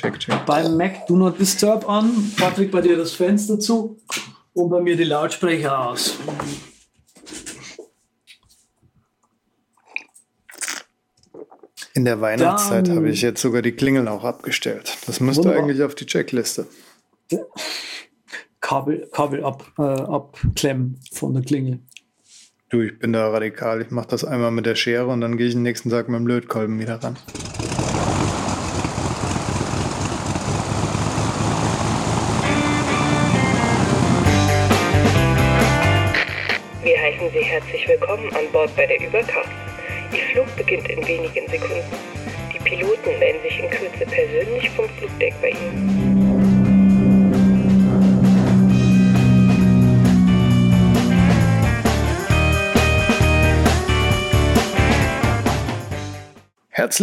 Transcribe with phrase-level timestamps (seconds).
[0.00, 0.46] check, check.
[0.46, 2.32] Beim Mac Do Not Disturb an.
[2.36, 3.98] Patrick, bei dir das Fenster zu
[4.54, 6.16] und bei mir die Lautsprecher aus.
[11.94, 14.96] In der Weihnachtszeit Dann- habe ich jetzt sogar die Klingel auch abgestellt.
[15.06, 15.62] Das müsste Wunderbar.
[15.64, 16.66] eigentlich auf die Checkliste.
[18.60, 21.80] Kabel, Kabel ab, äh, abklemmen von der Klingel.
[22.70, 23.80] Du, ich bin da radikal.
[23.80, 26.18] Ich mache das einmal mit der Schere und dann gehe ich den nächsten Tag mit
[26.20, 27.16] dem Lötkolben wieder ran.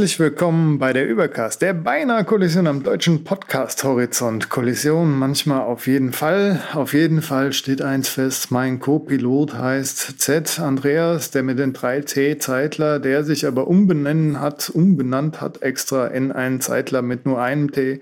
[0.05, 4.50] Herzlich willkommen bei der Übercast, der beinahe Kollision am deutschen Podcast-Horizont.
[4.50, 6.62] Kollision manchmal auf jeden Fall.
[6.76, 10.60] Auf jeden Fall steht eins fest, mein Co-Pilot heißt Z.
[10.60, 16.32] Andreas, der mit den 3T Zeitler, der sich aber umbenennen hat, umbenannt hat extra in
[16.32, 17.99] einen Zeitler mit nur einem T,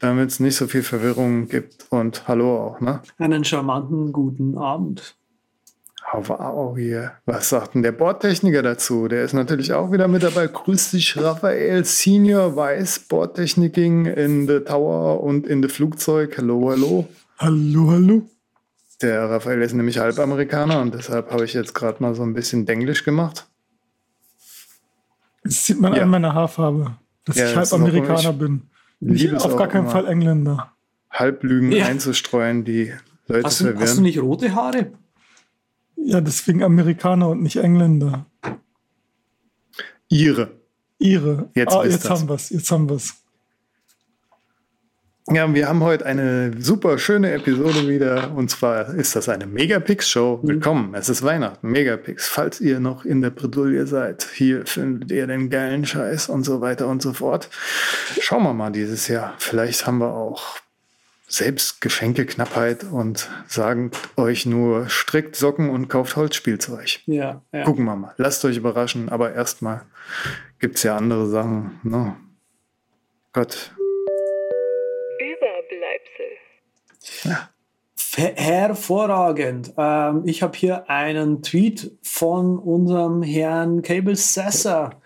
[0.00, 1.84] damit es nicht so viel Verwirrung gibt.
[1.90, 3.02] Und hallo auch, ne?
[3.18, 5.16] Einen charmanten guten Abend.
[6.14, 7.12] Wow, hier.
[7.24, 9.08] Was sagt denn der Bordtechniker dazu?
[9.08, 10.46] Der ist natürlich auch wieder mit dabei.
[10.46, 16.36] Grüß dich, Raphael Senior Weiß, Bordtechniking in the Tower und in the Flugzeug.
[16.36, 17.08] Hallo, hallo.
[17.38, 18.22] Hallo, hallo.
[19.00, 22.66] Der Raphael ist nämlich Halbamerikaner und deshalb habe ich jetzt gerade mal so ein bisschen
[22.66, 23.46] Denglisch gemacht.
[25.44, 26.02] Das sieht man Ja.
[26.02, 28.62] an meiner Haarfarbe, dass Ja, ich das halb ist auch Amerikaner immer- bin.
[29.00, 29.90] liebe Ich auf auch gar keinen immer.
[29.92, 30.72] Fall Engländer.
[31.10, 31.86] Halblügen Ja.
[31.86, 32.92] einzustreuen, die
[33.28, 34.02] Leute Hast du, hast du verwirren.
[34.02, 34.92] nicht rote Haare?
[36.04, 38.26] Ja, deswegen Amerikaner und nicht Engländer.
[40.08, 40.50] Ihre.
[40.98, 41.50] Ihre.
[41.54, 42.50] Jetzt ah, jetzt haben wir's.
[42.50, 43.14] Jetzt haben wir's.
[45.30, 48.32] Ja, wir haben heute eine super schöne Episode wieder.
[48.34, 50.40] Und zwar ist das eine Megapix-Show.
[50.42, 52.28] Willkommen, es ist Weihnachten, Megapix.
[52.28, 56.60] Falls ihr noch in der Bredouille seid, hier findet ihr den geilen Scheiß und so
[56.60, 57.48] weiter und so fort.
[58.20, 59.34] Schauen wir mal dieses Jahr.
[59.38, 60.61] Vielleicht haben wir auch
[61.32, 67.00] selbst Geschenkeknappheit und sagen euch nur strickt Socken und kauft Holzspielzeug.
[67.06, 67.42] Ja.
[67.52, 67.64] ja.
[67.64, 68.14] Gucken wir mal.
[68.18, 69.08] Lasst euch überraschen.
[69.08, 69.82] Aber erstmal
[70.58, 71.80] gibt's ja andere Sachen.
[71.84, 72.16] Ne?
[73.32, 73.72] Gott,
[75.18, 76.26] Überbleibsel.
[77.96, 79.72] Ver- Hervorragend.
[79.78, 85.00] Ähm, ich habe hier einen Tweet von unserem Herrn Cable Sasser,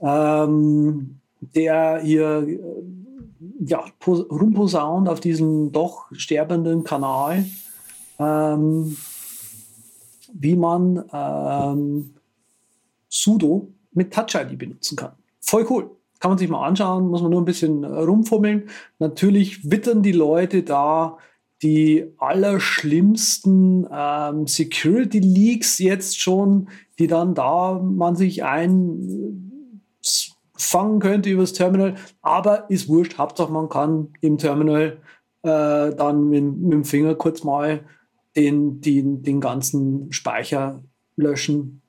[0.00, 2.58] ähm, der hier äh,
[3.60, 7.44] ja, pos- rumposaunt auf diesem doch sterbenden Kanal,
[8.18, 8.96] ähm,
[10.32, 12.14] wie man ähm,
[13.08, 15.12] Sudo mit Touch ID benutzen kann.
[15.40, 15.90] Voll cool.
[16.20, 18.68] Kann man sich mal anschauen, muss man nur ein bisschen äh, rumfummeln.
[18.98, 21.16] Natürlich wittern die Leute da
[21.62, 28.44] die allerschlimmsten ähm, Security Leaks jetzt schon, die dann da man sich
[30.58, 31.94] einfangen könnte übers Terminal.
[32.20, 35.00] Aber ist wurscht, Hauptsache man kann im Terminal
[35.42, 37.84] äh, dann mit, mit dem Finger kurz mal
[38.36, 40.82] den, den, den ganzen Speicher
[41.16, 41.82] löschen.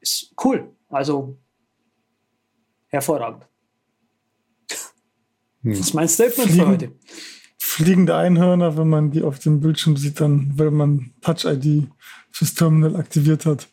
[0.00, 0.70] Ist cool.
[0.88, 1.38] Also
[2.88, 3.46] hervorragend.
[5.62, 5.70] Hm.
[5.72, 6.68] Das ist mein Statement für Fliegen.
[6.68, 6.92] heute.
[7.58, 11.88] Fliegende Einhörner, wenn man die auf dem Bildschirm sieht, dann, weil man Touch-ID
[12.30, 13.68] fürs Terminal aktiviert hat.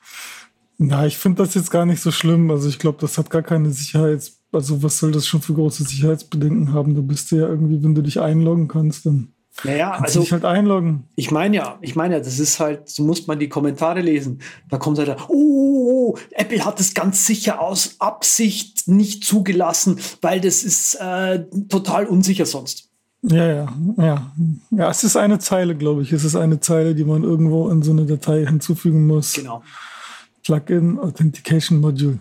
[0.77, 2.51] Na, ich finde das jetzt gar nicht so schlimm.
[2.51, 4.36] Also ich glaube, das hat gar keine Sicherheits...
[4.57, 6.95] Also was soll das schon für große Sicherheitsbedenken haben?
[6.95, 9.29] Du bist ja irgendwie, wenn du dich einloggen kannst, dann
[9.63, 11.03] Naja, kannst also du dich halt einloggen.
[11.15, 14.39] Ich meine ja, ich meine ja, das ist halt, so muss man die Kommentare lesen.
[14.69, 19.99] Da kommt halt, oh, oh, oh, Apple hat es ganz sicher aus Absicht nicht zugelassen,
[20.21, 22.89] weil das ist äh, total unsicher sonst.
[23.21, 24.31] Ja, ja, ja.
[24.71, 26.13] Ja, es ist eine Zeile, glaube ich.
[26.13, 29.33] Es ist eine Zeile, die man irgendwo in so eine Datei hinzufügen muss.
[29.33, 29.63] Genau.
[30.43, 32.19] Plugin Authentication Module.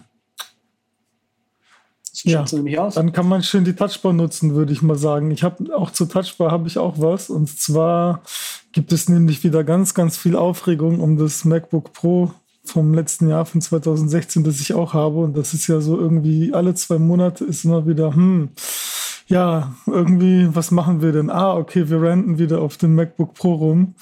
[2.24, 2.94] Ja, nämlich aus.
[2.94, 5.30] Dann kann man schön die Touchbar nutzen, würde ich mal sagen.
[5.30, 7.30] Ich habe auch zur Touchbar habe ich auch was.
[7.30, 8.22] Und zwar
[8.72, 12.32] gibt es nämlich wieder ganz, ganz viel Aufregung um das MacBook Pro
[12.64, 15.18] vom letzten Jahr, von 2016, das ich auch habe.
[15.18, 18.50] Und das ist ja so irgendwie alle zwei Monate ist immer wieder, hm,
[19.28, 21.30] ja, irgendwie, was machen wir denn?
[21.30, 23.94] Ah, okay, wir ranten wieder auf dem MacBook Pro rum.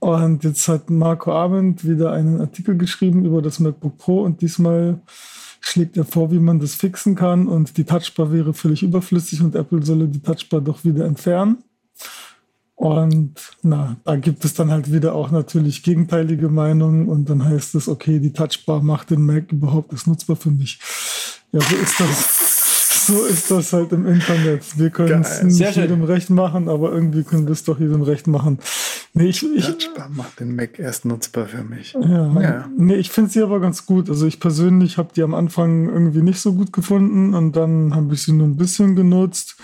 [0.00, 4.98] Und jetzt hat Marco Abend wieder einen Artikel geschrieben über das MacBook Pro und diesmal
[5.60, 9.54] schlägt er vor, wie man das fixen kann und die Touchbar wäre völlig überflüssig und
[9.54, 11.58] Apple solle die Touchbar doch wieder entfernen.
[12.80, 17.74] Und na, da gibt es dann halt wieder auch natürlich gegenteilige Meinungen und dann heißt
[17.74, 20.78] es, okay, die Touchbar macht den Mac überhaupt erst nutzbar für mich.
[21.52, 23.06] Ja, so ist das.
[23.06, 24.78] so ist das halt im Internet.
[24.78, 28.26] Wir können es nicht jedem recht machen, aber irgendwie können wir es doch jedem recht
[28.26, 28.58] machen.
[29.12, 31.94] Nee, ich, ich, macht den Mac erst nutzbar für mich.
[31.94, 32.70] Ja, ja.
[32.76, 34.08] Nee, ich finde sie aber ganz gut.
[34.08, 38.14] Also ich persönlich habe die am Anfang irgendwie nicht so gut gefunden und dann habe
[38.14, 39.56] ich sie nur ein bisschen genutzt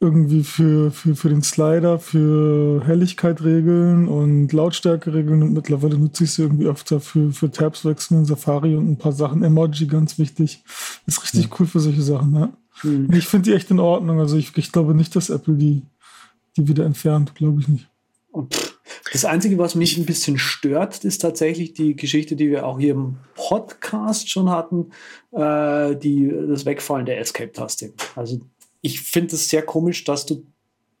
[0.00, 6.24] irgendwie für, für, für den Slider, für Helligkeit regeln und Lautstärke regeln und mittlerweile nutze
[6.24, 9.42] ich sie irgendwie öfter für, für Tabs wechseln in Safari und ein paar Sachen.
[9.42, 10.62] Emoji ganz wichtig.
[11.06, 11.50] Ist richtig ja.
[11.58, 12.52] cool für solche Sachen, ja.
[12.84, 13.12] Mhm.
[13.12, 14.20] Ich finde die echt in Ordnung.
[14.20, 15.82] Also ich, ich glaube nicht, dass Apple die,
[16.56, 17.88] die wieder entfernt, glaube ich nicht.
[19.12, 22.92] Das Einzige, was mich ein bisschen stört, ist tatsächlich die Geschichte, die wir auch hier
[22.92, 24.90] im Podcast schon hatten,
[25.32, 27.92] äh, die, das Wegfallen der Escape-Taste.
[28.16, 28.40] Also
[28.82, 30.46] ich finde es sehr komisch, dass du.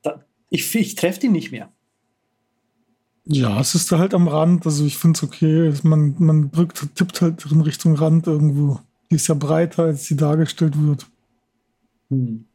[0.02, 1.70] Da, ich ich treffe die nicht mehr.
[3.30, 4.64] Ja, es ist da halt am Rand.
[4.64, 5.72] Also ich finde es okay.
[5.82, 8.80] Man, man drückt, tippt halt in Richtung Rand irgendwo.
[9.10, 11.06] Die ist ja breiter, als sie dargestellt wird.
[12.10, 12.47] Hm.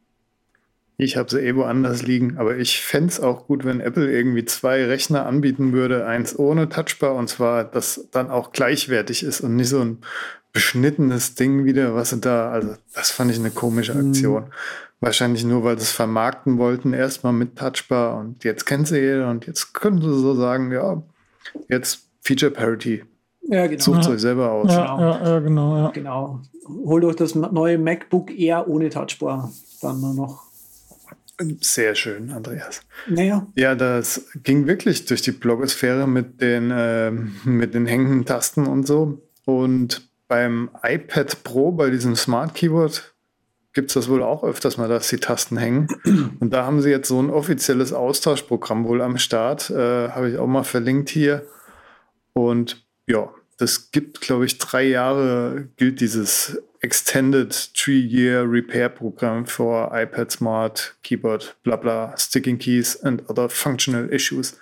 [0.96, 4.44] Ich habe sie eh woanders liegen, aber ich fände es auch gut, wenn Apple irgendwie
[4.44, 6.06] zwei Rechner anbieten würde.
[6.06, 9.98] Eins ohne Touchbar und zwar, das dann auch gleichwertig ist und nicht so ein
[10.52, 14.08] beschnittenes Ding wieder, was sie da, also das fand ich eine komische hm.
[14.08, 14.44] Aktion.
[14.44, 14.52] Hm.
[15.00, 19.30] Wahrscheinlich nur, weil sie es vermarkten wollten, erstmal mit Touchbar und jetzt kennt sie jeder
[19.30, 21.02] und jetzt können sie so sagen, ja,
[21.68, 23.02] jetzt Feature Parity.
[23.42, 23.82] Ja, genau.
[23.82, 24.10] Sucht ja.
[24.12, 24.72] euch selber aus.
[24.72, 25.00] Ja, genau.
[25.00, 25.90] Ja, ja, genau, ja.
[25.90, 26.40] genau.
[26.66, 29.50] Holt euch das neue MacBook Air ohne Touchbar
[29.82, 30.43] dann nur noch.
[31.60, 32.82] Sehr schön, Andreas.
[33.08, 33.46] Naja.
[33.56, 38.86] Ja, das ging wirklich durch die Blogosphäre mit den, äh, mit den hängenden Tasten und
[38.86, 39.22] so.
[39.44, 43.14] Und beim iPad Pro, bei diesem Smart Keyboard,
[43.72, 45.88] gibt es das wohl auch öfters mal, dass die Tasten hängen.
[46.40, 49.68] Und da haben sie jetzt so ein offizielles Austauschprogramm wohl am Start.
[49.70, 51.44] Äh, Habe ich auch mal verlinkt hier.
[52.32, 59.90] Und ja, das gibt, glaube ich, drei Jahre gilt dieses Extended Three-Year Repair Programm für
[59.90, 64.58] iPad Smart, Keyboard, bla bla, Sticking Keys and other functional issues.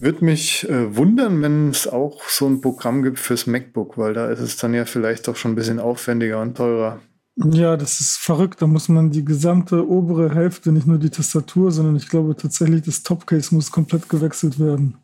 [0.00, 4.28] Würde mich äh, wundern, wenn es auch so ein Programm gibt fürs MacBook, weil da
[4.28, 6.98] ist es dann ja vielleicht doch schon ein bisschen aufwendiger und teurer.
[7.44, 8.60] Ja, das ist verrückt.
[8.60, 12.82] Da muss man die gesamte obere Hälfte, nicht nur die Tastatur, sondern ich glaube tatsächlich
[12.82, 14.96] das Topcase muss komplett gewechselt werden.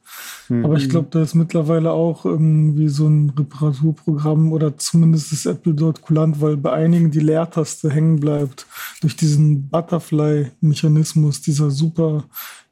[0.48, 0.64] Mhm.
[0.64, 5.74] Aber ich glaube, da ist mittlerweile auch irgendwie so ein Reparaturprogramm oder zumindest ist Apple
[5.74, 8.66] dort kulant, weil bei einigen die Leertaste hängen bleibt
[9.00, 12.24] durch diesen Butterfly-Mechanismus, dieser super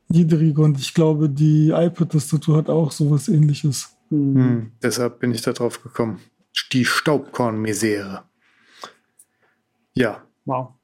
[0.09, 0.61] niedrige.
[0.61, 3.97] Und ich glaube, die iPad-Tastatur hat auch sowas ähnliches.
[4.11, 4.35] Mhm.
[4.35, 4.73] Mhm.
[4.83, 6.21] Deshalb bin ich da drauf gekommen.
[6.73, 8.23] Die Staubkorn-Misere.
[9.95, 10.23] Ja.
[10.45, 10.75] Wow.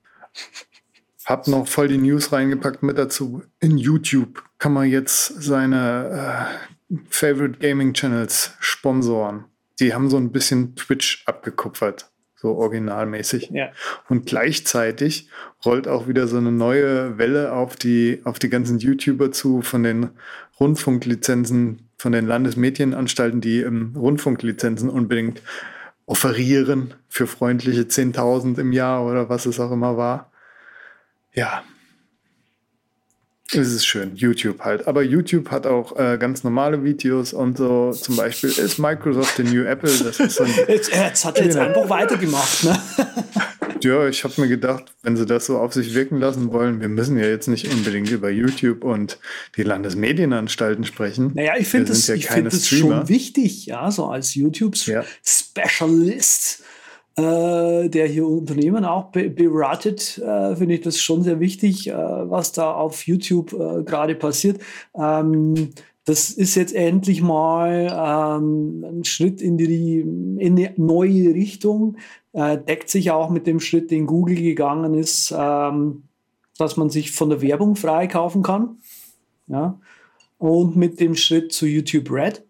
[1.26, 3.42] Hab noch voll die News reingepackt mit dazu.
[3.60, 6.50] In YouTube kann man jetzt seine
[6.90, 9.44] äh, Favorite Gaming Channels sponsoren.
[9.78, 13.50] Die haben so ein bisschen Twitch abgekupfert, so originalmäßig.
[13.52, 13.70] Ja.
[14.08, 15.28] Und gleichzeitig
[15.64, 19.82] rollt auch wieder so eine neue Welle auf die, auf die ganzen YouTuber zu von
[19.82, 20.10] den
[20.58, 25.42] Rundfunklizenzen, von den Landesmedienanstalten, die ähm, Rundfunklizenzen unbedingt
[26.10, 30.32] offerieren für freundliche 10.000 im Jahr oder was es auch immer war.
[31.32, 31.62] Ja.
[33.52, 34.88] Es ist schön, YouTube halt.
[34.88, 37.92] Aber YouTube hat auch äh, ganz normale Videos und so.
[37.92, 39.90] Zum Beispiel ist Microsoft the New Apple.
[40.02, 42.64] Das ist so ein, jetzt, jetzt hat er jetzt einfach weitergemacht.
[42.64, 42.76] Ne?
[43.85, 46.88] Ja, ich habe mir gedacht, wenn sie das so auf sich wirken lassen wollen, wir
[46.88, 49.19] müssen ja jetzt nicht unbedingt über YouTube und
[49.56, 51.31] die Landesmedienanstalten sprechen.
[51.34, 56.60] Naja, ich finde das, ja ich find das schon wichtig, ja, so als YouTube-Specialist.
[56.60, 56.67] Ja.
[57.17, 61.93] Äh, der hier Unternehmen auch be beratet, äh, finde ich das schon sehr wichtig, äh,
[61.93, 64.60] was da auf YouTube äh, gerade passiert.
[64.94, 65.70] Ähm,
[66.05, 71.96] das ist jetzt endlich mal ähm, ein Schritt in die in eine neue Richtung
[72.32, 76.05] äh, deckt sich auch mit dem Schritt, den Google gegangen ist, ähm,
[76.58, 78.79] dass man sich von der Werbung freikaufen kann.
[79.46, 79.81] Ja?
[80.39, 82.44] Und mit dem Schritt zu YouTube Red.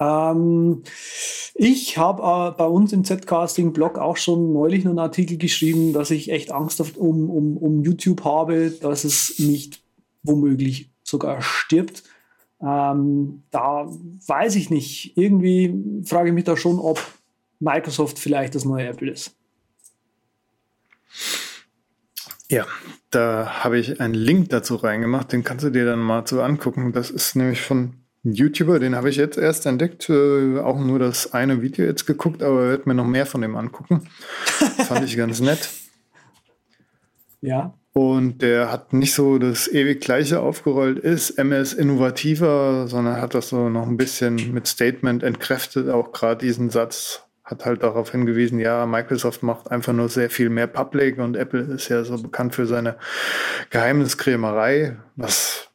[0.00, 0.82] Ähm,
[1.54, 6.30] ich habe äh, bei uns im Z-Casting-Blog auch schon neulich einen Artikel geschrieben, dass ich
[6.30, 9.82] echt Angst um, um, um YouTube habe, dass es nicht
[10.22, 12.02] womöglich sogar stirbt.
[12.60, 13.86] Ähm, da
[14.26, 15.16] weiß ich nicht.
[15.16, 17.00] Irgendwie frage ich mich da schon, ob
[17.64, 19.34] Microsoft vielleicht das neue Apple ist.
[22.50, 22.66] Ja,
[23.10, 26.92] da habe ich einen Link dazu reingemacht, den kannst du dir dann mal zu angucken.
[26.92, 27.94] Das ist nämlich von
[28.24, 32.06] einem YouTuber, den habe ich jetzt erst entdeckt, äh, auch nur das eine Video jetzt
[32.06, 34.08] geguckt, aber werde mir noch mehr von dem angucken.
[34.86, 35.68] Fand ich ganz nett.
[37.40, 37.74] Ja.
[37.92, 43.50] Und der hat nicht so das ewig gleiche aufgerollt ist, MS innovativer, sondern hat das
[43.50, 48.58] so noch ein bisschen mit Statement entkräftet, auch gerade diesen Satz, hat halt darauf hingewiesen,
[48.58, 52.54] ja, Microsoft macht einfach nur sehr viel mehr Public und Apple ist ja so bekannt
[52.54, 52.96] für seine
[53.70, 55.68] Geheimniskrämerei, was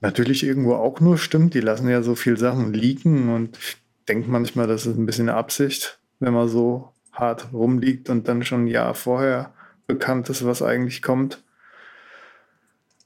[0.00, 1.54] natürlich irgendwo auch nur stimmt.
[1.54, 3.76] Die lassen ja so viel Sachen liegen und ich
[4.08, 8.64] denke manchmal, das ist ein bisschen Absicht, wenn man so hart rumliegt und dann schon
[8.64, 9.54] ein Jahr vorher
[9.86, 11.42] bekannt ist, was eigentlich kommt.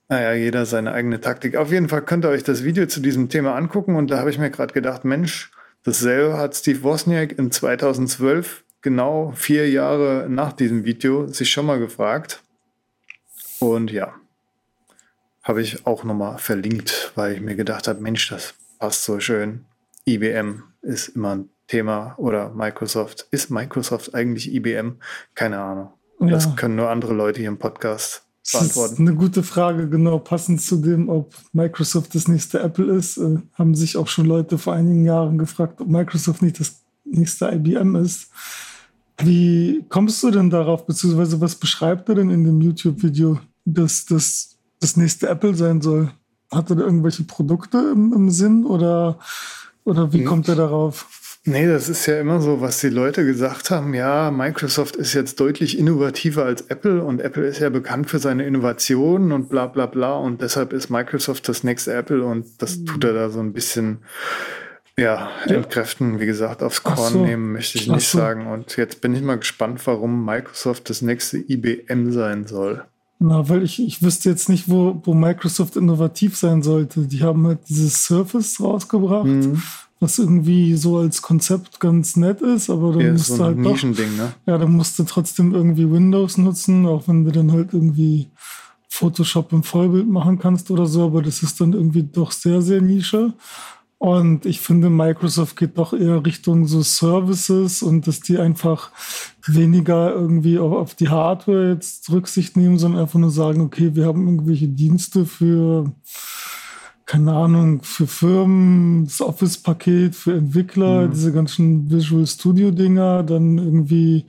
[0.09, 1.57] Naja, jeder seine eigene Taktik.
[1.57, 4.31] Auf jeden Fall könnt ihr euch das Video zu diesem Thema angucken und da habe
[4.31, 5.51] ich mir gerade gedacht, Mensch,
[5.85, 11.79] dasselbe hat Steve Wozniak in 2012, genau vier Jahre nach diesem Video, sich schon mal
[11.79, 12.43] gefragt.
[13.61, 14.15] Und ja,
[15.43, 19.65] habe ich auch nochmal verlinkt, weil ich mir gedacht habe, Mensch, das passt so schön.
[20.07, 23.27] IBM ist immer ein Thema oder Microsoft.
[23.31, 24.99] Ist Microsoft eigentlich IBM?
[25.35, 25.93] Keine Ahnung.
[26.21, 26.29] Ja.
[26.29, 28.91] Das können nur andere Leute hier im Podcast beantworten.
[28.91, 30.19] Das ist eine gute Frage, genau.
[30.19, 34.59] Passend zu dem, ob Microsoft das nächste Apple ist, äh, haben sich auch schon Leute
[34.59, 38.31] vor einigen Jahren gefragt, ob Microsoft nicht das nächste IBM ist.
[39.19, 44.57] Wie kommst du denn darauf, beziehungsweise was beschreibt er denn in dem YouTube-Video, dass das
[44.81, 46.13] das nächste Apple sein soll?
[46.51, 49.19] Hat er da irgendwelche Produkte im, im Sinn oder,
[49.85, 50.25] oder wie hm.
[50.25, 51.07] kommt er darauf?
[51.45, 53.95] Nee, das ist ja immer so, was die Leute gesagt haben.
[53.95, 58.45] Ja, Microsoft ist jetzt deutlich innovativer als Apple und Apple ist ja bekannt für seine
[58.45, 63.05] Innovationen und bla bla bla und deshalb ist Microsoft das nächste Apple und das tut
[63.05, 63.99] er da so ein bisschen
[64.99, 67.25] ja, entkräften, wie gesagt, aufs Korn so.
[67.25, 68.19] nehmen, möchte ich nicht so.
[68.19, 68.49] sagen.
[68.49, 72.85] Und jetzt bin ich mal gespannt, warum Microsoft das nächste IBM sein soll.
[73.21, 77.03] Na, weil ich, ich wüsste jetzt nicht, wo, wo Microsoft innovativ sein sollte.
[77.03, 79.25] Die haben halt dieses Surface rausgebracht.
[79.25, 79.63] Mhm
[80.01, 83.65] was irgendwie so als Konzept ganz nett ist, aber dann ja, musst so du halt
[83.65, 84.33] doch, ne?
[84.47, 88.29] ja, dann musst du trotzdem irgendwie Windows nutzen, auch wenn du dann halt irgendwie
[88.89, 92.81] Photoshop im Vollbild machen kannst oder so, aber das ist dann irgendwie doch sehr, sehr
[92.81, 93.35] Nische.
[93.99, 98.93] Und ich finde, Microsoft geht doch eher Richtung so Services und dass die einfach
[99.45, 104.25] weniger irgendwie auf die Hardware jetzt Rücksicht nehmen, sondern einfach nur sagen, okay, wir haben
[104.27, 105.93] irgendwelche Dienste für
[107.09, 111.11] keine Ahnung, für Firmen, das Office-Paket, für Entwickler, mhm.
[111.11, 114.27] diese ganzen Visual Studio-Dinger, dann irgendwie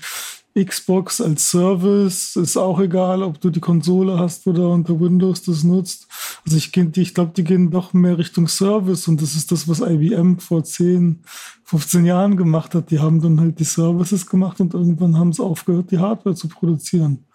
[0.58, 5.66] Xbox als Service, ist auch egal, ob du die Konsole hast oder unter Windows das
[5.66, 6.08] nutzt.
[6.46, 9.82] Also ich, ich glaube, die gehen doch mehr Richtung Service und das ist das, was
[9.82, 11.20] IBM vor 10,
[11.66, 12.92] 15 Jahren gemacht hat.
[12.92, 16.48] Die haben dann halt die Services gemacht und irgendwann haben sie aufgehört, die Hardware zu
[16.48, 17.26] produzieren.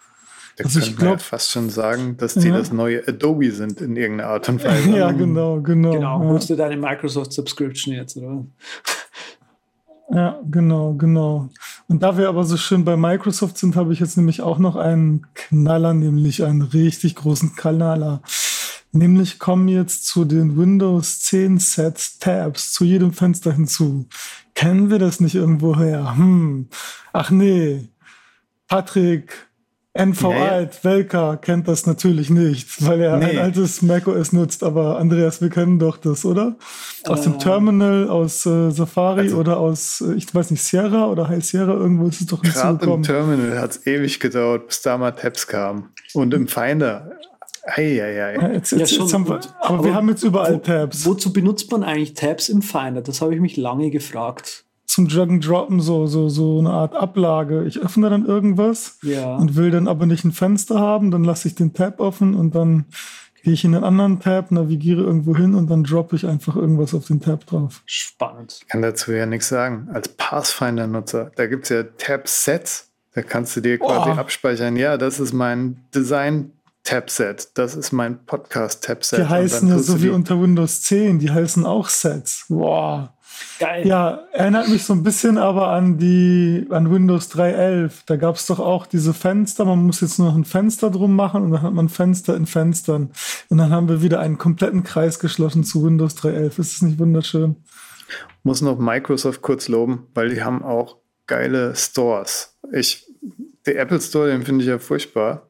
[0.55, 2.57] Da also ich glaube fast schon sagen, dass die ja.
[2.57, 4.89] das neue Adobe sind in irgendeiner Art und Weise.
[4.89, 5.91] Ja, genau, genau.
[5.91, 6.29] Genau, ja.
[6.29, 8.45] holst du deine Microsoft Subscription jetzt, oder?
[10.11, 11.49] Ja, genau, genau.
[11.87, 14.75] Und da wir aber so schön bei Microsoft sind, habe ich jetzt nämlich auch noch
[14.75, 18.21] einen Knaller, nämlich einen richtig großen Knaller.
[18.91, 24.07] Nämlich kommen jetzt zu den Windows 10 Sets Tabs zu jedem Fenster hinzu.
[24.53, 26.15] Kennen wir das nicht irgendwoher?
[26.15, 26.69] Hm.
[27.11, 27.89] Ach nee.
[28.67, 29.47] Patrick,
[29.97, 33.25] NV ja, alt, Welker kennt das natürlich nicht, weil er nee.
[33.25, 34.61] ein altes macOS nutzt.
[34.61, 36.57] Aber Andreas, wir kennen doch das, oder?
[37.05, 41.07] Aus äh, dem Terminal, aus äh, Safari also, oder aus, äh, ich weiß nicht, Sierra
[41.07, 42.79] oder High Sierra, irgendwo ist es doch hinzugekommen.
[42.79, 45.89] Gerade im Terminal hat es ewig gedauert, bis da mal Tabs kamen.
[46.13, 47.11] Und im Finder,
[47.67, 48.35] Hey, hey, hey.
[48.35, 51.05] Ja, jetzt, jetzt, ja, schon, jetzt wir, aber, aber, wir haben jetzt überall wo, Tabs.
[51.05, 53.01] Wozu benutzt man eigentlich Tabs im Finder?
[53.01, 56.95] Das habe ich mich lange gefragt zum Drag and Droppen so, so, so eine Art
[56.95, 57.65] Ablage.
[57.65, 59.35] Ich öffne dann irgendwas ja.
[59.35, 62.55] und will dann aber nicht ein Fenster haben, dann lasse ich den Tab offen und
[62.55, 62.85] dann
[63.43, 66.93] gehe ich in den anderen Tab, navigiere irgendwo hin und dann droppe ich einfach irgendwas
[66.93, 67.83] auf den Tab drauf.
[67.85, 68.59] Spannend.
[68.61, 69.87] Ich kann dazu ja nichts sagen.
[69.93, 74.13] Als Pathfinder-Nutzer, da gibt es ja Tab-Sets, da kannst du dir quasi oh.
[74.13, 76.51] abspeichern, ja, das ist mein Design
[76.85, 77.49] Tab-Set.
[77.55, 79.19] Das ist mein Podcast-Tab-Set.
[79.19, 82.45] Die heißen ja so wie unter Windows 10, die heißen auch Sets.
[82.47, 83.09] Wow.
[83.59, 83.87] Geil.
[83.87, 87.91] Ja, erinnert mich so ein bisschen aber an die, an Windows 3.11.
[88.05, 89.65] Da gab es doch auch diese Fenster.
[89.65, 92.45] Man muss jetzt nur noch ein Fenster drum machen und dann hat man Fenster in
[92.45, 93.11] Fenstern.
[93.49, 96.59] Und dann haben wir wieder einen kompletten Kreis geschlossen zu Windows 3.11.
[96.59, 97.55] Ist das nicht wunderschön?
[98.43, 102.57] Muss noch Microsoft kurz loben, weil die haben auch geile Stores.
[102.71, 103.07] Ich,
[103.65, 105.49] der Apple Store, den finde ich ja furchtbar.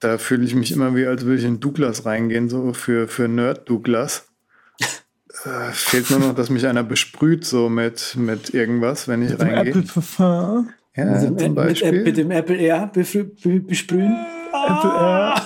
[0.00, 3.28] Da fühle ich mich immer wie, als würde ich in Douglas reingehen, so für, für
[3.28, 4.28] Nerd Douglas.
[5.44, 9.40] Äh, fehlt nur noch, dass mich einer besprüht, so mit, mit irgendwas, wenn ich mit
[9.40, 9.70] reingehe.
[9.70, 10.70] Apple Parfum.
[10.96, 11.92] Ja, also zum Beispiel.
[11.92, 14.16] Mit, mit, dem Apple Air besprühen.
[14.52, 15.42] Apple Air.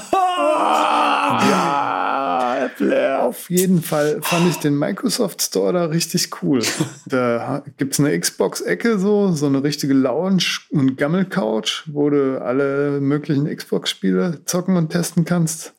[1.50, 3.22] Ja, Apple Air.
[3.22, 6.62] Auf jeden Fall fand ich den Microsoft Store da richtig cool.
[7.06, 13.00] Da gibt es eine Xbox-Ecke, so, so eine richtige Lounge- und Gammel-Couch, wo du alle
[13.00, 15.74] möglichen Xbox-Spiele zocken und testen kannst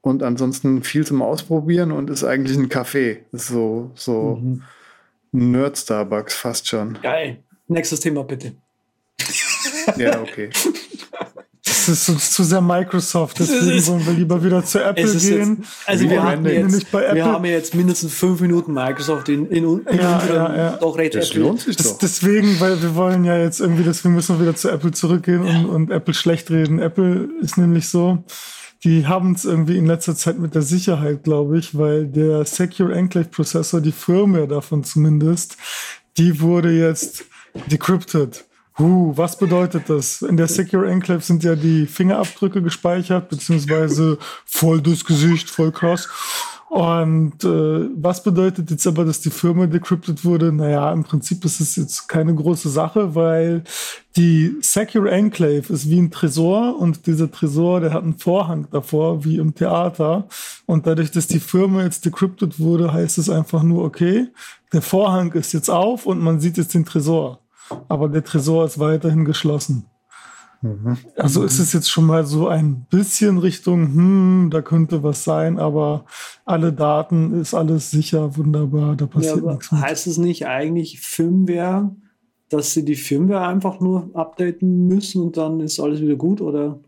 [0.00, 3.18] und ansonsten viel zum Ausprobieren und ist eigentlich ein Café.
[3.32, 4.62] so, so mhm.
[5.32, 6.98] Nerd-Starbucks fast schon.
[7.02, 7.38] Geil.
[7.68, 8.52] Nächstes Thema bitte.
[9.96, 10.50] Ja, okay.
[11.64, 15.58] Das ist uns zu sehr Microsoft, deswegen wollen wir lieber wieder zu Apple gehen.
[15.60, 16.68] jetzt, also wir haben, Rebranding.
[16.78, 20.56] jetzt, Bei Apple- wir haben jetzt mindestens fünf Minuten Microsoft in, in, in Ja, ja,
[20.56, 20.70] ja.
[20.76, 21.42] doch recht Das Apple.
[21.42, 21.98] lohnt sich Das, doch.
[21.98, 25.64] deswegen, weil wir wollen ja jetzt irgendwie, deswegen müssen wir wieder zu Apple zurückgehen und,
[25.66, 26.78] und Apple schlecht reden.
[26.78, 28.22] Apple ist nämlich so,
[28.84, 32.94] die haben es irgendwie in letzter Zeit mit der Sicherheit, glaube ich, weil der Secure
[32.94, 35.56] Enclave Prozessor, die Firmware davon zumindest,
[36.16, 37.24] die wurde jetzt
[37.70, 38.44] decrypted.
[38.78, 40.22] Huh, was bedeutet das?
[40.22, 46.08] In der Secure Enclave sind ja die Fingerabdrücke gespeichert, beziehungsweise voll das Gesicht, voll krass.
[46.68, 50.52] Und äh, was bedeutet jetzt aber, dass die Firma decrypted wurde?
[50.52, 53.64] Naja, im Prinzip ist es jetzt keine große Sache, weil
[54.16, 59.24] die Secure Enclave ist wie ein Tresor und dieser Tresor, der hat einen Vorhang davor,
[59.24, 60.28] wie im Theater.
[60.66, 64.28] Und dadurch, dass die Firma jetzt decrypted wurde, heißt es einfach nur, okay,
[64.72, 67.40] der Vorhang ist jetzt auf und man sieht jetzt den Tresor.
[67.88, 69.86] Aber der Tresor ist weiterhin geschlossen.
[71.16, 75.58] Also ist es jetzt schon mal so ein bisschen Richtung, hm, da könnte was sein,
[75.58, 76.04] aber
[76.44, 79.82] alle Daten ist alles sicher, wunderbar, da Ja, passiert aber nichts mit.
[79.82, 81.94] heißt es nicht eigentlich Firmware,
[82.48, 86.40] dass sie die Firmware einfach nur updaten müssen und dann ist alles wieder gut?
[86.40, 86.80] Oder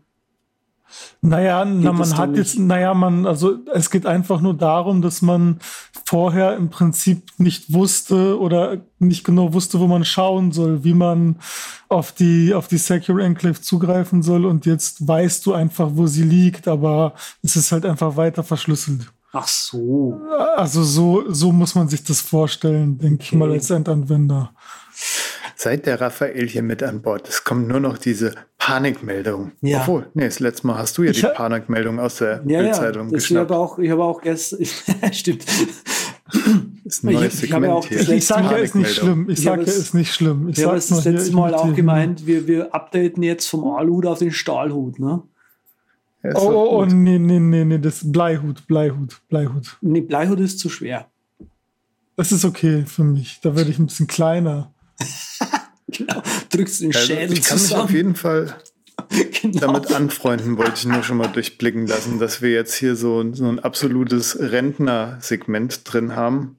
[1.21, 2.39] Naja, na, es man hat nicht?
[2.39, 5.59] jetzt, naja, man, also es geht einfach nur darum, dass man
[6.05, 11.37] vorher im Prinzip nicht wusste oder nicht genau wusste, wo man schauen soll, wie man
[11.89, 16.23] auf die, auf die Secure Enclave zugreifen soll und jetzt weißt du einfach, wo sie
[16.23, 19.11] liegt, aber es ist halt einfach weiter verschlüsselt.
[19.33, 20.19] ach so.
[20.57, 23.53] Also so, so muss man sich das vorstellen, denke ich mal, Okay.
[23.57, 24.51] als Endanwender.
[25.55, 29.53] Seit der Raphael hier mit an Bord ist, kommt nur noch diese Panikmeldung.
[29.61, 29.81] Ja.
[29.81, 32.57] Obwohl, nee, das letzte Mal hast du ja Ich die ha- Panikmeldung aus der Ja,
[32.57, 32.61] ja.
[32.61, 33.49] Bildzeitung ich geschnappt.
[33.49, 34.63] habe auch, ich habe auch gestern,
[35.13, 35.45] stimmt.
[35.47, 39.29] Das ist ein neues ich- ich ja Segment Ich sage ja, ist nicht schlimm.
[39.29, 40.47] Ich Ich sage ja, es- ist nicht schlimm.
[40.49, 43.65] Ich Ich habe sage es das letzte Mal auch gemeint, wir, wir updaten jetzt vom
[43.75, 45.23] Aluhut auf den Stahlhut, ne?
[46.23, 46.93] Ja, Oh, oh, oh, gut.
[46.93, 49.77] nee, nee, nee, nee, das Bleihut, Bleihut, Bleihut.
[49.81, 51.07] Nee, Bleihut ist zu schwer.
[52.15, 53.39] Das ist okay für mich.
[53.41, 54.71] Da werde ich ein bisschen kleiner.
[55.97, 56.21] Genau.
[56.49, 58.55] Drückst den Also, Schädel ich kann mich auf jeden Fall
[59.41, 59.59] genau.
[59.59, 63.47] damit anfreunden, wollte ich nur schon mal durchblicken lassen, dass wir jetzt hier so, so
[63.47, 66.57] ein absolutes Rentner-Segment drin haben,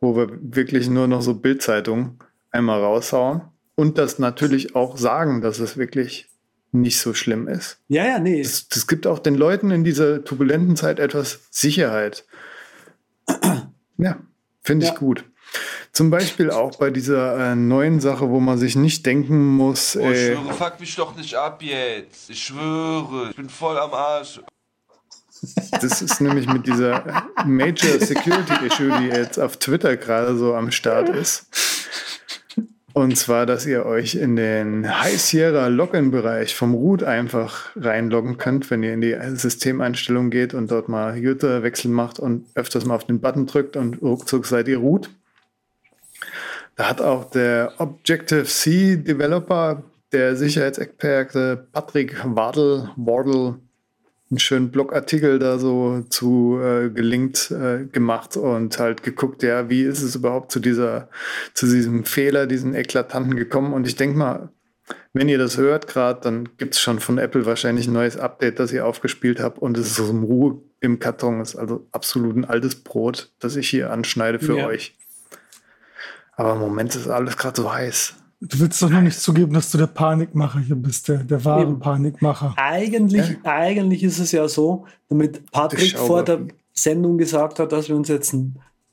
[0.00, 2.18] wo wir wirklich nur noch so Bildzeitungen
[2.50, 3.42] einmal raushauen
[3.74, 6.28] und das natürlich auch sagen, dass es wirklich
[6.72, 7.78] nicht so schlimm ist.
[7.88, 8.42] ja, ja, nee.
[8.42, 12.24] Das, das gibt auch den Leuten in dieser turbulenten Zeit etwas Sicherheit.
[14.00, 14.20] Ja,
[14.62, 14.98] finde ich Ja.
[14.98, 15.24] gut.
[15.92, 20.00] Zum Beispiel auch bei dieser äh, neuen Sache, wo man sich nicht denken muss, Oh,
[20.00, 22.30] ich äh, schwöre, fuck mich doch nicht ab jetzt.
[22.30, 24.40] Ich schwöre, ich bin voll am Arsch.
[25.80, 30.70] Das ist nämlich mit dieser Major Security Issue, die jetzt auf Twitter gerade so am
[30.70, 31.46] Start ist.
[32.92, 38.70] Und zwar, dass ihr euch in den High Sierra Login-Bereich vom Root einfach reinloggen könnt,
[38.72, 43.04] wenn ihr in die Systemeinstellung geht und dort mal User-Wechsel macht und öfters mal auf
[43.04, 45.10] den Button drückt und ruckzuck seid ihr Root.
[46.78, 53.56] Da hat auch der Objective-C Developer, der Sicherheitsexperte Patrick Wardle, Wardle
[54.30, 59.82] einen schönen Blogartikel da so zu äh, gelinkt äh, gemacht und halt geguckt, ja, wie
[59.82, 61.08] ist es überhaupt zu dieser,
[61.52, 63.72] zu diesem Fehler, diesen eklatanten gekommen?
[63.72, 64.50] Und ich denke mal,
[65.12, 68.60] wenn ihr das hört gerade, dann gibt es schon von Apple wahrscheinlich ein neues Update,
[68.60, 72.36] das ihr aufgespielt habt und es ist so im Ruhe im Karton, ist also absolut
[72.36, 74.66] ein altes Brot, das ich hier anschneide für Ja.
[74.66, 74.94] euch.
[76.38, 78.14] Aber im Moment ist alles gerade so heiß.
[78.40, 81.62] Du willst doch nur nicht zugeben, dass du der Panikmacher hier bist, der, der wahre
[81.62, 81.80] Eben.
[81.80, 82.54] Panikmacher.
[82.56, 87.96] Eigentlich, eigentlich ist es ja so, damit Patrick vor der Sendung gesagt hat, dass wir
[87.96, 88.36] uns jetzt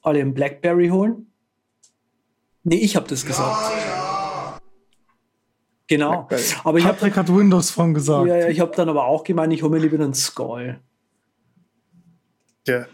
[0.02, 1.28] alle einen Blackberry holen.
[2.64, 3.72] Nee, ich habe das gesagt.
[5.86, 6.24] Genau.
[6.24, 6.44] Blackberry.
[6.64, 8.28] Aber ich habe Patrick hat Windows Phone gesagt.
[8.28, 10.80] ja, ja, ich hab dann aber auch gemeint, ich hole mir lieber einen Skull.
[12.66, 12.88] Ja.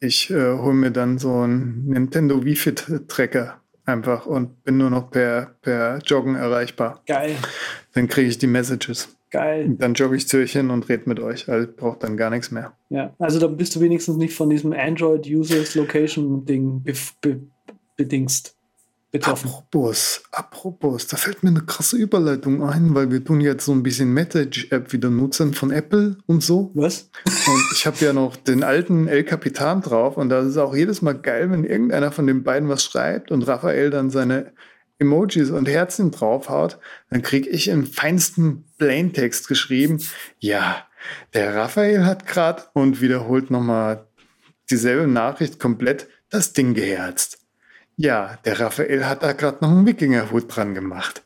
[0.00, 4.90] Ich äh, hole mir dann so einen Nintendo Wii Fit Tracker einfach und bin nur
[4.90, 7.02] noch per, per Joggen erreichbar.
[7.06, 7.36] Geil,
[7.94, 9.16] Dann kriege ich die Messages.
[9.30, 9.74] geil.
[9.78, 11.48] Dann jogge ich zu euch hin und rede mit euch.
[11.48, 12.72] Also braucht dann gar nichts mehr.
[12.90, 17.40] Ja, also dann bist du wenigstens nicht von diesem Android Users Location Ding be be
[17.96, 18.55] bedingst,
[19.10, 19.48] betroffen.
[19.48, 23.82] Apropos, apropos, da fällt mir eine krasse Überleitung ein, weil wir tun jetzt so ein
[23.82, 26.70] bisschen Message-App wieder nutzen von Apple und so.
[26.74, 27.10] Was?
[27.24, 31.02] Und ich habe ja noch den alten El Capitan drauf und da ist auch jedes
[31.02, 34.52] Mal geil, wenn irgendeiner von den beiden was schreibt und Raphael dann seine
[34.98, 36.78] Emojis und Herzen draufhaut,
[37.10, 40.02] dann kriege ich im feinsten Plaintext geschrieben,
[40.38, 40.86] ja,
[41.34, 44.06] der Raphael hat gerade und wiederholt nochmal
[44.70, 47.45] dieselbe Nachricht komplett das Ding geherzt.
[47.96, 51.22] Ja, der Raphael hat da gerade noch einen Wikingerhut dran gemacht.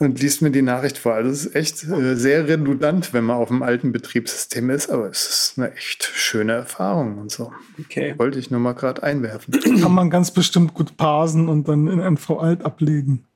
[0.00, 1.14] Und liest mir die Nachricht vor.
[1.14, 5.08] Also es ist echt äh, sehr redundant, wenn man auf dem alten Betriebssystem ist, aber
[5.08, 7.52] es ist eine echt schöne Erfahrung und so.
[7.78, 8.14] Okay.
[8.18, 9.54] Wollte ich nur mal gerade einwerfen.
[9.80, 13.26] Kann man ganz bestimmt gut parsen und dann in MV Alt ablegen.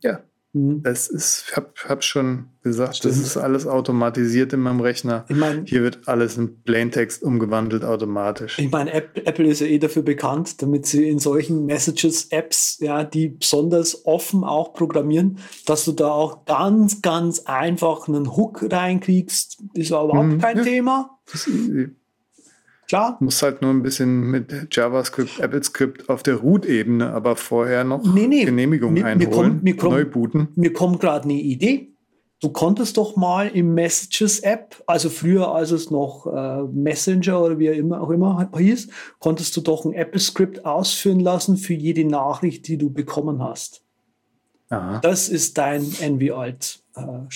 [0.00, 0.20] Ja,
[0.56, 0.82] Mhm.
[0.82, 5.24] das ist, ich habe hab schon gesagt, das ist alles automatisiert in meinem Rechner.
[5.28, 8.58] Ich meine, Hier wird alles in Plaintext umgewandelt automatisch.
[8.58, 13.04] Ich meine, App, Apple ist ja eh dafür bekannt, damit sie in solchen Messages-Apps, ja,
[13.04, 19.58] die besonders offen auch programmieren, dass du da auch ganz, ganz einfach einen Hook reinkriegst.
[19.74, 20.62] Ist ja überhaupt Mhm, kein ja.
[20.64, 21.18] Thema.
[21.26, 21.88] Das ist easy.
[22.88, 23.16] Klar.
[23.20, 28.26] Muss halt nur ein bisschen mit JavaScript, AppleScript auf der Root-Ebene, aber vorher noch Nee,
[28.28, 28.44] nee.
[28.44, 30.48] Genehmigung Mir- mir einholen, kommt- mir kommt- neu booten.
[30.54, 31.92] Mir kommt gerade eine Idee.
[32.42, 37.66] Du konntest doch mal im Messages-App, also früher, als es noch äh, Messenger oder wie
[37.66, 42.68] er immer auch immer hieß, konntest du doch ein Apple-Script ausführen lassen für jede Nachricht,
[42.68, 43.82] die du bekommen hast.
[44.68, 44.98] Aha.
[45.00, 46.82] Das ist dein NV-Alt-Schnittpunkt.
[46.96, 47.28] Ja,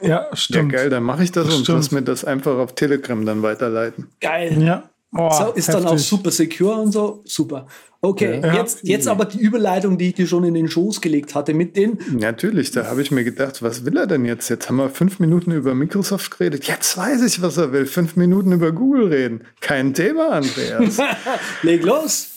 [0.00, 0.72] Ja, stimmt.
[0.72, 1.78] geil, dann mache ich das und Stimmt.
[1.78, 4.08] lass mir das einfach auf Telegram dann weiterleiten.
[4.20, 4.62] Geil.
[4.62, 4.90] Ja.
[5.16, 6.08] Oh, so, ist dann auch heftig.
[6.08, 7.22] super secure und so.
[7.24, 7.66] Super.
[8.00, 8.54] Okay, Ja.
[8.56, 11.76] jetzt, jetzt aber die Überleitung, die ich dir schon in den Schoß gelegt hatte mit
[11.76, 11.98] den.
[12.12, 14.50] Natürlich, da habe ich mir gedacht, was will er denn jetzt?
[14.50, 16.66] Jetzt haben wir fünf Minuten über Microsoft geredet.
[16.66, 17.86] Jetzt weiß ich, was er will.
[17.86, 19.44] Fünf Minuten über Google reden.
[19.60, 20.98] Kein Thema, Andreas.
[21.62, 22.32] Leg los.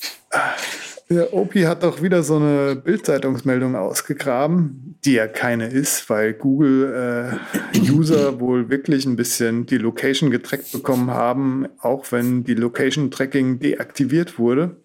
[1.10, 8.42] Der Opi hat auch wieder so eine Bildzeitungsmeldung ausgegraben, die ja keine ist, weil Google-User
[8.42, 14.76] wohl wirklich ein bisschen die Location getrackt bekommen haben, auch wenn die Location-Tracking deaktiviert wurde.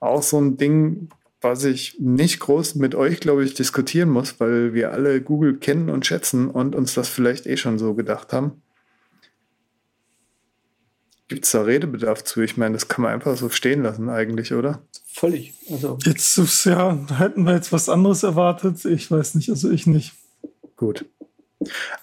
[0.00, 1.08] Auch so ein Ding,
[1.40, 5.88] was ich nicht groß mit euch, glaube ich, diskutieren muss, weil wir alle Google kennen
[5.88, 8.63] und schätzen und uns das vielleicht eh schon so gedacht haben.
[11.28, 12.42] Gibt es da Redebedarf zu?
[12.42, 14.82] Ich meine, das kann man einfach so stehen lassen eigentlich, oder?
[15.06, 15.54] Völlig.
[15.70, 18.84] Also, Jetzt ist ja, hätten wir jetzt was anderes erwartet.
[18.84, 20.12] Ich weiß nicht, also ich nicht.
[20.76, 21.06] Gut.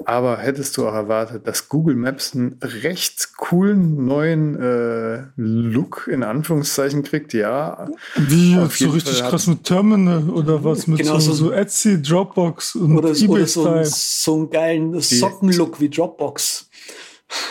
[0.06, 6.24] Aber hättest du auch erwartet, dass Google Maps einen recht coolen neuen äh, Look in
[6.24, 7.34] Anführungszeichen kriegt?
[7.34, 7.88] Ja.
[8.16, 11.52] Wie so richtig Fall hat- krass mit Terminal oder was mit Genau, so, so- so
[11.52, 13.86] Etsy, Dropbox und oder, so- oder so, eBay ein- Style.
[13.86, 16.68] so einen geilen Sockenlook wie Dropbox.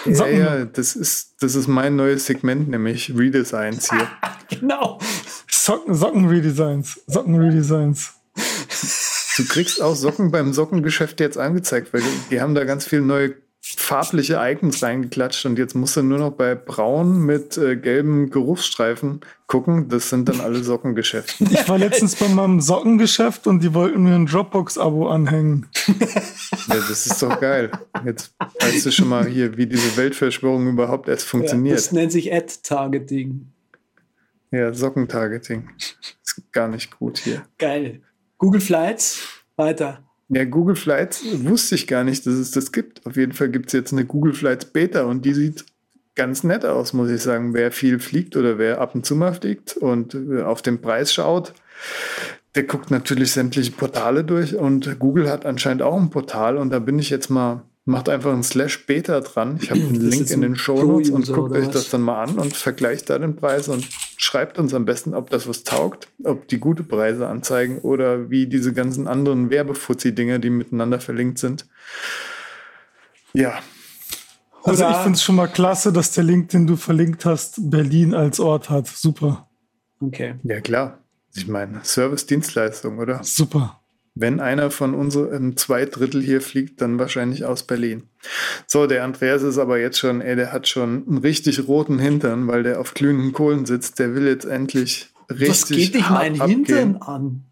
[0.05, 4.09] Ja, Socken- ja, das ist, das ist mein neues Segment, nämlich Redesigns hier.
[4.59, 4.99] Genau.
[5.49, 7.01] Socken, Socken-Redesigns.
[7.07, 8.14] Socken-Redesigns.
[9.37, 13.03] Du kriegst auch Socken beim Sockengeschäft jetzt angezeigt, weil die, die haben da ganz viele
[13.03, 13.35] neue
[13.77, 19.21] farbliche Icons reingeklatscht und jetzt musst du nur noch bei braun mit äh, gelben Geruchsstreifen
[19.47, 19.89] gucken.
[19.89, 21.45] Das sind dann alle Sockengeschäfte.
[21.51, 25.69] Ich war letztens bei meinem Sockengeschäft und die wollten mir ein Dropbox-Abo anhängen.
[25.87, 27.71] Ja, das ist doch geil.
[28.05, 31.77] Jetzt weißt du schon mal hier, wie diese Weltverschwörung überhaupt erst Ja, funktioniert.
[31.79, 33.53] das nennt sich Ad-Targeting.
[34.53, 35.71] Ja, Sockentargeting.
[35.79, 37.43] Ist gar nicht gut hier.
[37.59, 38.03] Geil.
[38.39, 39.21] Google Flights.
[39.57, 40.03] Weiter.
[40.33, 43.05] Ja, Google Flights wusste ich gar nicht, dass es das gibt.
[43.05, 45.64] Auf jeden Fall gibt es jetzt eine Google Flights Beta und die sieht
[46.14, 47.53] ganz nett aus, muss ich sagen.
[47.53, 51.12] Wer viel fliegt oder wer ab und zu mal fliegt und äh, auf den Preis
[51.12, 51.53] schaut,
[52.55, 56.79] der guckt natürlich sämtliche Portale durch und Google hat anscheinend auch ein Portal und da
[56.79, 59.59] bin ich jetzt mal, macht einfach ein Slash Beta dran.
[59.61, 62.38] Ich habe einen Link in den Show Notes und guckt euch das dann mal an
[62.38, 63.88] und vergleicht da den Preis und
[64.23, 68.47] schreibt uns am besten, ob das was taugt, ob die gute Preise anzeigen oder wie
[68.47, 71.67] diese ganzen anderen Werbefuzzi-Dinger, die miteinander verlinkt sind.
[73.33, 73.61] Ja,
[74.63, 78.15] Also ich finde es schon mal klasse, dass der Link, den du verlinkt hast, Berlin
[78.15, 78.89] als Ort hat.
[78.89, 79.49] Super.
[80.01, 80.35] Okay.
[80.43, 80.99] ja klar.
[81.35, 83.25] Ich meine, Service-Dienstleistung, oder?
[83.25, 83.80] Super.
[84.21, 88.03] Wenn einer von unseren zwei Drittel hier fliegt, dann wahrscheinlich aus Berlin.
[88.67, 92.47] So, der Andreas ist aber jetzt schon, ey, der hat schon einen richtig roten Hintern,
[92.47, 93.99] weil der auf glühenden Kohlen sitzt.
[93.99, 95.49] Der will jetzt endlich richtig.
[95.49, 96.57] Was geht dich mein abgehen.
[96.67, 97.45] Hintern an?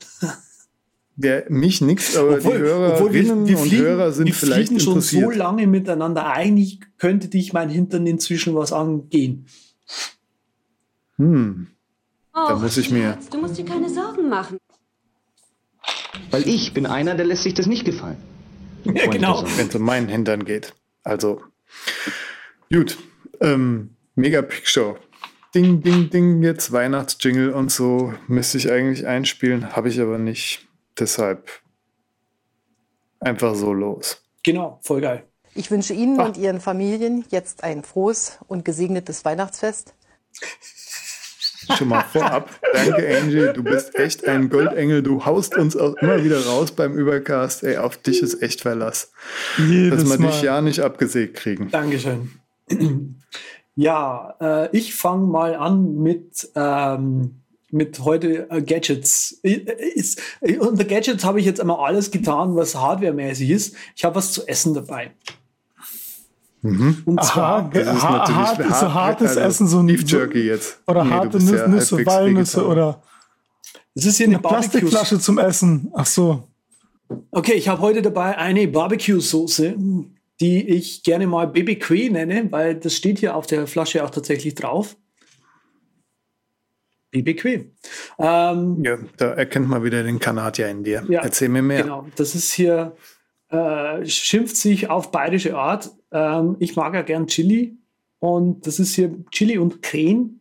[1.16, 5.16] Der, mich nix, aber die Hörerinnen und fliegen, Hörer sind wir vielleicht fliegen schon so
[5.16, 5.36] interessiert.
[5.36, 6.26] lange miteinander.
[6.30, 9.46] Eigentlich könnte dich mein Hintern inzwischen was angehen.
[11.16, 11.68] Hm,
[12.32, 14.58] Da muss ich mir- du musst dir keine Sorgen machen.
[16.30, 18.16] Weil ich bin einer, der lässt sich das nicht gefallen.
[18.84, 19.44] Ja, genau.
[19.56, 20.74] wenn es um meinen Hintern geht.
[21.02, 21.42] Also,
[22.72, 22.98] gut.
[23.40, 24.96] Ähm, Megapixel.
[25.54, 30.66] Ding, ding, ding, jetzt Weihnachtsjingle und so müsste ich eigentlich einspielen, habe ich aber nicht.
[30.98, 31.48] Deshalb
[33.20, 34.22] einfach so los.
[34.44, 35.24] Genau, voll geil.
[35.54, 36.26] Ich wünsche Ihnen Ah.
[36.26, 39.94] und Ihren Familien jetzt ein frohes und gesegnetes Weihnachtsfest.
[41.76, 42.50] Schon mal vorab.
[42.72, 43.52] Danke, Angie.
[43.54, 45.02] Du bist echt ein Goldengel.
[45.02, 47.62] Du haust uns auch immer wieder raus beim Übercast.
[47.64, 49.12] Ey, auf dich ist echt Verlass.
[49.58, 50.30] Jedes Dass wir Mal.
[50.30, 51.70] dich ja nicht abgesägt kriegen.
[51.70, 52.30] Dankeschön.
[53.74, 59.40] Ja, äh, ich fange mal an mit ähm, mit heute äh, Gadgets.
[59.42, 59.60] Äh,
[59.94, 63.76] Ist, äh, unter Gadgets habe ich jetzt einmal alles getan, was hardwaremäßig ist.
[63.94, 65.12] Ich habe was zu essen dabei.
[66.62, 69.78] Und Aha, zwar, ge- Das ist ha- natürlich hart, hart- so hartes also Essen, so
[69.78, 70.80] ein Beef Jerky jetzt.
[70.86, 73.02] Oder Nee, harte Nüsse, ja Nüsse Walnüsse oder
[73.94, 74.42] das ist hier eine eine.
[74.42, 75.90] Plastikflasche zum Essen.
[75.94, 76.48] Ach so.
[77.30, 79.76] Okay, ich habe heute dabei eine Barbecue-Soße,
[80.40, 84.54] die ich gerne mal BBQ nenne, weil das steht hier auf der Flasche auch tatsächlich
[84.54, 84.96] drauf.
[87.10, 87.64] BBQ.
[88.18, 91.04] Ähm, Ja, da erkennt man wieder den Kanadier in dir.
[91.08, 91.82] Ja, Erzähl mir mehr.
[91.82, 92.94] Genau, das ist hier,
[93.48, 95.90] äh, schimpft sich auf bayerische Art.
[96.12, 97.76] Ähm, ich mag ja gern Chili
[98.18, 100.40] und das ist hier Chili und Creme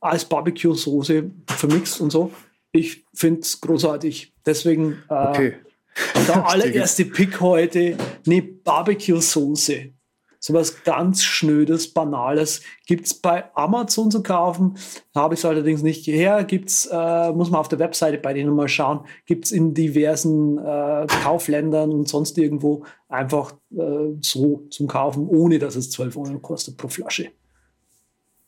[0.00, 2.30] als Barbecue-Soße vermixt und so.
[2.72, 4.32] Ich finde es großartig.
[4.44, 5.54] Deswegen äh, Okay.
[6.28, 9.92] der allererste Pick heute eine Barbecue-Soße.
[10.46, 12.62] Sowas ganz Schnödes, Banales.
[12.86, 14.76] Gibt es bei Amazon zu kaufen.
[15.12, 16.44] Habe ich es allerdings nicht hierher.
[16.44, 19.00] Gibt's, äh, muss man auf der Webseite bei denen mal schauen.
[19.24, 25.58] Gibt es in diversen äh, Kaufländern und sonst irgendwo einfach äh, so zum Kaufen, ohne
[25.58, 27.30] dass es 12 Euro kostet pro Flasche.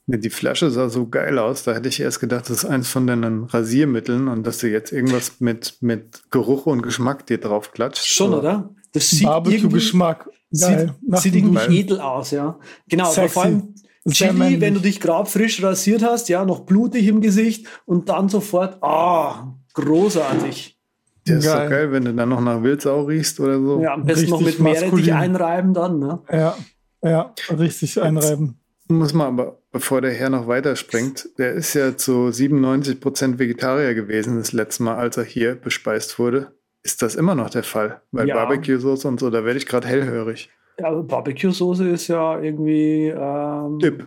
[0.07, 3.09] Die Flasche sah so geil aus, da hätte ich erst gedacht, das ist eins von
[3.09, 8.07] deinen Rasiermitteln und dass du jetzt irgendwas mit, mit Geruch und Geschmack dir drauf klatscht.
[8.07, 8.73] Schon, oder?
[8.93, 10.31] Das sieht irgendwie, Barbecue-Geschmack.
[10.51, 10.95] Geil.
[11.01, 12.59] sieht, sieht irgendwie edel aus, ja.
[12.89, 13.75] Genau, aber vor allem
[14.11, 18.29] Chili, wenn du dich gerade frisch rasiert hast, ja, noch blutig im Gesicht und dann
[18.29, 20.79] sofort, ah, großartig.
[21.27, 21.65] Der ist Geil.
[21.67, 23.83] so geil, wenn du dann noch nach Wildsau riechst oder so.
[23.83, 25.13] Ja, am besten noch Richtig mit Meerrettich maskulin.
[25.15, 26.21] einreiben dann, ne?
[26.33, 26.57] Ja,
[27.03, 28.59] ja, richtig einreiben.
[28.89, 34.39] Muss man aber, bevor der Herr noch weiterspringt, der ist ja zu 97% Vegetarier gewesen
[34.39, 36.53] das letzte Mal, als er hier bespeist wurde.
[36.83, 38.01] Ist das immer noch der Fall?
[38.13, 38.35] Weil Ja.
[38.37, 40.49] Barbecue-Soße und so, da werde ich gerade hellhörig.
[40.79, 44.07] Ja, aber Barbecue-Soße ist ja irgendwie, ähm, Tipp.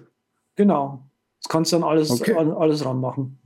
[0.55, 1.03] genau.
[1.43, 2.33] Das kannst du dann alles, Okay.
[2.35, 3.37] alles ranmachen.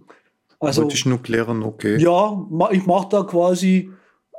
[0.60, 1.98] Also, Wollte ich nur klären, okay.
[1.98, 2.38] ja,
[2.72, 3.92] ich mache da quasi,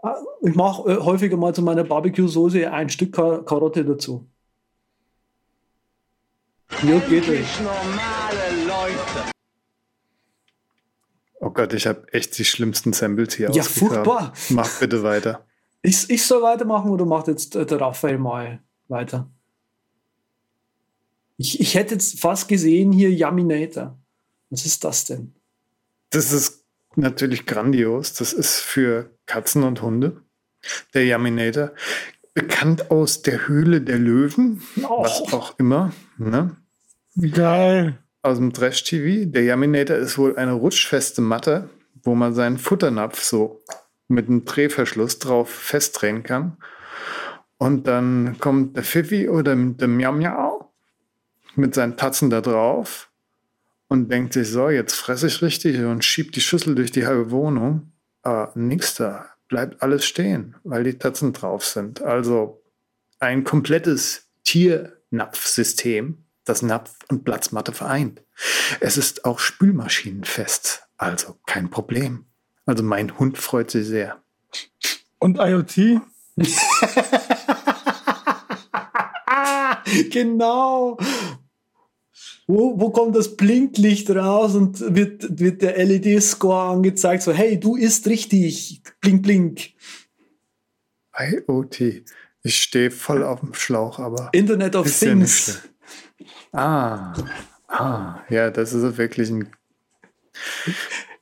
[0.03, 0.09] äh,
[0.49, 4.27] ich mache äh, häufiger mal zu meiner Barbecue-Soße ein Stück Kar Karotte dazu.
[6.83, 7.47] Ja, geht euch.
[11.41, 14.33] Oh Gott, ich habe echt die schlimmsten Samples hier Ja, furchtbar.
[14.51, 15.45] Mach bitte weiter.
[15.83, 19.31] Ich, ich soll weitermachen oder macht jetzt äh, der Raphael mal weiter?
[21.37, 23.99] Ich, ich hätte jetzt fast gesehen hier Yaminator.
[24.51, 25.35] Was ist das denn?
[26.11, 28.15] Das ist natürlich grandios.
[28.15, 30.23] Das ist für Katzen und Hunde.
[30.95, 31.73] Der Yaminator.
[32.33, 34.63] Bekannt aus der Höhle der Löwen.
[34.83, 35.03] Oh.
[35.05, 35.93] Was auch immer.
[36.17, 36.57] Ne?
[37.33, 37.99] Geil.
[38.27, 39.31] Aus dem Trash-TV.
[39.31, 41.71] Der Yaminator ist wohl eine rutschfeste Matte,
[42.03, 43.63] wo man seinen Futternapf so
[44.09, 46.57] mit einem Drehverschluss drauf festdrehen kann.
[47.57, 50.73] Und dann kommt der Pfiffi oder der Miau Miau
[51.55, 53.13] mit seinen Tatzen da drauf
[53.87, 57.31] und denkt sich, so, jetzt fresse ich richtig und schiebt die Schüssel durch die halbe
[57.31, 57.93] Wohnung.
[58.23, 59.27] Aber nix da.
[59.47, 62.03] Bleibt alles stehen, weil die Tatzen drauf sind.
[62.03, 62.61] Also
[63.21, 68.23] ein komplettes Tiernapfsystem, das Napf und Platzmatte vereint.
[68.81, 72.25] Es ist auch spülmaschinenfest, also kein Problem.
[72.65, 74.23] Also mein Hund freut sich sehr.
[75.19, 76.01] Und IoT?
[80.11, 80.99] genau.
[82.47, 87.25] Wo, wo kommt das Blinklicht raus und wird, wird der LED-Score angezeigt?
[87.25, 88.83] So, hey, du isst richtig.
[89.01, 89.71] Blink, blink.
[91.19, 92.05] IoT.
[92.43, 95.45] Ich stehe voll auf dem Schlauch, aber Internet of Ist ja nicht Things.
[95.45, 95.76] schlimm.
[96.57, 97.13] Ah,
[97.69, 99.49] ah, ja, das ist wirklich ein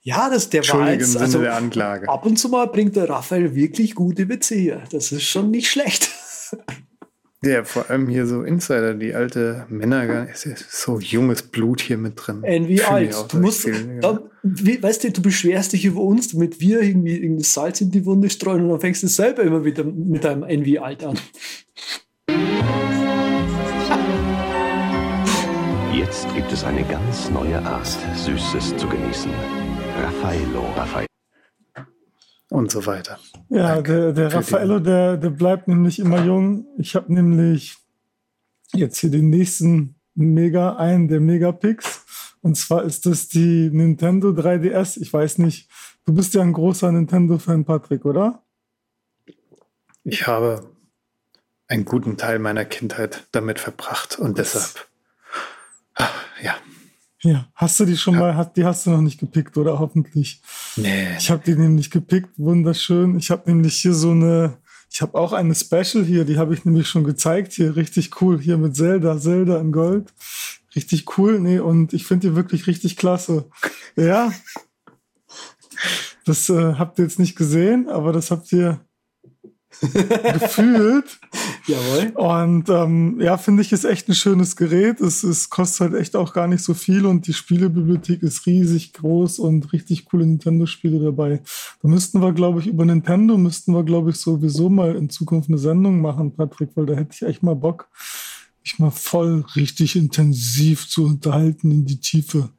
[0.03, 2.09] Ja, das der war jetzt, also der Anklage.
[2.09, 4.85] ab und zu mal bringt der Raphael wirklich gute Witze hier.
[4.91, 6.11] Das ist schon nicht schlecht.
[7.43, 11.99] Ja, vor allem hier so Insider, die alte Männer, es ist so junges Blut hier
[11.99, 12.43] mit drin.
[12.43, 13.15] Envy Fühl mich alt.
[13.15, 13.75] auch Du musst, ja.
[14.01, 17.91] da, wie, weißt du, du beschwerst dich über uns, damit wir irgendwie irgendein Salz in
[17.91, 21.19] die Wunde streuen und dann fängst du selber immer wieder mit deinem Envy alt an.
[26.35, 29.31] Gibt es eine ganz neue Art, Süßes zu genießen.
[30.03, 30.65] Raffaello.
[30.77, 31.07] Raffaello.
[32.51, 33.21] und so weiter.
[33.51, 36.67] Ja, der, der Für Raffaello, der, der bleibt nämlich immer jung.
[36.77, 37.77] Ich habe nämlich
[38.73, 42.37] jetzt hier den nächsten Mega, einen der Megapicks.
[42.41, 45.01] Und zwar ist das die Nintendo 3DS.
[45.01, 45.71] Ich weiß nicht,
[46.05, 48.43] du bist ja ein großer Nintendo-Fan, Patrick, oder?
[50.03, 50.69] Ich habe
[51.69, 54.87] einen guten Teil meiner Kindheit damit verbracht und deshalb,
[55.95, 56.09] ah,
[57.25, 58.21] ja, hast du die schon Ja.
[58.21, 60.41] mal, hast, die hast du noch nicht gepickt, oder hoffentlich?
[60.77, 63.19] nee, Ich habe die nämlich gepickt, wunderschön.
[63.19, 64.59] Ich habe nämlich hier so eine,
[64.91, 68.41] ich habe auch eine Special hier, die habe ich nämlich schon gezeigt hier, richtig cool,
[68.41, 70.13] hier mit Zelda, Zelda in Gold.
[70.77, 73.47] Richtig cool, nee, und ich finde die wirklich richtig klasse.
[73.97, 74.33] Ja,
[76.25, 78.81] Das äh, habt ihr jetzt nicht gesehen, aber das habt ihr
[79.81, 81.19] gefühlt.
[81.67, 82.13] Jawohl.
[82.15, 85.01] Und ähm, ja, finde ich, ist echt ein schönes Gerät.
[85.01, 88.93] Es, es kostet halt echt auch gar nicht so viel und die Spielebibliothek ist riesig
[88.93, 91.43] groß und richtig coole Nintendo-Spiele dabei.
[91.83, 95.49] Da müssten wir, glaube ich, über Nintendo müssten wir, glaube ich, sowieso mal in Zukunft
[95.49, 97.89] eine Sendung machen, Patrick, weil da hätte ich echt mal Bock,
[98.63, 102.51] mich mal voll richtig intensiv zu unterhalten in die Tiefe.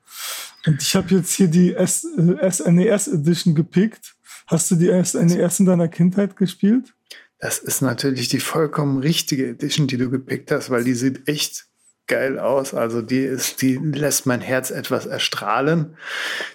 [0.65, 4.14] Und ich habe jetzt hier die S äh, SNES Edition gepickt.
[4.47, 6.93] Hast du die SNES in deiner Kindheit gespielt?
[7.39, 11.67] Das ist natürlich die vollkommen richtige Edition, die du gepickt hast, weil die sieht echt
[12.07, 12.73] geil aus.
[12.73, 15.97] Also die ist, die lässt mein Herz etwas erstrahlen.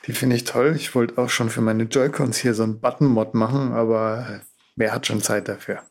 [0.06, 0.74] Die finde ich toll.
[0.76, 4.40] Ich wollte auch schon für meine Joy-Cons hier so einen Button-Mod machen, aber
[4.76, 5.82] wer hat schon Zeit dafür?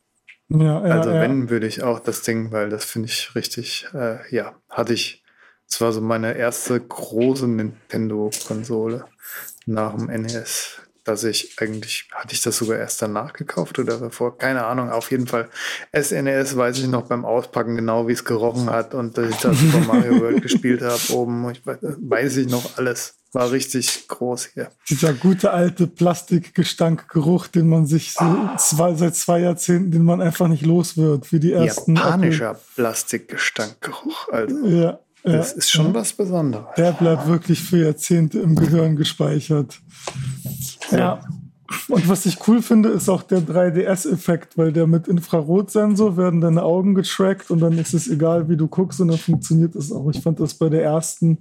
[0.49, 1.21] Ja, ja, also ja.
[1.21, 5.23] wenn, würde ich auch das Ding, weil das finde ich richtig, äh, ja, hatte ich,
[5.69, 9.05] es war so meine erste große Nintendo-Konsole
[9.67, 14.37] nach dem NES, dass ich eigentlich, hatte ich das sogar erst danach gekauft oder davor?
[14.37, 15.49] Keine Ahnung, auf jeden Fall.
[15.99, 19.53] SNES weiß ich noch beim Auspacken genau, wie es gerochen hat und dass ich da
[19.53, 21.49] Super Mario World gespielt habe oben.
[21.51, 23.15] Ich weiß, weiß ich noch alles.
[23.31, 24.69] War richtig groß hier.
[24.89, 28.57] Dieser gute alte Plastikgestankgeruch, den man sich so Ah.
[28.57, 31.95] zwei, seit zwei Jahrzehnten, den man einfach nicht los wird, wie die ersten.
[31.95, 34.29] Japanischer Plastikgestankgeruch.
[34.31, 35.37] Also, Apple- Ja, ja.
[35.37, 36.65] das ist schon was Besonderes.
[36.77, 39.79] Der bleibt wirklich für Jahrzehnte im Gehirn gespeichert.
[40.91, 41.21] Ja.
[41.87, 46.63] Und was ich cool finde, ist auch der 3DS-Effekt, weil der mit Infrarotsensor werden deine
[46.63, 50.09] Augen getrackt und dann ist es egal, wie du guckst und dann funktioniert es auch.
[50.09, 51.37] Ich fand das bei der ersten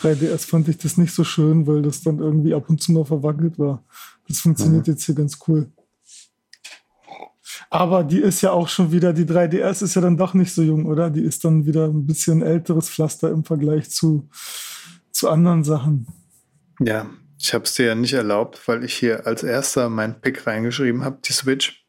[0.00, 3.04] 3DS fand ich das nicht so schön, weil das dann irgendwie ab und zu mal
[3.04, 3.82] verwackelt war.
[4.28, 5.70] Das funktioniert jetzt hier ganz cool.
[7.70, 10.62] Aber die ist ja auch schon wieder, die 3DS ist ja dann doch nicht so
[10.62, 11.10] jung, oder?
[11.10, 14.28] Die ist dann wieder ein bisschen älteres Pflaster im Vergleich zu,
[15.10, 16.06] zu anderen Sachen.
[16.80, 17.06] Ja,
[17.44, 21.04] ich habe es dir ja nicht erlaubt, weil ich hier als erster meinen Pick reingeschrieben
[21.04, 21.84] habe, die Switch.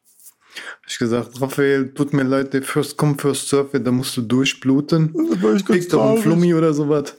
[0.54, 4.22] Hab ich gesagt, Raphael, tut mir leid, der First Come, First Serve, da musst du
[4.22, 5.14] durchbluten.
[5.66, 6.22] Pick doch einen.
[6.22, 7.16] Flummi oder sowas.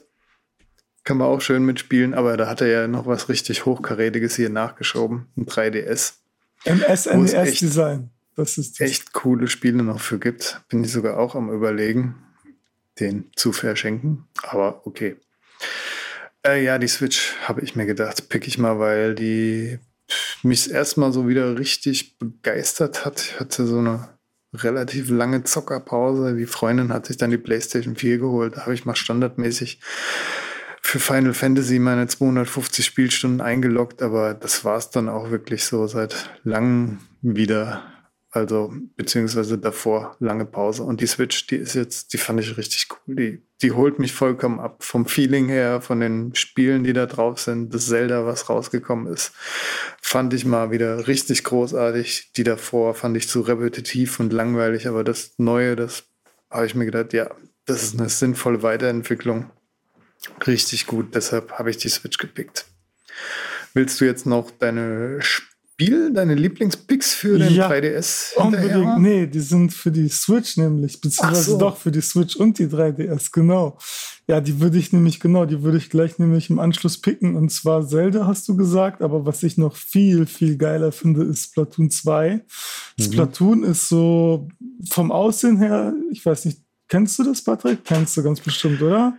[1.02, 4.50] Kann man auch schön mitspielen, aber da hat er ja noch was richtig Hochkarätiges hier
[4.50, 5.26] nachgeschoben.
[5.36, 6.14] Ein 3DS.
[6.64, 8.10] Im Wo es echt- SNES-Design.
[8.36, 8.88] Das ist das.
[8.88, 10.60] Echt coole Spiele noch für gibt.
[10.68, 12.14] Bin ich sogar auch am überlegen,
[13.00, 14.26] den zu verschenken.
[14.42, 15.16] Aber okay.
[16.48, 19.78] Äh, ja, die Switch habe ich mir gedacht, pick ich mal, weil die
[20.42, 23.20] mich erstmal so wieder richtig begeistert hat.
[23.20, 24.08] Ich hatte so eine
[24.54, 26.36] relativ lange Zockerpause.
[26.36, 28.56] Die Freundin hat sich dann die PlayStation 4 geholt.
[28.56, 29.80] Da habe ich mal standardmäßig
[30.80, 35.86] für Final Fantasy meine 250 Spielstunden eingeloggt, aber das war es dann auch wirklich so
[35.86, 37.82] seit langem wieder.
[38.30, 40.82] Also, beziehungsweise davor lange Pause.
[40.82, 43.14] Und die Switch, die ist jetzt, die fand ich richtig cool.
[43.14, 44.84] Die, die holt mich vollkommen ab.
[44.84, 49.32] Vom Feeling her, von den Spielen, die da drauf sind, das Zelda, was rausgekommen ist,
[50.02, 52.32] fand ich mal wieder richtig großartig.
[52.36, 56.04] Die davor fand ich zu repetitiv und langweilig, aber das Neue, das
[56.50, 57.30] habe ich mir gedacht, ja,
[57.64, 59.50] das ist eine sinnvolle Weiterentwicklung.
[60.46, 62.66] Richtig gut, deshalb habe ich die Switch gepickt.
[63.74, 65.20] Willst du jetzt noch deine
[65.80, 68.72] Spiel, deine Lieblingspicks für den Ja, 3DS Unbedingt.
[68.72, 68.98] hinterher?
[68.98, 71.58] Nee, die sind für die Switch nämlich, beziehungsweise so.
[71.58, 73.78] doch für die Switch und die 3DS, genau.
[74.26, 77.36] Ja, die würde ich nämlich, genau, die würde ich gleich nämlich im Anschluss picken.
[77.36, 81.44] Und zwar Zelda, hast du gesagt, aber was ich noch viel, viel geiler finde, ist
[81.44, 82.34] Splatoon 2.
[82.98, 83.02] Mhm.
[83.04, 84.48] Splatoon ist so
[84.90, 87.84] vom Aussehen her, ich weiß nicht, kennst du das, Patrick?
[87.84, 89.16] Kennst du ganz bestimmt, oder?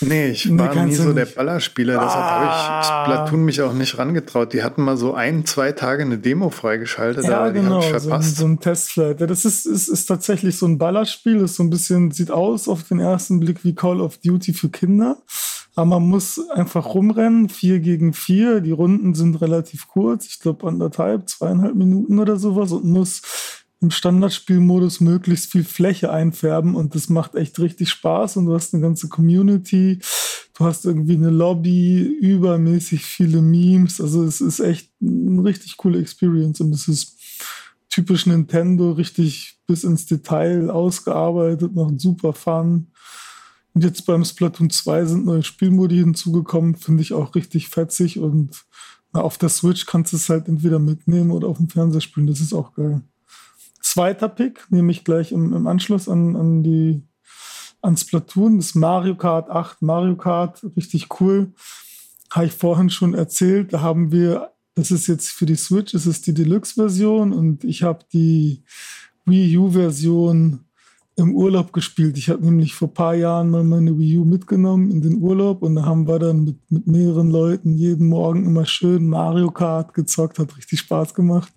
[0.00, 1.36] Nee, ich Nee, war nie so der nicht.
[1.36, 2.80] Ballerspieler, deshalb habe Ah.
[2.80, 4.52] ich Splatoon mich auch nicht rangetraut.
[4.52, 7.84] Die hatten mal so ein, zwei Tage eine Demo freigeschaltet, Ja, aber die genau, habe
[7.84, 8.36] ich so, ein- verpasst.
[8.36, 9.20] so ein Testflight.
[9.20, 12.68] Ja, das ist, ist, ist tatsächlich so ein Ballerspiel, ist so ein bisschen, sieht aus
[12.68, 15.18] auf den ersten Blick wie Call of Duty für Kinder.
[15.76, 18.60] Aber man muss einfach rumrennen, vier gegen vier.
[18.60, 23.22] Die Runden sind relativ kurz, ich glaube anderthalb, zweieinhalb Minuten oder sowas und muss
[23.80, 28.74] im Standardspielmodus möglichst viel Fläche einfärben und das macht echt richtig Spaß und du hast
[28.74, 30.00] eine ganze Community,
[30.54, 35.98] du hast irgendwie eine Lobby, übermäßig viele Memes, also es ist echt eine richtig coole
[35.98, 37.18] Experience und es ist
[37.88, 42.88] typisch Nintendo, richtig bis ins Detail ausgearbeitet, macht super Fun.
[43.72, 48.64] Und jetzt beim Splatoon 2 sind neue Spielmodi hinzugekommen, finde ich auch richtig fetzig und
[49.12, 52.26] na, auf der Switch kannst du es halt entweder mitnehmen oder auf dem Fernseher spielen,
[52.26, 53.02] das ist auch geil.
[53.90, 57.02] Zweiter Pick nehme ich gleich im, im Anschluss an, an die
[57.82, 59.82] an Splatoon, das Mario Kart 8.
[59.82, 61.54] Mario Kart, richtig cool.
[62.30, 63.72] Habe ich vorhin schon erzählt.
[63.72, 67.82] Da haben wir, das ist jetzt für die Switch, es ist die Deluxe-Version und ich
[67.82, 68.62] habe die
[69.24, 70.60] Wii U-Version
[71.16, 72.16] im Urlaub gespielt.
[72.16, 75.62] Ich habe nämlich vor ein paar Jahren mal meine Wii U mitgenommen in den Urlaub
[75.62, 79.94] und da haben wir dann mit, mit mehreren Leuten jeden Morgen immer schön Mario Kart
[79.94, 81.52] gezockt, hat richtig Spaß gemacht.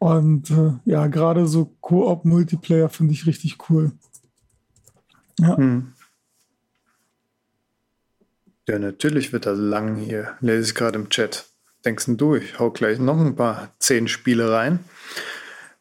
[0.00, 3.92] Und äh, ja, gerade so Koop-Multiplayer finde ich richtig cool.
[5.38, 5.58] Ja.
[5.58, 5.92] Hm.
[8.66, 10.38] Ja, natürlich wird das lang hier.
[10.40, 11.44] Lese ich gerade im Chat.
[11.84, 14.78] Denkst du, ich hau gleich noch ein paar zehn Spiele rein?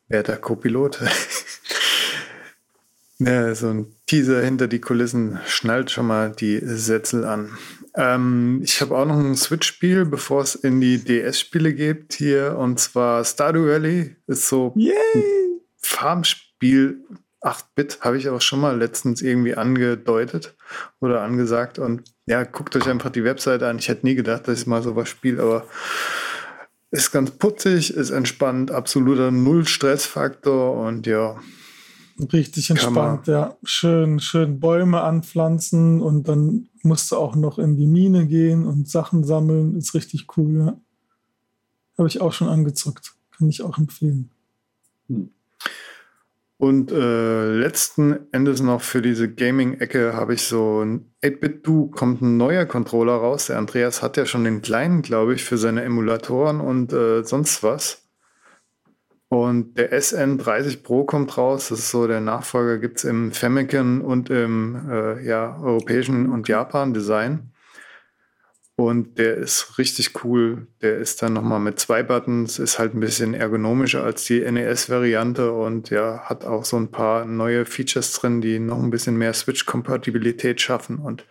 [0.09, 0.99] Wer der Co-Pilot?
[3.20, 7.57] ja, so ein Teaser hinter die Kulissen schnallt schon mal die Sätzel an.
[7.95, 12.57] Ähm, ich habe auch noch ein Switch-Spiel, bevor es in die DS-Spiele geht hier.
[12.57, 14.93] Und zwar Stardew Valley ist so Yay!
[15.15, 17.03] ein Farmspiel.
[17.41, 20.55] 8-Bit habe ich auch schon mal letztens irgendwie angedeutet
[20.99, 21.79] oder angesagt.
[21.79, 23.79] Und ja, guckt euch einfach die Webseite an.
[23.79, 25.65] Ich hätte nie gedacht, dass ich mal sowas spiele, aber
[26.91, 31.39] ist ganz putzig, ist entspannt, absoluter Null-Stressfaktor und ja,
[32.20, 33.55] Richtig entspannt, ja.
[33.63, 38.89] Schön, schön Bäume anpflanzen und dann musst du auch noch in die Mine gehen und
[38.89, 39.76] Sachen sammeln.
[39.76, 40.82] Ist richtig cool, ja.
[41.97, 43.13] Habe ich auch schon angezockt.
[43.38, 44.32] Kann ich auch empfehlen.
[46.57, 52.36] Und äh, letzten Endes noch für diese Gaming-Ecke habe ich so ein 8-Bit-Do kommt ein
[52.36, 53.45] neuer Controller raus.
[53.45, 57.63] Der Andreas hat ja schon den kleinen, glaube ich, für seine Emulatoren und äh, sonst
[57.63, 58.09] was.
[59.30, 61.69] Und der SN30 Pro kommt raus.
[61.69, 66.47] Das ist so der Nachfolger, gibt es im Famicom und im äh, ja, europäischen und
[66.47, 67.51] Japan-Design.
[68.75, 70.67] Und der ist richtig cool.
[70.82, 75.51] Der ist dann nochmal mit zwei Buttons, ist halt ein bisschen ergonomischer als die NES-Variante
[75.51, 79.34] und ja, hat auch so ein paar neue Features drin, die noch ein bisschen mehr
[79.34, 81.25] Switch-Kompatibilität schaffen und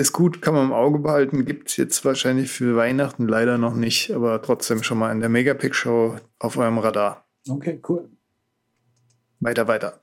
[0.00, 1.44] ist gut, kann man im Auge behalten.
[1.44, 5.28] Gibt es jetzt wahrscheinlich für Weihnachten leider noch nicht, aber trotzdem schon mal in der
[5.28, 7.26] Megapix-Show auf eurem Radar.
[7.48, 8.08] Okay, cool.
[9.40, 10.00] Weiter, weiter.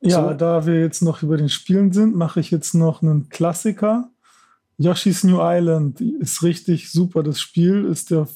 [0.00, 0.34] Ja, So.
[0.34, 4.10] da wir jetzt noch über den Spielen sind, mache ich jetzt noch einen Klassiker.
[4.78, 7.22] Yoshi's New Island ist richtig super.
[7.22, 8.28] Das Spiel ist der,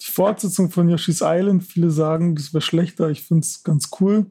[0.00, 1.64] die Fortsetzung von Yoshi's Island.
[1.64, 3.10] Viele sagen, das wäre schlechter.
[3.10, 4.26] Ich finde es ganz cool.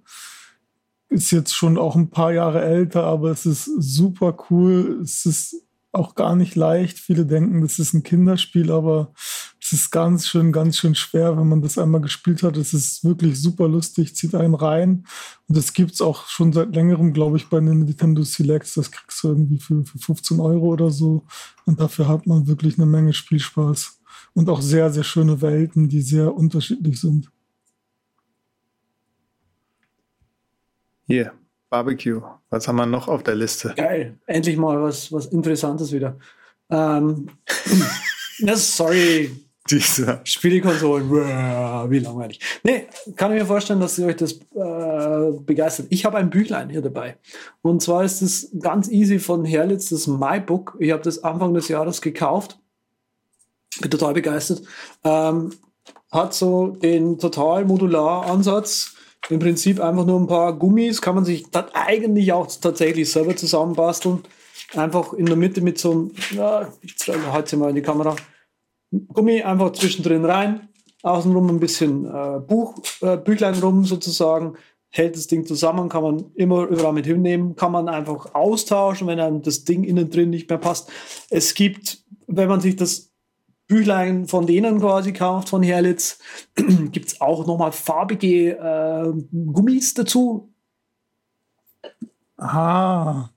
[1.12, 5.02] Ist jetzt schon auch ein paar Jahre älter, aber es ist super cool.
[5.04, 5.56] Es ist
[5.92, 7.00] auch gar nicht leicht.
[7.00, 9.14] Viele denken, das ist ein Kinderspiel, aber
[9.62, 12.56] es ist ganz schön, ganz schön schwer, wenn man das einmal gespielt hat.
[12.56, 15.06] Es ist wirklich super lustig, zieht einen rein.
[15.50, 18.76] Und das gibt es auch schon seit längerem, glaube ich, bei den Nintendo Selects.
[18.76, 21.26] Das kriegst du irgendwie für, für 15 Euro oder so.
[21.66, 24.00] Und dafür hat man wirklich eine Menge Spielspaß.
[24.34, 27.30] Und auch sehr, sehr schöne Welten, die sehr unterschiedlich sind.
[31.12, 31.34] Hier,
[31.70, 32.22] Barbecue.
[32.50, 33.74] Was haben wir noch auf der Liste?
[33.76, 34.18] Geil.
[34.28, 36.18] Endlich mal was, was Interessantes wieder.
[36.70, 37.28] Ähm,
[38.40, 39.30] na, sorry,
[39.70, 40.22] Dieser.
[40.24, 42.40] Spielekonsolen, wie langweilig.
[42.64, 42.88] Nee,
[43.18, 45.88] kann ich mir vorstellen, dass euch das äh, begeistert.
[45.90, 47.18] Ich habe ein Büchlein hier dabei.
[47.62, 50.78] Und zwar ist es ganz easy von Herlitz, das MyBook.
[50.80, 52.58] Ich habe das Anfang des Jahres gekauft.
[53.82, 54.62] Bin total begeistert.
[55.04, 55.56] Ähm,
[56.10, 58.96] hat so den total modular Ansatz.
[59.30, 64.24] Im Prinzip einfach nur ein paar Gummis, kann man sich eigentlich auch tatsächlich selber zusammenbasteln.
[64.74, 68.16] Einfach in der Mitte mit so einem, ja, ich halte mal in die Kamera,
[69.14, 70.70] Gummi einfach zwischendrin rein,
[71.04, 74.58] außenrum ein bisschen äh, Buch, äh, Büchlein rum sozusagen,
[74.90, 79.20] hält das Ding zusammen, kann man immer überall mit hinnehmen, kann man einfach austauschen, wenn
[79.20, 80.92] einem das Ding innen drin nicht mehr passt.
[81.30, 83.11] Es gibt, wenn man sich das
[83.72, 86.20] Büchlein von denen quasi kauft, von Herlitz,
[86.92, 90.50] gibt es auch nochmal farbige äh, Gummis dazu.
[92.38, 93.30] Ah,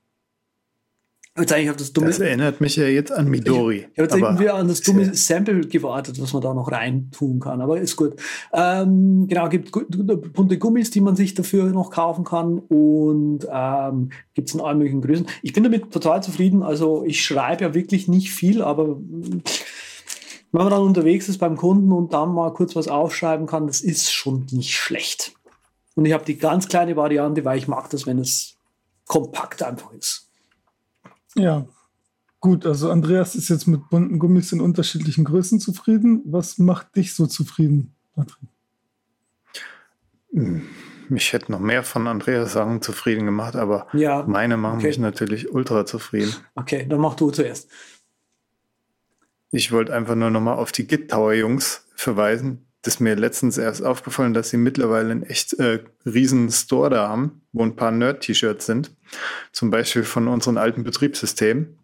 [1.37, 3.87] Jetzt eigentlich auf das dumme, Das erinnert mich ja jetzt an Midori.
[3.91, 7.41] Ich habe jetzt irgendwie an das dumme Sample gewartet, was man da noch rein tun
[7.41, 8.15] kann, aber ist gut.
[8.53, 9.69] Ähm, genau, gibt
[10.33, 14.77] bunte Gummis, die man sich dafür noch kaufen kann und ähm, gibt es in allen
[14.77, 15.27] möglichen Größen.
[15.41, 16.63] Ich bin damit total zufrieden.
[16.63, 18.97] Also ich schreibe ja wirklich nicht viel, aber
[20.55, 23.81] wenn man dann unterwegs ist beim Kunden und dann mal kurz was aufschreiben kann, das
[23.81, 25.33] ist schon nicht schlecht.
[25.95, 28.55] Und ich habe die ganz kleine Variante, weil ich mag das, wenn es
[29.05, 30.29] kompakt einfach ist.
[31.35, 31.65] ja.
[32.41, 36.21] Gut, also Andreas ist jetzt mit bunten Gummis in unterschiedlichen Größen zufrieden.
[36.25, 38.49] Was macht dich so zufrieden, Patrick?
[41.09, 44.87] Mich hätte noch mehr von Andreas Sachen zufrieden gemacht, aber Ja, meine machen okay.
[44.87, 46.35] mich natürlich ultra zufrieden.
[46.53, 47.67] Okay, dann mach du zuerst.
[49.51, 52.65] Ich wollte einfach nur nochmal auf die Git Tower Jungs verweisen.
[52.81, 57.07] Das ist mir letztens erst aufgefallen, dass sie mittlerweile einen echt äh, riesen Store da
[57.07, 58.91] haben, wo ein paar Nerd-T-Shirts sind.
[59.51, 61.79] Zum Beispiel von unseren alten Betriebssystemen.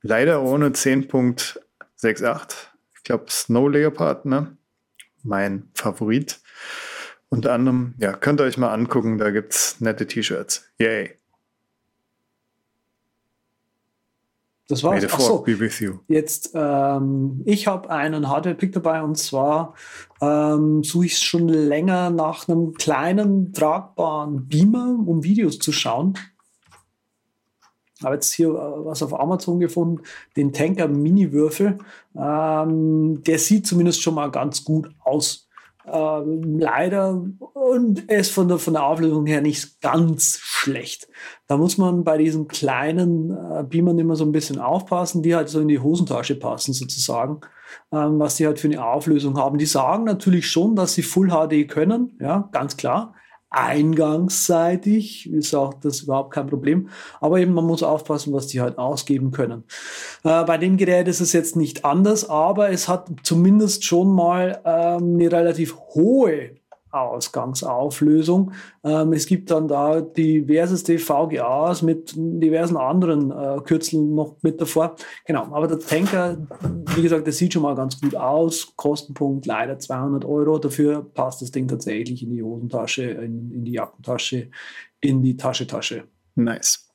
[0.00, 2.54] Leider ohne 10.68.
[2.96, 4.56] Ich glaube, Snow Leopard, ne?
[5.22, 6.40] Mein Favorit.
[7.28, 10.70] Unter anderem, ja, könnt ihr euch mal angucken, da gibt's nette T-Shirts.
[10.78, 11.17] Yay.
[14.68, 15.02] Das war's.
[15.02, 16.00] May the so, be with you.
[16.08, 19.74] jetzt, ähm, ich habe einen Hardware-Pick dabei und zwar
[20.20, 26.18] ähm, suche ich schon länger nach einem kleinen, tragbaren Beamer, um Videos zu schauen.
[28.04, 30.02] Habe jetzt hier äh, was auf Amazon gefunden,
[30.36, 31.78] den Tanker Mini-Würfel.
[32.14, 35.47] Ähm, der sieht zumindest schon mal ganz gut aus.
[35.92, 41.08] Ähm, leider und er ist von der, von der Auflösung her nicht ganz schlecht.
[41.46, 45.48] Da muss man bei diesen kleinen äh, Beamern immer so ein bisschen aufpassen, die halt
[45.48, 47.40] so in die Hosentasche passen sozusagen,
[47.92, 49.58] ähm, was die halt für eine Auflösung haben.
[49.58, 53.14] Die sagen natürlich schon, dass sie Full HD können, ja, ganz klar.
[53.50, 56.90] Eingangsseitig ist auch das überhaupt kein Problem.
[57.20, 59.64] Aber eben, man muss aufpassen, was die halt ausgeben können.
[60.22, 64.60] Äh, bei dem Gerät ist es jetzt nicht anders, aber es hat zumindest schon mal
[64.64, 66.57] ähm, eine relativ hohe
[66.90, 68.52] Ausgangsauflösung.
[68.84, 74.96] Ähm, es gibt dann da diverseste VGAs mit diversen anderen äh, Kürzeln noch mit davor.
[75.26, 76.38] Genau, aber der Tanker,
[76.94, 78.72] wie gesagt, der sieht schon mal ganz gut aus.
[78.76, 80.58] Kostenpunkt leider 200 Euro.
[80.58, 84.50] Dafür passt das Ding tatsächlich in die Hosentasche, in, in die Jackentasche,
[85.00, 86.04] in die Taschetasche.
[86.34, 86.88] Nice.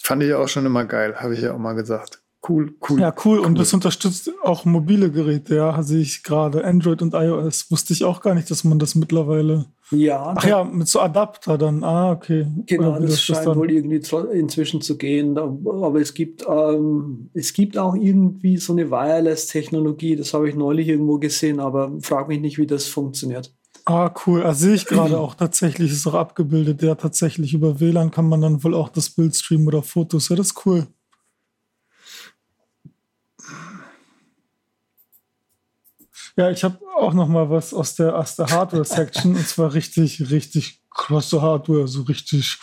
[0.00, 2.22] Fand ich auch schon immer geil, habe ich ja auch mal gesagt.
[2.46, 3.00] Cool, cool.
[3.00, 3.40] Ja, cool.
[3.40, 6.64] Und das unterstützt auch mobile Geräte, ja, sehe ich gerade.
[6.64, 7.70] Android und iOS.
[7.70, 9.66] Wusste ich auch gar nicht, dass man das mittlerweile.
[9.90, 11.82] Ja, Ach ja, mit so Adapter dann.
[11.82, 12.46] Ah, okay.
[12.66, 14.00] Genau, wie das scheint dann- wohl irgendwie
[14.32, 15.36] inzwischen zu gehen.
[15.36, 20.88] Aber es gibt, ähm, es gibt auch irgendwie so eine Wireless-Technologie, das habe ich neulich
[20.88, 23.52] irgendwo gesehen, aber frag mich nicht, wie das funktioniert.
[23.84, 24.44] Ah, cool.
[24.44, 26.82] Ah, sehe ich gerade auch tatsächlich, ist auch abgebildet.
[26.82, 30.28] Ja, tatsächlich über WLAN kann man dann wohl auch das Bild streamen oder Fotos.
[30.28, 30.86] Ja, das ist cool.
[36.38, 40.30] Ja, ich habe auch noch mal was aus der, aus der Hardware-Section und zwar richtig,
[40.30, 42.58] richtig krasse Hardware, so richtig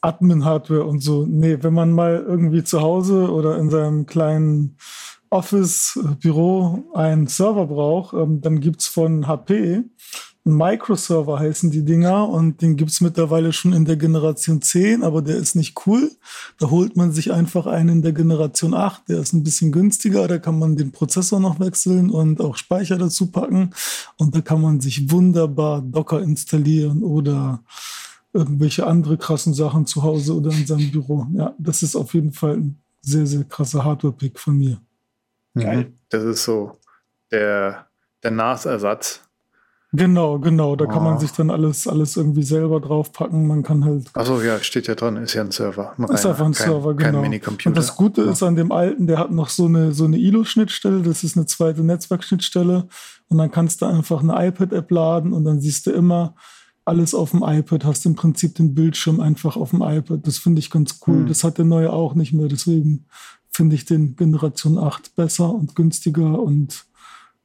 [0.00, 1.26] Admin-Hardware und so.
[1.26, 4.76] Nee, wenn man mal irgendwie zu Hause oder in seinem kleinen
[5.28, 9.82] Office-Büro einen Server braucht, ähm, dann gibt's von HP
[10.44, 15.36] Microserver heißen die Dinger und den gibt's mittlerweile schon in der Generation 10, aber der
[15.36, 16.10] ist nicht cool.
[16.58, 20.28] Da holt man sich einfach einen in der Generation 8, der ist ein bisschen günstiger,
[20.28, 23.70] da kann man den Prozessor noch wechseln und auch Speicher dazu packen
[24.16, 27.62] und da kann man sich wunderbar Docker installieren oder
[28.32, 31.26] irgendwelche andere krassen Sachen zu Hause oder in seinem Büro.
[31.34, 34.80] Ja, das ist auf jeden Fall ein sehr, sehr krasser Hardware-Pick von mir.
[35.54, 35.94] Mhm.
[36.08, 36.76] Das ist so
[37.30, 37.86] der,
[38.22, 39.22] der NAS-Ersatz.
[39.92, 40.76] Genau, genau.
[40.76, 41.18] Da kann man Oh.
[41.18, 43.48] sich dann alles, alles irgendwie selber draufpacken.
[43.48, 44.08] Man kann halt.
[44.14, 45.94] Achso, ja, steht ja dran, ist ja ein Server.
[45.98, 47.22] Ein ist einfach ein kein, Server, Kein genau.
[47.22, 47.70] Minicomputer.
[47.70, 51.02] Und das Gute ist an dem alten, der hat noch so eine, so eine ILO-Schnittstelle.
[51.02, 52.86] Das ist eine zweite Netzwerkschnittstelle.
[53.28, 56.34] Und dann kannst du einfach eine iPad-App laden und dann siehst du immer
[56.84, 57.84] alles auf dem iPad.
[57.84, 60.24] Hast im Prinzip den Bildschirm einfach auf dem iPad.
[60.24, 61.16] Das finde ich ganz cool.
[61.16, 61.26] Hm.
[61.26, 62.46] Das hat der neue auch nicht mehr.
[62.46, 63.06] Deswegen
[63.50, 66.84] finde ich den Generation 8 besser und günstiger und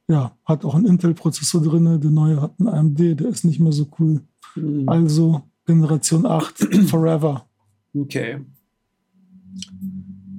[0.08, 2.00] ja, hat auch einen Intel-Prozessor drin.
[2.00, 4.20] Der neue hat einen AMD, der ist nicht mehr so cool.
[4.54, 4.88] Mhm.
[4.88, 7.46] Also Generation 8 forever.
[7.94, 8.40] Okay.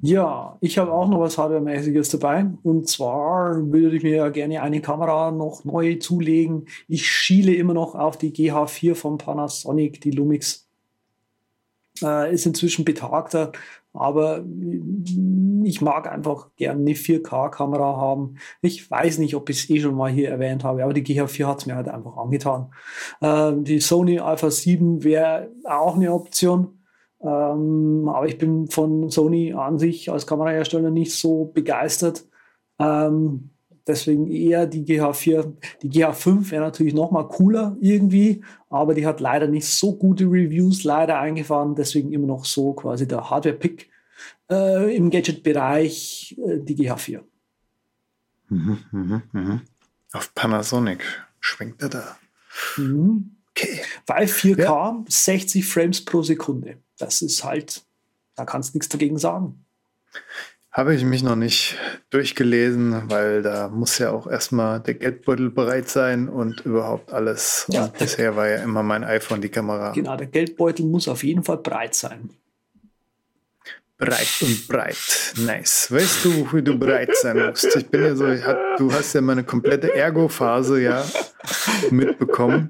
[0.01, 2.45] Ja, ich habe auch noch was Hardware-mäßiges dabei.
[2.63, 6.67] Und zwar würde ich mir ja gerne eine Kamera noch neu zulegen.
[6.87, 10.67] Ich schiele immer noch auf die GH4 von Panasonic, die Lumix.
[12.03, 13.51] Äh, ist inzwischen betagter,
[13.93, 14.43] aber
[15.63, 18.35] ich mag einfach gerne eine 4K-Kamera haben.
[18.61, 21.45] Ich weiß nicht, ob ich es eh schon mal hier erwähnt habe, aber die GH4
[21.45, 22.71] hat es mir halt einfach angetan.
[23.21, 26.77] Äh, die Sony Alpha 7 wäre auch eine Option.
[27.21, 32.25] Ähm, aber ich bin von Sony an sich als Kamerahersteller nicht so begeistert.
[32.79, 33.49] Ähm,
[33.87, 35.53] deswegen eher die GH4.
[35.81, 40.25] Die GH5 wäre natürlich noch mal cooler irgendwie, aber die hat leider nicht so gute
[40.25, 41.75] Reviews leider eingefahren.
[41.75, 43.89] Deswegen immer noch so quasi der Hardware-Pick
[44.51, 47.21] äh, im Gadget-Bereich äh, die GH4.
[48.49, 49.61] Mhm, mhm, mhm.
[50.13, 51.03] Auf Panasonic
[51.39, 52.17] schwenkt er da.
[52.77, 53.37] Mhm.
[53.51, 53.81] Okay.
[54.05, 56.77] Weil 4K 60 Frames pro Sekunde.
[56.97, 57.83] Das ist halt,
[58.35, 59.65] da kannst du nichts dagegen sagen.
[60.77, 61.75] Habe ich mich noch nicht
[62.11, 67.65] durchgelesen, weil da muss ja auch erstmal der Geldbeutel bereit sein und überhaupt alles.
[67.71, 69.93] Ja, und bisher war ja immer mein iPhone die Kamera.
[69.93, 72.29] Genau, der Geldbeutel muss auf jeden Fall breit sein.
[73.97, 75.33] Breit und breit.
[75.37, 75.87] Nice.
[75.91, 77.75] Weißt du, wie du breit sein musst?
[77.75, 81.03] Ich bin ja so, ich hab, du hast ja meine komplette Ergo-Phase ja
[81.89, 82.69] mitbekommen.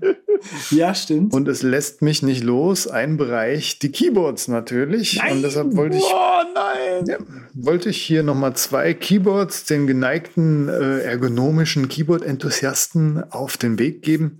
[0.72, 1.34] Ja, stimmt.
[1.34, 2.88] Und es lässt mich nicht los.
[2.88, 5.18] Ein Bereich, die Keyboards natürlich.
[5.18, 5.34] Nein.
[5.34, 7.06] Und deshalb wollte ich, Oh nein!
[7.08, 7.18] ja,
[7.54, 14.40] wollte ich hier nochmal zwei Keyboards den geneigten äh, ergonomischen Keyboard-Enthusiasten auf den Weg geben.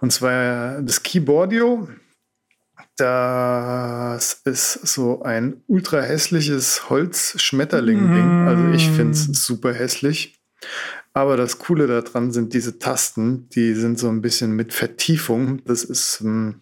[0.00, 1.88] Und zwar das Keyboardio.
[3.00, 8.46] Das ist so ein ultra hässliches Holz-Schmetterling-Ding.
[8.46, 10.38] Also ich finde es super hässlich.
[11.14, 15.64] Aber das Coole daran sind diese Tasten, die sind so ein bisschen mit Vertiefung.
[15.64, 16.60] Das ist ähm,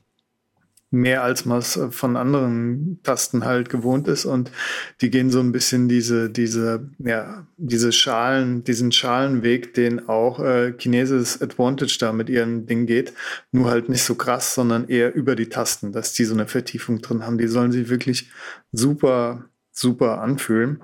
[0.91, 4.51] mehr als man es von anderen Tasten halt gewohnt ist und
[5.01, 10.73] die gehen so ein bisschen diese diese ja diese Schalen diesen Schalenweg, den auch äh,
[10.79, 13.13] Chinesis Advantage da mit ihren Ding geht,
[13.53, 17.03] nur halt nicht so krass, sondern eher über die Tasten, dass die so eine Vertiefung
[17.03, 17.39] drin haben.
[17.39, 18.31] Die sollen sich wirklich
[18.73, 19.45] super
[19.79, 20.83] super anfühlen.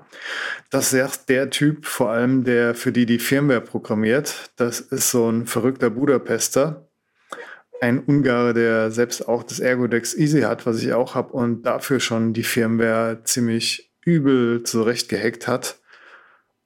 [0.69, 4.51] Das sagt der Typ, vor allem der für die die Firmware programmiert.
[4.55, 6.84] Das ist so ein verrückter Budapester
[7.81, 11.99] ein Ungar, der selbst auch das Ergodex Easy hat, was ich auch habe und dafür
[11.99, 15.79] schon die Firmware ziemlich übel zurecht gehackt hat.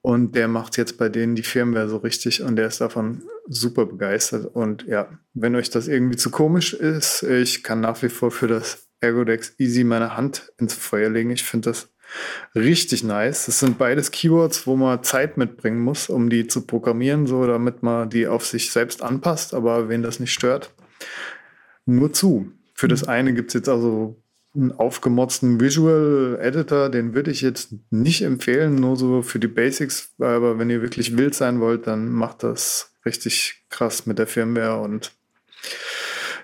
[0.02, 3.86] Und der macht jetzt bei denen die Firmware so richtig und der ist davon super
[3.86, 4.46] begeistert.
[4.46, 8.48] Und ja, wenn euch das irgendwie zu komisch ist, ich kann nach wie vor für
[8.48, 11.32] das Ergodex Easy meine Hand ins Feuer legen.
[11.32, 11.90] Ich finde das
[12.56, 13.46] richtig nice.
[13.46, 17.84] Das sind beides Keywords, wo man Zeit mitbringen muss, um die zu programmieren, so damit
[17.84, 20.72] man die auf sich selbst anpasst, aber wen das nicht stört,
[21.86, 22.52] nur zu.
[22.74, 24.22] Für das eine gibt es jetzt also
[24.56, 30.12] einen aufgemotzten Visual Editor, den würde ich jetzt nicht empfehlen, nur so für die Basics,
[30.18, 34.82] aber wenn ihr wirklich wild sein wollt, dann macht das richtig krass mit der Firmware
[34.82, 35.12] und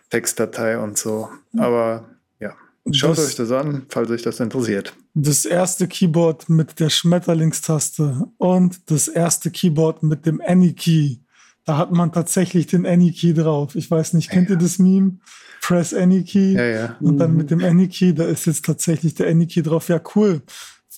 [0.09, 1.29] Textdatei und so.
[1.57, 2.09] Aber
[2.39, 2.55] ja,
[2.91, 4.93] schaut Das- euch das an, falls euch das interessiert.
[5.13, 11.17] Das erste Keyboard mit der Schmetterlingstaste und das erste Keyboard mit dem Any-Key.
[11.65, 13.75] Da hat man tatsächlich den Any-Key drauf.
[13.75, 15.17] Ich weiß nicht, kennt ihr das Meme?
[15.61, 16.53] Press Any-Key.
[16.53, 16.95] Ja, ja.
[16.99, 19.89] Und dann mit dem Any-Key, da ist jetzt tatsächlich der Any-Key drauf.
[19.89, 20.41] Ja, cool.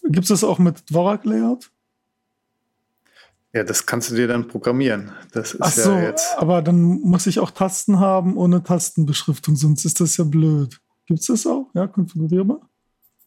[0.03, 1.71] Gibt es das auch mit Dvorak-Layout?
[3.53, 5.11] Ja, das kannst du dir dann programmieren.
[5.31, 6.35] Das ist Ach so, ja jetzt.
[6.37, 10.79] aber dann muss ich auch Tasten haben ohne Tastenbeschriftung, sonst ist das ja blöd.
[11.05, 11.69] Gibt es das auch?
[11.73, 12.59] Ja, konfigurierbar?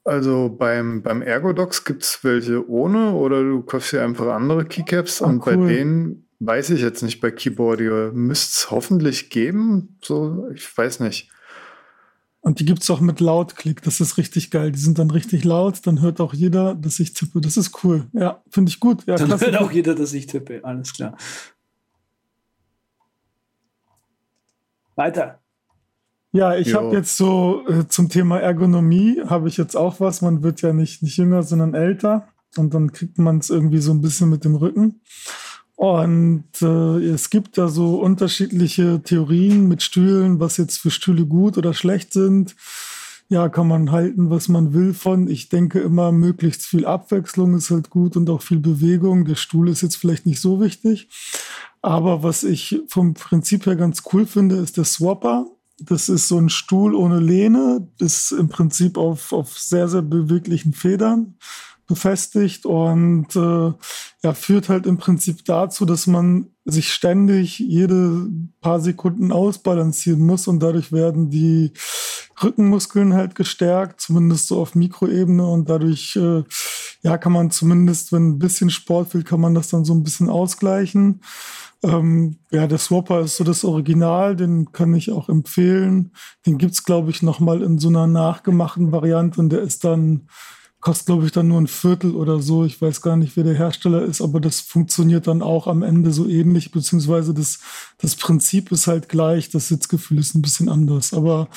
[0.04, 5.22] Also beim, beim Ergodox gibt es welche ohne oder du kaufst dir einfach andere Keycaps
[5.22, 5.68] Ah, und bei cool.
[5.68, 8.12] denen weiß ich jetzt nicht bei Keyboardio.
[8.12, 9.98] Müsste es hoffentlich geben.
[10.02, 11.30] So, ich weiß nicht.
[12.42, 13.82] Und die gibt's auch mit Lautklick.
[13.82, 14.72] Das ist richtig geil.
[14.72, 15.86] Die sind dann richtig laut.
[15.86, 17.42] Dann hört auch jeder, dass ich tippe.
[17.42, 18.06] Das ist cool.
[18.12, 19.06] Ja, finde ich gut.
[19.06, 19.46] Ja, Dann klasse.
[19.46, 20.64] hört auch jeder, dass ich tippe.
[20.64, 21.16] Alles klar.
[24.96, 25.40] Weiter.
[26.32, 30.22] Ja, ich habe jetzt so äh, zum Thema Ergonomie habe ich jetzt auch was.
[30.22, 32.28] Man wird ja nicht, nicht jünger, sondern älter.
[32.56, 35.00] Und dann kriegt man es irgendwie so ein bisschen mit dem Rücken.
[35.80, 41.56] Und äh, es gibt da so unterschiedliche Theorien mit Stühlen, was jetzt für Stühle gut
[41.56, 42.54] oder schlecht sind.
[43.30, 45.26] Ja, kann man halten, was man will von.
[45.26, 49.24] Ich denke immer, möglichst viel Abwechslung ist halt gut und auch viel Bewegung.
[49.24, 51.08] Der Stuhl ist jetzt vielleicht nicht so wichtig.
[51.80, 55.46] Aber was ich vom Prinzip her ganz cool finde, ist der Swapper.
[55.78, 60.74] Das ist so ein Stuhl ohne Lehne, ist im Prinzip auf, auf sehr, sehr beweglichen
[60.74, 61.36] Federn
[61.90, 63.72] befestigt und äh,
[64.22, 68.28] ja, führt halt im Prinzip dazu, dass man sich ständig jede
[68.60, 71.72] paar Sekunden ausbalancieren muss und dadurch werden die
[72.40, 76.44] Rückenmuskeln halt gestärkt, zumindest so auf Mikroebene und dadurch äh,
[77.02, 80.04] ja kann man zumindest, wenn ein bisschen Sport fehlt, kann man das dann so ein
[80.04, 81.22] bisschen ausgleichen.
[81.82, 86.12] Ähm, ja, der Swapper ist so das Original, den kann ich auch empfehlen.
[86.46, 90.28] Den gibt's glaube ich, noch mal in so einer nachgemachten Variante und der ist dann
[90.80, 92.64] kostet, glaube ich, dann nur ein Viertel oder so.
[92.64, 96.12] Ich weiß gar nicht, wer der Hersteller ist, aber das funktioniert dann auch am Ende
[96.12, 97.60] so ähnlich, beziehungsweise das,
[97.98, 101.12] das Prinzip ist halt gleich, das Sitzgefühl ist ein bisschen anders.
[101.12, 101.48] Aber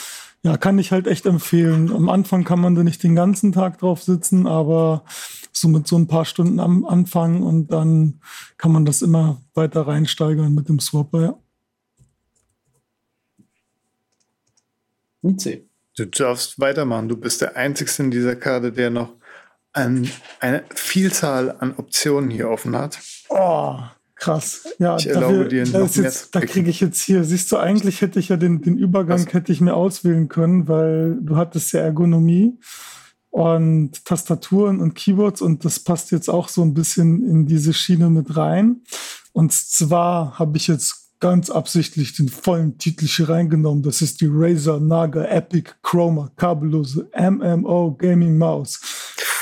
[0.44, 1.92] ja, kann ich halt echt empfehlen.
[1.94, 5.06] Am Anfang kann man da nicht den ganzen Tag drauf sitzen, aber
[5.54, 8.20] so mit so ein paar Stunden am Anfang und dann
[8.58, 11.40] kann man das immer weiter reinsteigern mit dem Swapper, ja.
[15.22, 15.64] Nietzsche.
[15.96, 17.08] Du darfst weitermachen.
[17.08, 19.14] Du bist der Einzige in dieser Karte, der noch
[19.74, 23.00] ein, eine Vielzahl an Optionen hier offen hat.
[23.30, 23.78] Oh,
[24.16, 24.68] krass.
[24.80, 27.24] Ja, Ich erlaube dir da, noch ist mehr jetzt, zu da kriege ich jetzt hier,
[27.24, 29.34] siehst du, eigentlich hätte ich ja den, den Übergang Was?
[29.34, 32.58] hätte ich mir auswählen können, weil du hattest ja Ergonomie
[33.30, 38.10] und Tastaturen und Keyboards und das passt jetzt auch so ein bisschen in diese Schiene
[38.10, 38.82] mit rein.
[39.32, 43.82] Und zwar habe ich jetzt ganz absichtlich den vollen Titel hier reingenommen.
[43.82, 48.82] Das ist die Razer Naga Epic Chroma kabellose MMO Gaming Maus.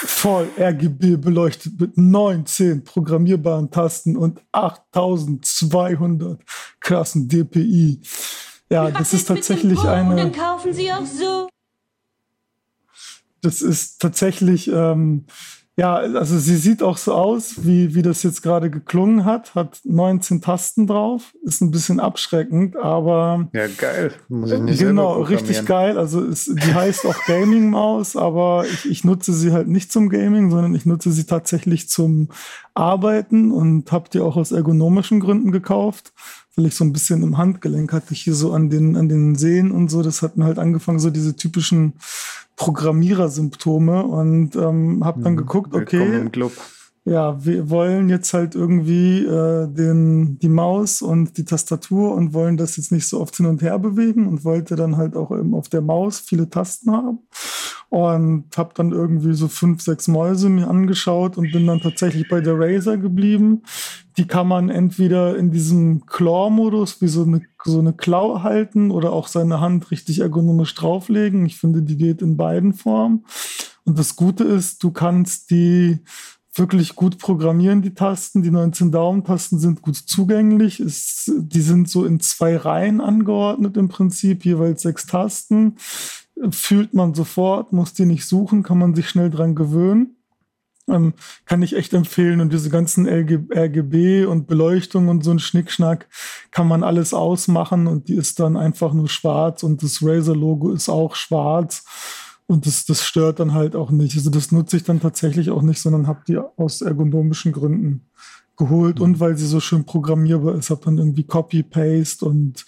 [0.05, 6.39] voll RGB beleuchtet mit 19 programmierbaren Tasten und 8200
[6.79, 7.99] krassen DPI.
[8.69, 10.15] Ja, das ist tatsächlich eine.
[10.15, 11.49] Dann kaufen Sie auch so.
[13.41, 15.25] Das ist tatsächlich, ähm,
[15.77, 19.55] ja, also sie sieht auch so aus, wie, wie das jetzt gerade geklungen hat.
[19.55, 21.33] Hat 19 Tasten drauf.
[21.43, 23.47] Ist ein bisschen abschreckend, aber.
[23.53, 24.11] Ja, geil.
[24.27, 25.97] Muss ich nicht genau, richtig geil.
[25.97, 30.51] Also es, die heißt auch Gaming-Maus, aber ich, ich nutze sie halt nicht zum Gaming,
[30.51, 32.27] sondern ich nutze sie tatsächlich zum
[32.73, 36.11] Arbeiten und habe die auch aus ergonomischen Gründen gekauft,
[36.55, 39.71] weil ich so ein bisschen im Handgelenk hatte, hier so an den, an den Sehnen
[39.71, 40.03] und so.
[40.03, 41.93] Das hat mir halt angefangen, so diese typischen
[42.61, 45.79] Programmierersymptome und ähm, habe dann geguckt, Mhm.
[45.79, 46.51] Willkommen okay, im Club.
[47.03, 52.57] Ja, wir wollen jetzt halt irgendwie äh, den, die Maus und die Tastatur und wollen
[52.57, 55.55] das jetzt nicht so oft hin und her bewegen und wollte dann halt auch eben
[55.55, 57.19] auf der Maus viele Tasten haben
[57.89, 62.39] und habe dann irgendwie so fünf, sechs Mäuse mir angeschaut und bin dann tatsächlich bei
[62.39, 63.63] der Razer geblieben.
[64.17, 69.11] Die kann man entweder in diesem Claw-Modus wie so eine, so eine Klaue halten oder
[69.11, 71.45] auch seine Hand richtig ergonomisch drauflegen.
[71.45, 73.25] Ich finde, die geht in beiden Formen.
[73.83, 75.99] Und das Gute ist, du kannst die
[76.53, 78.41] wirklich gut programmieren, die Tasten.
[78.41, 80.79] Die 19 Daumentasten sind gut zugänglich.
[80.79, 85.75] Es, die sind so in zwei Reihen angeordnet im Prinzip, jeweils sechs Tasten.
[86.51, 90.17] Fühlt man sofort, muss die nicht suchen, kann man sich schnell dran gewöhnen.
[90.87, 91.13] Ähm,
[91.45, 92.41] kann ich echt empfehlen.
[92.41, 96.07] Und diese ganzen RGB und Beleuchtung und so ein Schnickschnack
[96.49, 100.89] kann man alles ausmachen und die ist dann einfach nur schwarz und das Razer-Logo ist
[100.89, 101.85] auch schwarz.
[102.51, 104.17] Und das, das stört dann halt auch nicht.
[104.17, 108.09] Also das nutze ich dann tatsächlich auch nicht, sondern habe die aus ergonomischen Gründen
[108.57, 112.65] geholt und weil sie so schön programmierbar ist, habe dann irgendwie Copy, Paste und,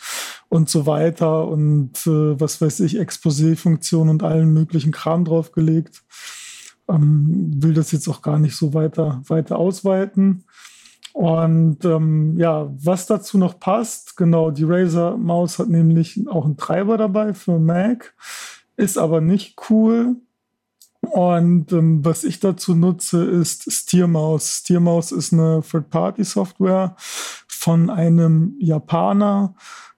[0.48, 6.02] und so weiter und äh, was weiß ich, Exposé-Funktion und allen möglichen Kram draufgelegt.
[6.88, 10.46] Ähm, will das jetzt auch gar nicht so weiter, weiter ausweiten.
[11.12, 16.56] Und ähm, ja, was dazu noch passt, genau, die Razer Maus hat nämlich auch einen
[16.56, 18.16] Treiber dabei für Mac,
[18.84, 20.18] ist aber nicht cool.
[21.02, 24.60] Und ähm, was ich dazu nutze, ist Steermaus.
[24.60, 26.96] Steermaus ist eine Third-Party-Software
[27.48, 29.56] von einem Japaner.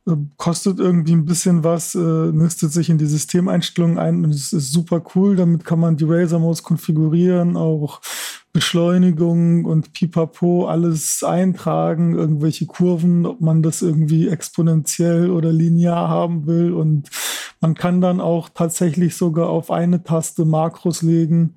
[0.08, 4.54] Äh, kostet irgendwie ein bisschen was, äh, nistet sich in die Systemeinstellungen ein und es
[4.54, 5.36] ist super cool.
[5.36, 8.02] Damit kann man die Razer-Maus konfigurieren, auch
[8.52, 16.48] Beschleunigung und Pipapo alles eintragen, irgendwelche Kurven, ob man das irgendwie exponentiell oder linear haben
[16.48, 16.72] will.
[16.72, 17.10] Und
[17.62, 21.56] man kann dann auch tatsächlich sogar auf eine Taste Makros legen,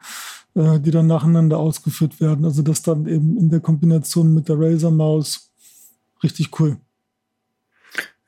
[0.55, 2.45] äh, die dann nacheinander ausgeführt werden.
[2.45, 5.51] Also das dann eben in der Kombination mit der Razer-Maus
[6.23, 6.79] richtig cool.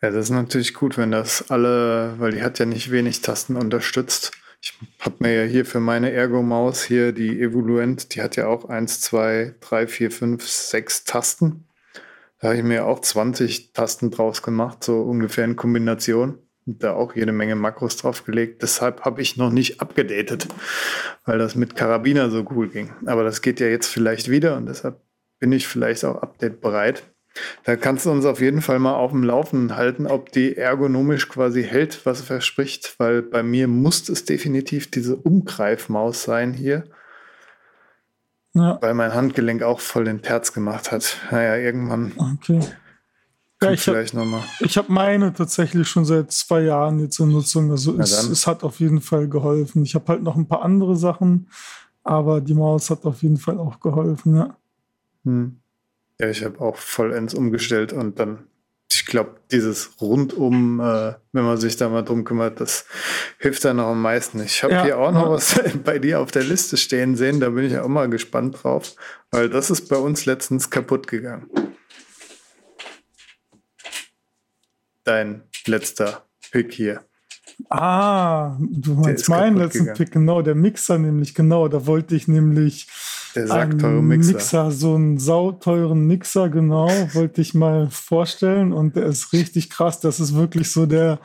[0.02, 3.56] Ja, das ist natürlich gut, wenn das alle, weil die hat ja nicht wenig Tasten
[3.56, 4.32] unterstützt.
[4.62, 8.68] Ich habe mir ja hier für meine Ergo-Maus hier die Evoluent, die hat ja auch
[8.68, 11.66] 1, 2, 3, 4, 5, 6 Tasten.
[12.38, 16.38] Da habe ich mir auch 20 Tasten draus gemacht, so ungefähr in Kombination.
[16.66, 18.62] Da auch jede Menge Makros draufgelegt.
[18.62, 20.46] Deshalb habe ich noch nicht abgedatet,
[21.24, 22.92] weil das mit Karabiner so cool ging.
[23.06, 25.00] Aber das geht ja jetzt vielleicht wieder und deshalb
[25.38, 27.02] bin ich vielleicht auch update bereit.
[27.64, 31.28] Da kannst du uns auf jeden Fall mal auf dem Laufenden halten, ob die ergonomisch
[31.28, 36.84] quasi hält, was verspricht, weil bei mir muss es definitiv diese Umgreifmaus sein hier,
[38.52, 41.16] Ja, weil mein Handgelenk auch voll den Terz gemacht hat.
[41.30, 42.60] Naja, irgendwann okay.
[43.62, 44.42] Ja, ich habe vielleicht nochmal.
[44.60, 47.70] ich hab meine tatsächlich schon seit zwei Jahren jetzt in Nutzung.
[47.70, 48.32] Also Na es, dann.
[48.32, 49.82] es hat auf jeden Fall geholfen.
[49.82, 51.48] Ich habe halt noch ein paar andere Sachen,
[52.02, 54.36] aber die Maus hat auf jeden Fall auch geholfen.
[54.36, 54.56] Ja.
[55.24, 55.60] Hm.
[56.18, 58.40] Ja, ich habe auch vollends umgestellt und dann,
[58.90, 62.86] ich glaube, dieses rundum, äh, wenn man sich da mal drum kümmert, das
[63.38, 64.42] hilft dann noch am meisten.
[64.42, 65.30] Ich habe Ja, hier auch noch ja.
[65.32, 68.94] was bei dir auf der Liste stehen sehen, da bin ich auch mal gespannt drauf,
[69.30, 71.48] weil das ist bei uns letztens kaputt gegangen.
[75.04, 77.04] Dein letzter Pick hier.
[77.68, 79.96] Ah, du meinst meinen letzten gegangen.
[79.96, 82.88] Pick, genau, der Mixer nämlich, genau, da wollte ich nämlich
[83.34, 84.70] Der sackteure Mixer.
[84.70, 90.20] so einen sauteuren Mixer, genau, wollte ich mal vorstellen und der ist richtig krass, das
[90.20, 91.20] ist wirklich so der,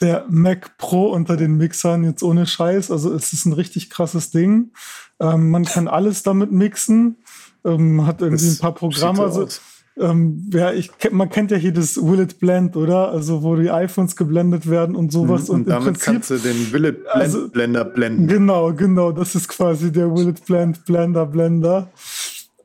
[0.00, 4.30] der Mac Pro unter den Mixern, jetzt ohne Scheiß, also es ist ein richtig krasses
[4.30, 4.72] Ding,
[5.20, 7.18] ähm, man kann alles damit mixen,
[7.64, 9.60] ähm, hat irgendwie Das ein paar Programme, also aus.
[9.98, 13.10] Ähm, ja, ich, man kennt ja hier das Will It Blend, oder?
[13.10, 15.48] Also, wo die iPhones geblendet werden und sowas.
[15.48, 18.26] Mhm, Und, und, im damit Prinzip, kannst du den Billet Blend Also- Blender blenden.
[18.28, 19.12] Genau, genau.
[19.12, 21.88] Das ist quasi der Will It Blend Blender Blender.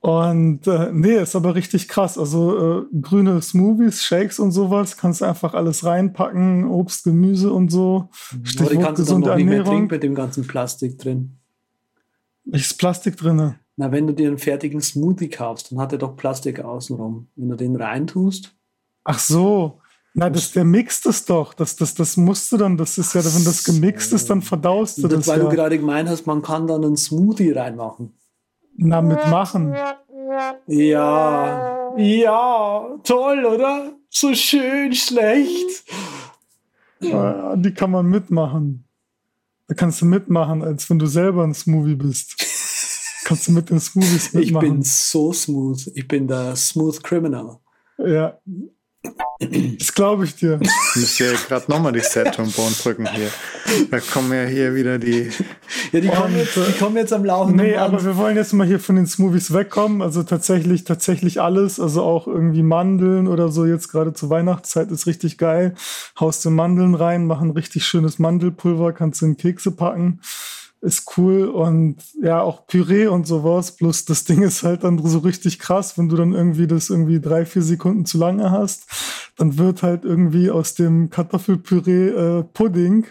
[0.01, 2.17] Und äh, nee, ist aber richtig krass.
[2.17, 7.69] Also äh, grüne Smoothies, Shakes und sowas, kannst du einfach alles reinpacken, Obst, Gemüse und
[7.71, 8.09] so.
[8.31, 11.37] Aber die Stichwort kannst du noch nicht mehr trinken mit dem ganzen Plastik drin.
[12.45, 13.53] Ist Plastik drin?
[13.81, 17.29] Na, wenn du dir einen fertigen Smoothie kaufst, dann hat er doch Plastik außenrum.
[17.35, 18.55] Wenn du den reintust.
[19.03, 19.81] Ach so.
[20.13, 21.55] Na, das, der mixt es doch.
[21.55, 24.99] Das, das, das musst du dann, das ist ja, wenn das gemixt ist, dann verdaust
[24.99, 25.27] du Das, das.
[25.29, 25.49] weil ja.
[25.49, 28.13] du gerade gemeint hast, man kann dann einen Smoothie reinmachen.
[28.77, 29.73] Na, mitmachen.
[30.67, 33.93] Ja, ja, toll, oder?
[34.09, 35.85] So schön schlecht.
[36.99, 38.85] Ja, die kann man mitmachen.
[39.67, 42.50] Da kannst du mitmachen, als wenn du selber ein Smoothie bist.
[43.31, 44.69] Kannst du mit den Smoothies Ich mitmachen.
[44.69, 45.91] bin so smooth.
[45.95, 47.57] Ich bin der Smooth Criminal.
[47.97, 48.37] ja.
[49.79, 50.59] Das glaube ich dir.
[50.93, 53.29] Müsst ihr gerade nochmal die Set-Trombone drücken hier.
[53.89, 55.31] Da kommen ja hier wieder die.
[55.91, 58.53] Ja, die kommen jetzt, äh, die kommen jetzt am laufenden Nee, aber wir wollen jetzt
[58.53, 60.03] mal hier von den Smoothies wegkommen.
[60.03, 61.79] Also tatsächlich, tatsächlich alles.
[61.79, 63.65] Also auch irgendwie Mandeln oder so.
[63.65, 65.73] Jetzt gerade zur Weihnachtszeit ist richtig geil.
[66.19, 70.21] Haust du Mandeln rein, machen richtig schönes Mandelpulver, kannst du in Kekse packen.
[70.81, 73.75] Ist cool und ja, auch Püree und sowas.
[73.75, 77.19] Bloß das Ding ist halt dann so richtig krass, wenn du dann irgendwie das irgendwie
[77.19, 78.87] drei, vier Sekunden zu lange hast,
[79.37, 83.05] dann wird halt irgendwie aus dem Kartoffelpüree äh, Pudding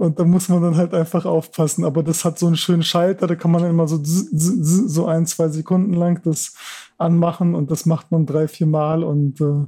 [0.00, 1.84] und da muss man dann halt einfach aufpassen.
[1.84, 5.26] Aber das hat so einen schönen Schalter, da kann man dann immer so, so ein,
[5.26, 6.54] zwei Sekunden lang das
[6.96, 9.66] anmachen und das macht man drei, vier Mal und äh,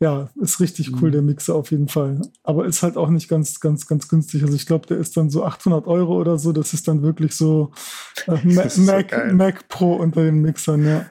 [0.00, 2.20] ja, ist richtig cool, der Mixer auf jeden Fall.
[2.44, 4.42] Aber ist halt auch nicht ganz, ganz, ganz günstig.
[4.42, 6.52] Also ich glaube, der ist dann so 800 Euro oder so.
[6.52, 7.72] Das ist dann wirklich so,
[8.26, 9.32] äh, Ma Das ist so Mac.
[9.34, 11.06] Mac Pro unter den Mixern, ja.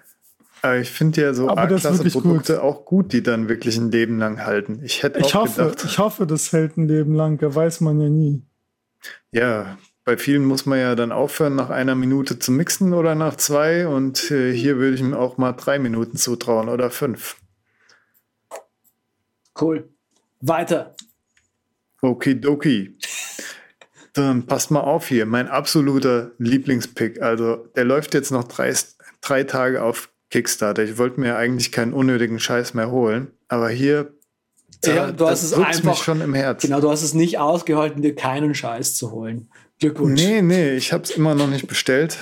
[0.61, 4.79] Aber ich finde ja so A-Klasse-Produkte auch gut, die dann wirklich ein Leben lang halten.
[4.83, 7.41] Ich hätte Ich auch hoffe, gedacht, ich hoffe, das hält ein Leben lang.
[7.41, 8.41] Ja, weiß man ja nie.
[9.31, 13.35] ja, bei vielen muss man ja dann aufhören, nach einer Minute zu mixen oder nach
[13.35, 13.87] zwei.
[13.87, 17.35] Und äh, hier würde ich mir auch mal drei Minuten zutrauen oder fünf.
[19.59, 19.89] Cool.
[20.41, 20.95] Weiter.
[22.01, 22.97] Okidoki.
[24.13, 25.25] Dann passt mal auf hier.
[25.25, 27.21] Mein absoluter Lieblingspick.
[27.21, 28.73] Also, der läuft jetzt noch drei,
[29.21, 30.83] drei Tage auf Kickstarter.
[30.83, 33.31] Ich wollte mir eigentlich keinen unnötigen Scheiß mehr holen.
[33.47, 34.13] Aber hier,
[34.85, 36.61] Ja, du hast das es einfach- mich schon im Herz.
[36.63, 39.49] Genau, du hast es nicht ausgehalten, dir keinen Scheiß zu holen.
[39.79, 40.19] Glückwunsch.
[40.21, 42.17] Nee, nee, ich habe es immer noch nicht bestellt.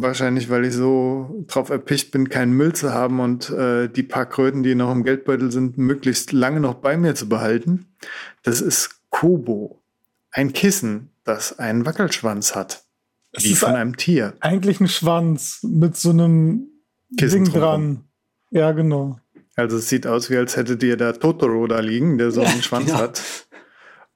[0.00, 4.26] Wahrscheinlich, weil ich so drauf erpicht bin, keinen Müll zu haben und äh, die paar
[4.26, 7.86] Kröten, die noch im Geldbeutel sind, möglichst lange noch bei mir zu behalten.
[8.42, 9.80] Das ist Kobo.
[10.30, 12.84] Ein Kissen, das einen Wackelschwanz hat.
[13.32, 14.34] Es Wie von ein- einem Tier.
[14.40, 16.66] Eigentlich ein Schwanz mit so einem
[17.16, 18.04] Kissen Ding dran.
[18.50, 19.18] Ja, genau.
[19.56, 22.48] Also es sieht aus, wie als hättet ihr da Totoro da liegen, der so Ja,
[22.50, 22.98] einen Schwanz genau.
[22.98, 23.22] hat.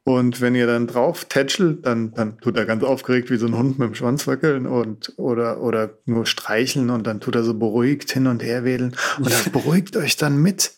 [0.09, 3.55] Und wenn ihr dann drauf tätschelt, dann, dann tut er ganz aufgeregt wie so ein
[3.55, 7.53] Hund mit dem Schwanz wackeln und oder, oder nur streicheln und dann tut er so
[7.53, 8.97] beruhigt hin und her wedeln.
[9.19, 10.73] Und das beruhigt euch dann mit.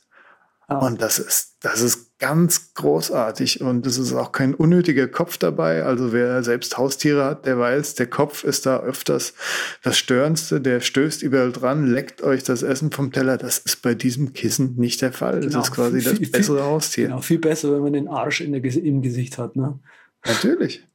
[0.67, 3.61] Und das ist, das ist ganz großartig.
[3.63, 5.83] Und es ist auch kein unnötiger Kopf dabei.
[5.83, 9.35] Also wer selbst Haustiere hat, der weiß, der Kopf ist da öfters
[9.83, 10.61] das Störendste.
[10.61, 13.39] Der stößt überall dran, leckt euch das Essen vom Teller.
[13.39, 15.41] Das ist bei diesem Kissen nicht der Fall.
[15.41, 15.53] Genau.
[15.59, 17.07] Das ist quasi das Viel- viel- bessere Haustier.
[17.09, 19.57] Genau, viel besser, wenn man den Arsch in der, im Gesicht hat.
[19.57, 19.79] Ne?
[20.25, 20.87] Natürlich.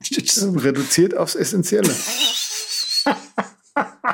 [0.64, 1.92] Reduziert aufs Essentielle.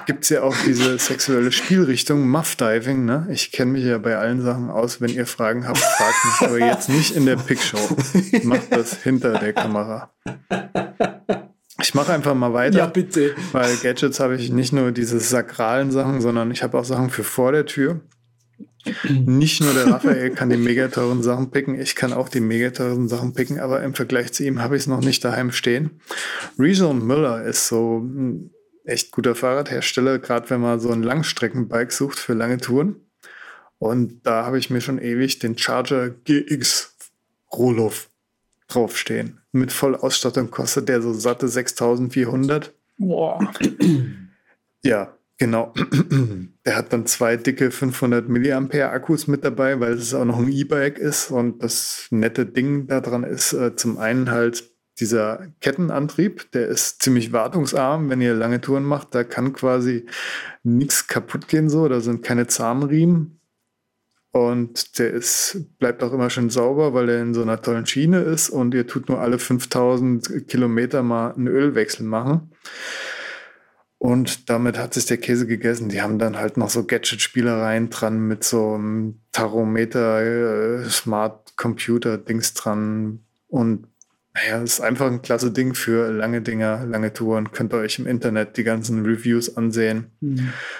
[0.07, 3.05] Gibt es ja auch diese sexuelle Spielrichtung Muff Diving.
[3.05, 3.26] Ne?
[3.30, 5.00] Ich kenne mich ja bei allen Sachen aus.
[5.00, 7.96] Wenn ihr Fragen habt, fragt mich aber jetzt nicht in der Pickshow.
[8.42, 10.12] Macht das hinter der Kamera.
[11.80, 12.78] Ich mache einfach mal weiter.
[12.78, 13.34] Ja, bitte.
[13.52, 17.24] Weil Gadgets habe ich nicht nur diese sakralen Sachen, sondern ich habe auch Sachen für
[17.24, 18.00] vor der Tür.
[19.09, 22.70] Nicht nur der Raphael kann die mega teuren Sachen picken, ich kann auch die mega
[22.70, 26.00] teuren Sachen picken, aber im Vergleich zu ihm habe ich es noch nicht daheim stehen.
[26.59, 28.50] Rezo Müller ist so ein
[28.85, 32.97] echt guter Fahrradhersteller, gerade wenn man so ein Langstreckenbike sucht für lange Touren.
[33.78, 36.97] Und da habe ich mir schon ewig den Charger GX
[37.53, 38.09] Roloff
[38.68, 39.41] draufstehen.
[39.53, 42.72] Mit Vollausstattung kostet der so satte 6400.
[42.99, 43.39] Boah.
[44.87, 45.72] Ja, genau.
[46.66, 50.53] Der hat dann zwei dicke 500 Milliampere Akkus mit dabei, weil es auch noch ein
[50.53, 51.30] E-Bike ist.
[51.30, 57.32] Und das nette Ding daran ist äh, zum einen halt dieser Kettenantrieb, der ist ziemlich
[57.32, 59.14] wartungsarm, wenn ihr lange Touren macht.
[59.14, 60.07] Da kann quasi
[60.62, 61.88] nichts kaputt gehen so.
[61.88, 63.40] Da sind keine Zahnriemen.
[64.30, 68.18] Und der ist, bleibt auch immer schön sauber, weil er in so einer tollen Schiene
[68.18, 72.51] ist und ihr tut nur alle 5000 Kilometer mal einen Ölwechsel machen.
[73.99, 75.88] Und damit hat sich der Käse gegessen.
[75.88, 82.55] Die haben dann halt noch so Gadget-Spielereien dran mit so einem Tarometer, äh, Smart Computer-Dings
[82.55, 83.20] dran.
[83.47, 83.86] Und
[84.35, 87.53] naja, es ist einfach ein klasse Ding für lange Dinger, lange Touren.
[87.53, 90.07] Könnt ihr euch im Internet die ganzen Reviews ansehen.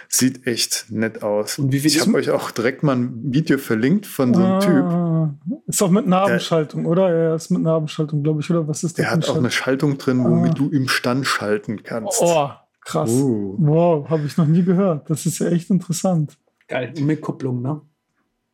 [0.09, 1.59] Sieht echt nett aus.
[1.59, 4.85] Und wie ich habe euch auch direkt mal ein Video verlinkt von so einem Typ.
[4.85, 5.35] Ah,
[5.67, 7.15] Ist auch mit Nabenschaltung, oder?
[7.17, 9.05] Ja, ist mit Nabenschaltung, glaube ich, oder was ist das?
[9.05, 10.55] Der hat auch eine Schaltung drin, womit Ah.
[10.55, 12.21] du im Stand schalten kannst.
[12.21, 12.51] Oh,
[12.87, 13.09] Krass.
[13.11, 13.57] Uh.
[13.59, 15.09] Wow, habe ich noch nie gehört.
[15.09, 16.37] Das ist ja echt interessant.
[16.69, 16.93] Geil.
[17.01, 17.81] Mit Kupplung, ne?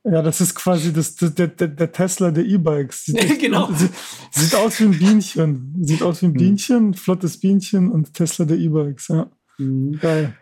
[0.04, 3.04] Ja, das ist quasi das, der, der, der Tesla der E-Bikes.
[3.06, 3.70] Sieht, echt- Genau.
[3.72, 3.90] Sieht,
[4.30, 5.74] sieht aus wie ein Bienchen.
[5.82, 6.32] Sieht aus wie Hm.
[6.32, 9.08] ein Bienchen, flottes Bienchen und Tesla der E-Bikes.
[9.08, 9.98] Ja, Mhm.
[10.00, 10.34] geil.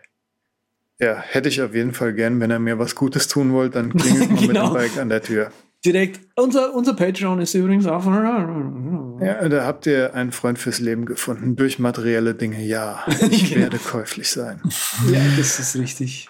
[1.01, 3.93] Ja, hätte ich auf jeden Fall gern, wenn er mir was Gutes tun wollt, dann
[3.93, 4.67] klingelt mal mit Genau.
[4.69, 5.51] dem Bike an der Tür.
[5.85, 6.19] Direkt.
[6.35, 8.05] Unser, unser Patreon ist übrigens auch.
[8.05, 11.55] Ja, da habt ihr einen Freund fürs Leben gefunden.
[11.55, 13.05] Durch materielle Dinge, ja.
[13.31, 13.61] Ich Genau.
[13.63, 14.61] werde käuflich sein.
[15.09, 16.29] Ja, das ist richtig.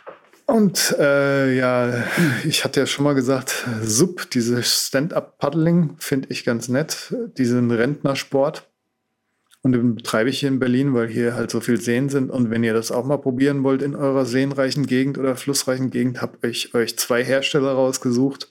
[0.49, 2.05] Und äh, ja,
[2.43, 8.67] ich hatte ja schon mal gesagt, Sub, dieses Stand-up-Paddling finde ich ganz nett, diesen Rentnersport.
[9.61, 12.31] Und den betreibe ich hier in Berlin, weil hier halt so viel Seen sind.
[12.31, 16.19] Und wenn ihr das auch mal probieren wollt in eurer seenreichen Gegend oder flussreichen Gegend,
[16.19, 18.49] habe ich euch zwei Hersteller rausgesucht,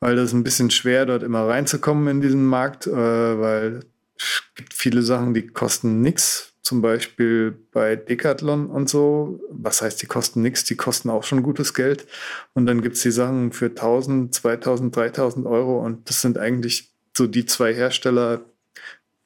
[0.00, 3.80] weil das ist ein bisschen schwer, dort immer reinzukommen in diesen Markt, äh, weil
[4.18, 6.51] es gibt viele Sachen, die kosten nichts.
[6.62, 9.40] Zum Beispiel bei Decathlon und so.
[9.50, 10.64] Was heißt, die kosten nichts?
[10.64, 12.06] Die kosten auch schon gutes Geld.
[12.54, 15.84] Und dann gibt's die Sachen für 1000, 2000, 3000 Euro.
[15.84, 18.42] Und das sind eigentlich so die zwei Hersteller,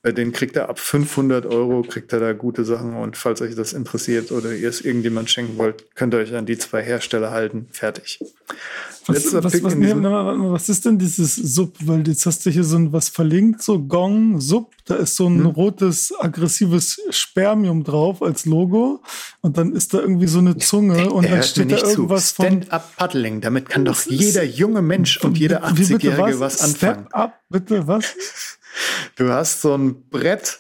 [0.03, 2.95] bei denen kriegt er ab 500 Euro, kriegt er da gute Sachen.
[2.97, 6.47] Und falls euch das interessiert oder ihr es irgendjemand schenken wollt, könnt ihr euch an
[6.47, 7.69] die zwei Hersteller halten.
[7.71, 8.21] Fertig.
[9.09, 11.77] Was, was, was, mal, was ist denn dieses Sub?
[11.85, 14.73] Weil jetzt hast du hier so ein, was verlinkt, so Gong, Sub.
[14.85, 15.47] Da ist so ein Hm.
[15.47, 19.01] rotes, aggressives Spermium drauf als Logo.
[19.43, 21.75] Und dann ist da irgendwie so eine Zunge und Der dann hört mir steht da
[21.77, 21.91] nicht zu.
[21.93, 22.47] irgendwas von.
[22.47, 23.41] Stand-up-Paddling.
[23.41, 27.05] Damit kann doch jeder junge Mensch und jeder Wie bitte 80-Jährige was anfangen.
[27.07, 28.05] Step up, bitte, was?
[29.17, 30.59] Du hast so ein Brett,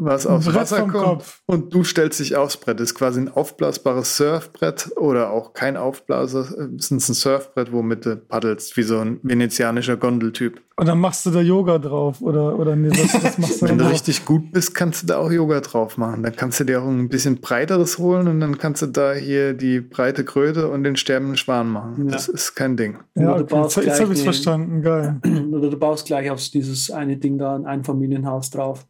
[0.00, 1.42] was aufs Brett Wasser vom kommt Kopf.
[1.46, 2.78] und du stellst dich aufs Brett.
[2.80, 6.40] Das ist quasi ein aufblasbares Surfbrett oder auch kein Aufblaser.
[6.76, 10.60] Es ist ein Surfbrett, womit du paddelst, wie so ein venezianischer Gondeltyp.
[10.76, 13.78] Und dann machst du da Yoga drauf oder, oder nee, was, was machst du Wenn
[13.78, 13.92] du drauf?
[13.94, 16.22] richtig gut bist, kannst du da auch Yoga drauf machen.
[16.22, 19.54] Dann kannst du dir auch ein bisschen breiteres holen und dann kannst du da hier
[19.54, 22.04] die breite Kröte und den sterbenden Schwan machen.
[22.06, 22.12] Ja.
[22.12, 22.98] Das ist kein Ding.
[23.16, 25.20] Ja, okay, baust jetzt, jetzt habe ich eine- verstanden, geil.
[25.52, 28.86] Oder du baust gleich auf dieses eine Ding da ein Einfamilienhaus drauf.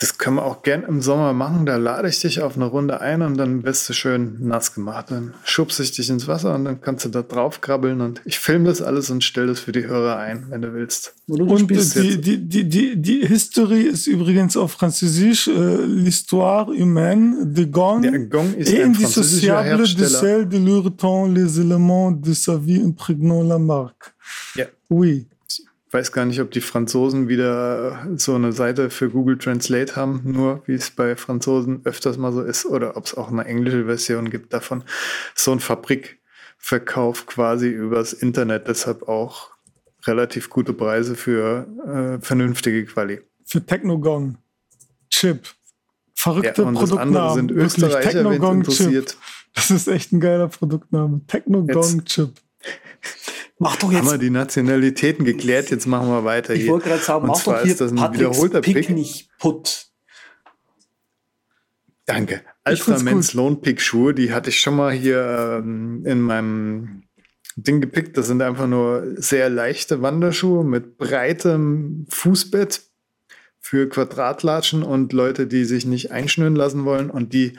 [0.00, 1.66] Das können wir auch gern im Sommer machen.
[1.66, 5.06] Da lade ich dich auf eine Runde ein und dann wirst du schön nass gemacht.
[5.08, 8.38] Dann schubse ich dich ins Wasser und dann kannst du da drauf krabbeln und ich
[8.38, 11.14] filme das alles und stelle das für die Hörer ein, wenn du willst.
[11.26, 16.66] Oder du Und die, die, die, die, die History ist übrigens auf Französisch äh, l'histoire
[16.68, 20.20] humaine de Gong Der Gong ist et ein französischer indissociable de Hersteller.
[20.20, 24.14] celle de leur temps les éléments de sa vie imprégnant la marque.
[24.54, 24.66] Ja.
[24.88, 25.26] Oui.
[25.90, 30.62] Weiß gar nicht, ob die Franzosen wieder so eine Seite für Google Translate haben, nur
[30.66, 34.28] wie es bei Franzosen öfters mal so ist, oder ob es auch eine englische Version
[34.28, 34.84] gibt davon.
[35.34, 39.50] So ein Fabrikverkauf quasi übers Internet, deshalb auch
[40.06, 43.22] relativ gute Preise für äh, vernünftige Quali.
[43.46, 44.36] Für Technogong.
[45.10, 45.44] Chip.
[45.44, 45.50] Ja,
[46.14, 47.50] Verrückte und das andere sind.
[47.50, 49.16] Österreicher, wenn interessiert.
[49.54, 51.22] Das ist echt ein geiler Produktname.
[51.26, 52.32] Technogong Chip.
[53.58, 54.10] Mach doch Haben jetzt.
[54.12, 56.72] wir die Nationalitäten geklärt, jetzt machen wir weiter Ich hier.
[56.72, 59.86] wollte gerade sagen, Und mach doch hier ist das ein Patricks wiederholter Pick nicht putt.
[62.06, 62.42] Danke.
[62.70, 63.32] Ich Ultraman gut.
[63.34, 67.02] Lone Pick Schuhe, die hatte ich schon mal hier ähm, in meinem
[67.56, 68.16] Ding gepickt.
[68.16, 72.87] Das sind einfach nur sehr leichte Wanderschuhe mit breitem Fußbett
[73.60, 77.10] für Quadratlatschen und Leute, die sich nicht einschnüren lassen wollen.
[77.10, 77.58] Und die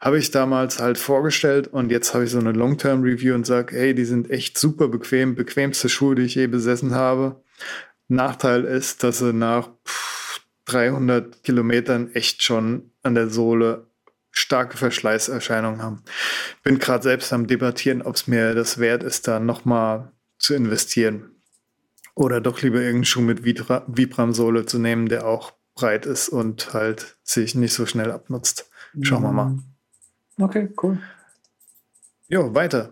[0.00, 3.94] habe ich damals halt vorgestellt und jetzt habe ich so eine Long-Term-Review und sage, hey,
[3.94, 7.42] die sind echt super bequem, bequemste Schuhe, die ich je besessen habe.
[8.08, 13.86] Nachteil ist, dass sie nach pff, 300 Kilometern echt schon an der Sohle
[14.30, 16.02] starke Verschleißerscheinungen haben.
[16.62, 21.39] Bin gerade selbst am debattieren, ob es mir das wert ist, da nochmal zu investieren.
[22.14, 26.74] Oder doch lieber irgendeinen Schuh mit Vibra Vibram-Sohle zu nehmen, der auch breit ist und
[26.74, 28.70] halt sich nicht so schnell abnutzt.
[29.02, 29.58] Schauen wir mal.
[30.38, 30.98] Okay, cool.
[32.28, 32.90] Jo, weiter.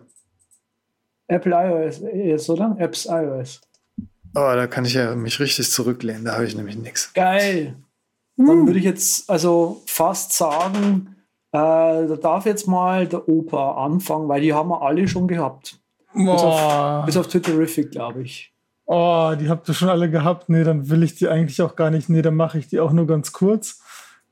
[1.27, 2.75] Apple iOS ist, oder?
[2.79, 3.61] Apps iOS.
[4.35, 6.25] Oh, da kann ich ja mich richtig zurücklehnen.
[6.25, 7.13] Da habe ich nämlich nichts.
[7.13, 7.75] Geil.
[8.37, 11.15] Dann würde ich jetzt also fast sagen,
[11.51, 15.77] äh, da darf jetzt mal der Opa anfangen, weil die haben wir alle schon gehabt.
[16.13, 17.03] Bis auf, Boah.
[17.05, 18.53] bis auf Twitterific, glaube ich.
[18.91, 20.49] Oh, die habt ihr schon alle gehabt.
[20.49, 22.09] Nee, dann will ich die eigentlich auch gar nicht.
[22.09, 23.83] Nee, dann mache ich die auch nur ganz kurz.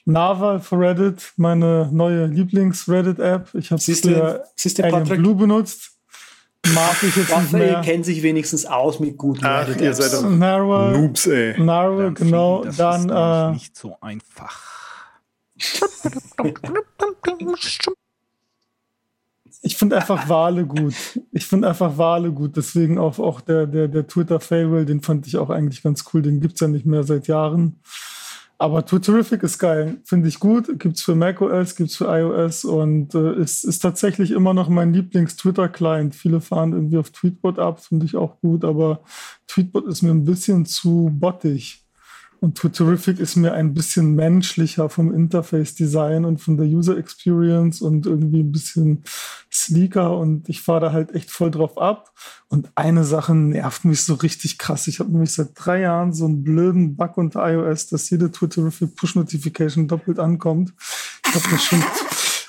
[0.06, 3.50] Narwhal für Reddit, meine neue Lieblings-Reddit-App.
[3.54, 5.20] Ich habe früher siehst du Alien Patrick?
[5.20, 5.92] Blue benutzt.
[6.74, 7.82] Mag ich jetzt nicht mehr.
[7.82, 9.98] kennt sich wenigstens aus mit guten Ach, ihr Reddit-Apps.
[9.98, 11.62] seid doch Narwhal, Noobs, ey.
[11.62, 12.64] Narwhal, Dann genau.
[12.64, 14.60] Das Dann ist äh, nicht so einfach.
[19.68, 20.94] Ich finde einfach Wale gut.
[21.32, 22.56] Ich finde einfach Wale gut.
[22.56, 26.22] Deswegen auch, auch der, der, der Twitter Farewell, den fand ich auch eigentlich ganz cool.
[26.22, 27.82] Den gibt's ja nicht mehr seit Jahren.
[28.58, 30.80] Aber Twitterific ist geil, finde ich gut.
[30.80, 36.16] Gibt's für macOS, gibt's für iOS und äh, ist, ist tatsächlich immer noch mein Lieblings-Twitter-Client.
[36.16, 39.02] Viele fahren irgendwie auf Tweetbot ab, finde ich auch gut, aber
[39.48, 41.87] Tweetbot ist mir ein bisschen zu bottig.
[42.40, 48.06] Und Twitterific ist mir ein bisschen menschlicher vom Interface-Design und von der User Experience und
[48.06, 49.04] irgendwie ein bisschen
[49.52, 52.14] sleeker und ich fahre da halt echt voll drauf ab.
[52.48, 54.88] Und eine Sache nervt mich so richtig krass.
[54.88, 58.96] Ich habe nämlich seit drei Jahren so einen blöden Bug unter iOS, dass jede Twitterific
[58.96, 60.74] Push-Notification doppelt ankommt.
[61.28, 61.84] Ich habe das schon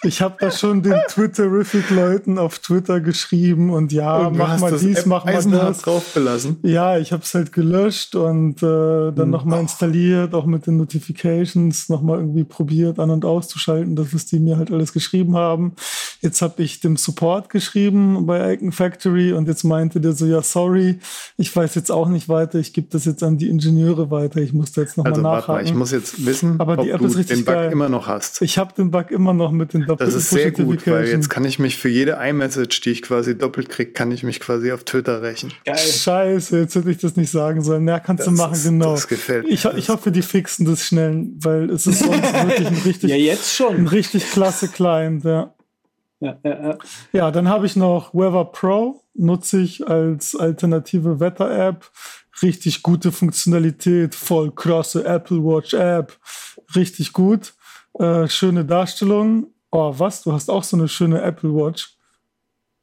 [0.03, 5.07] ich habe da schon den Twitterific-Leuten auf Twitter geschrieben und ja, und mach mal dies,
[5.07, 5.83] mach mal das.
[5.83, 6.59] drauf belassen.
[6.63, 9.31] Ja, ich habe es halt gelöscht und äh, dann hm.
[9.31, 14.39] nochmal installiert, auch mit den Notifications nochmal irgendwie probiert an- und auszuschalten, das was die
[14.39, 15.73] mir halt alles geschrieben haben.
[16.21, 20.43] Jetzt habe ich dem Support geschrieben bei Icon Factory und jetzt meinte der so, ja,
[20.43, 20.99] sorry,
[21.37, 24.53] ich weiß jetzt auch nicht weiter, ich gebe das jetzt an die Ingenieure weiter, ich
[24.53, 25.55] muss da jetzt nochmal also, nachhaken.
[25.55, 27.73] Mal, ich muss jetzt wissen, Aber App du den Bug geil.
[27.73, 28.43] immer noch hast.
[28.43, 31.45] Ich habe den Bug immer noch mit den das ist sehr gut, weil jetzt kann
[31.45, 34.85] ich mich für jede iMessage, die ich quasi doppelt kriege, kann ich mich quasi auf
[34.85, 35.53] Twitter rächen.
[35.65, 35.77] Geil.
[35.77, 37.87] Scheiße, jetzt hätte ich das nicht sagen sollen.
[37.87, 38.93] Ja, kannst das du machen, ist, genau.
[38.93, 39.53] Das gefällt mir.
[39.53, 43.17] Ich, ich hoffe, die fixen das schnell, weil es ist sonst wirklich ein richtig, ja,
[43.17, 43.77] jetzt schon.
[43.77, 45.55] ein richtig klasse Client, ja.
[46.21, 46.79] Ja, ja, ja.
[47.13, 51.91] ja, dann habe ich noch Weather Pro, nutze ich als alternative Wetter-App.
[52.43, 56.17] Richtig gute Funktionalität, voll krasse Apple Watch App,
[56.75, 57.55] richtig gut.
[57.99, 59.49] Äh, schöne Darstellung.
[59.71, 60.23] Oh, was?
[60.23, 61.97] Du hast auch so eine schöne Apple Watch.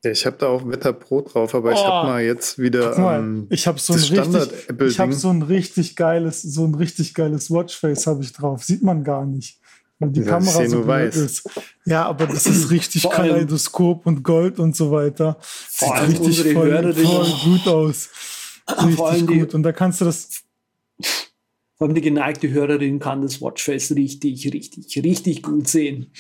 [0.04, 2.98] Ja, ich habe da auch Wetter Pro drauf, aber oh, ich habe mal jetzt wieder
[3.00, 6.76] mal, ähm, ich habe so ein richtig, ich habe so ein richtig geiles, so ein
[6.76, 8.64] richtig geiles Watchface habe ich drauf.
[8.64, 9.60] Sieht man gar nicht,
[9.98, 11.16] weil die ja, Kamera so weiß.
[11.16, 11.50] ist.
[11.86, 15.38] Ja, aber das ist richtig Kaleidoskop und Gold und so weiter.
[15.42, 18.10] Sieht richtig voll, voll gut aus.
[18.84, 19.54] Richtig gut.
[19.54, 20.44] Und da kannst du das
[21.78, 26.12] vor allem die geneigte Hörerin kann das Watchface richtig, richtig, richtig gut sehen.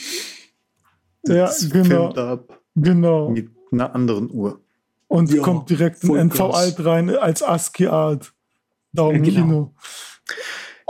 [1.27, 2.13] Ja, genau.
[2.13, 3.29] Ab genau.
[3.29, 4.61] Mit einer anderen Uhr.
[5.07, 8.33] Und ja, kommt direkt in NV Alt rein als ASCII Art.
[8.91, 9.41] Daumen ja, genau.
[9.45, 9.73] Kino.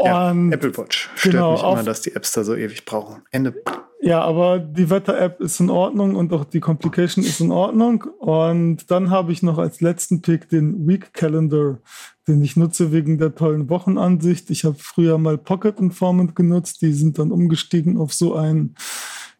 [0.01, 1.09] Ja, Apple Watch.
[1.15, 3.21] Stört genau, mich immer, dass die Apps da so ewig brauchen.
[3.31, 3.53] Ende.
[4.01, 8.03] Ja, aber die Wetter-App ist in Ordnung und auch die Complication ist in Ordnung.
[8.19, 11.79] Und dann habe ich noch als letzten Pick den Week Calendar,
[12.27, 14.49] den ich nutze wegen der tollen Wochenansicht.
[14.51, 16.81] Ich habe früher mal Pocket Informant genutzt.
[16.81, 18.75] Die sind dann umgestiegen auf so ein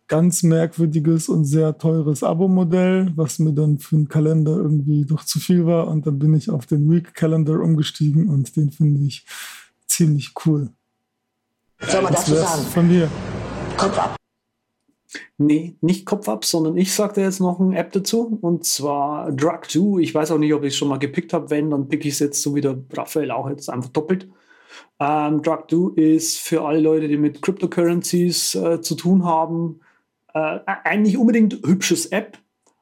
[0.08, 5.40] ganz merkwürdiges und sehr teures Abo-Modell, was mir dann für einen Kalender irgendwie doch zu
[5.40, 5.88] viel war.
[5.88, 9.26] Und dann bin ich auf den Week Calendar umgestiegen und den finde ich
[9.88, 10.70] ziemlich cool.
[11.80, 12.62] Soll man das dazu sagen?
[12.64, 13.10] Von mir.
[13.78, 14.16] Kopf ab.
[15.38, 20.00] Nee, nicht Kopf ab, sondern ich sagte jetzt noch eine App dazu und zwar Drug2.
[20.00, 21.50] Ich weiß auch nicht, ob ich es schon mal gepickt habe.
[21.50, 24.30] Wenn, dann picke ich es jetzt so wie der Raphael auch jetzt einfach doppelt.
[25.00, 29.82] Ähm, Drug2 ist für alle Leute, die mit Cryptocurrencies äh, zu tun haben,
[30.36, 32.38] äh, eigentlich unbedingt hübsches App,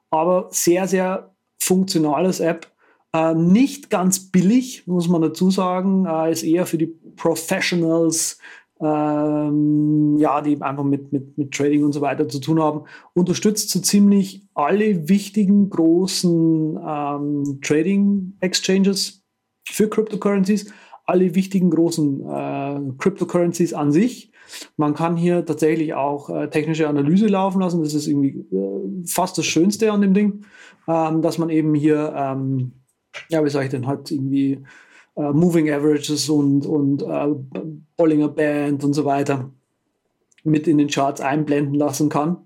[0.09, 2.71] aber sehr, sehr funktionales App.
[3.15, 8.39] Äh, nicht ganz billig, muss man dazu sagen, äh, ist eher für die Professionals,
[8.81, 13.69] ähm, ja, die einfach mit, mit, mit Trading und so weiter zu tun haben, unterstützt
[13.69, 19.23] so ziemlich alle wichtigen großen ähm, Trading Exchanges
[19.69, 20.73] für Cryptocurrencies,
[21.05, 24.32] alle wichtigen großen äh, Cryptocurrencies an sich.
[24.77, 27.83] Man kann hier tatsächlich auch äh, technische Analyse laufen lassen.
[27.83, 30.45] Das ist irgendwie äh, fast das Schönste an dem Ding,
[30.87, 32.73] ähm, dass man eben hier, ähm,
[33.29, 34.63] ja, wie sage ich denn, halt irgendwie
[35.15, 37.27] äh, Moving Averages und, und äh,
[37.97, 39.51] Bollinger Band und so weiter
[40.43, 42.37] mit in den Charts einblenden lassen kann.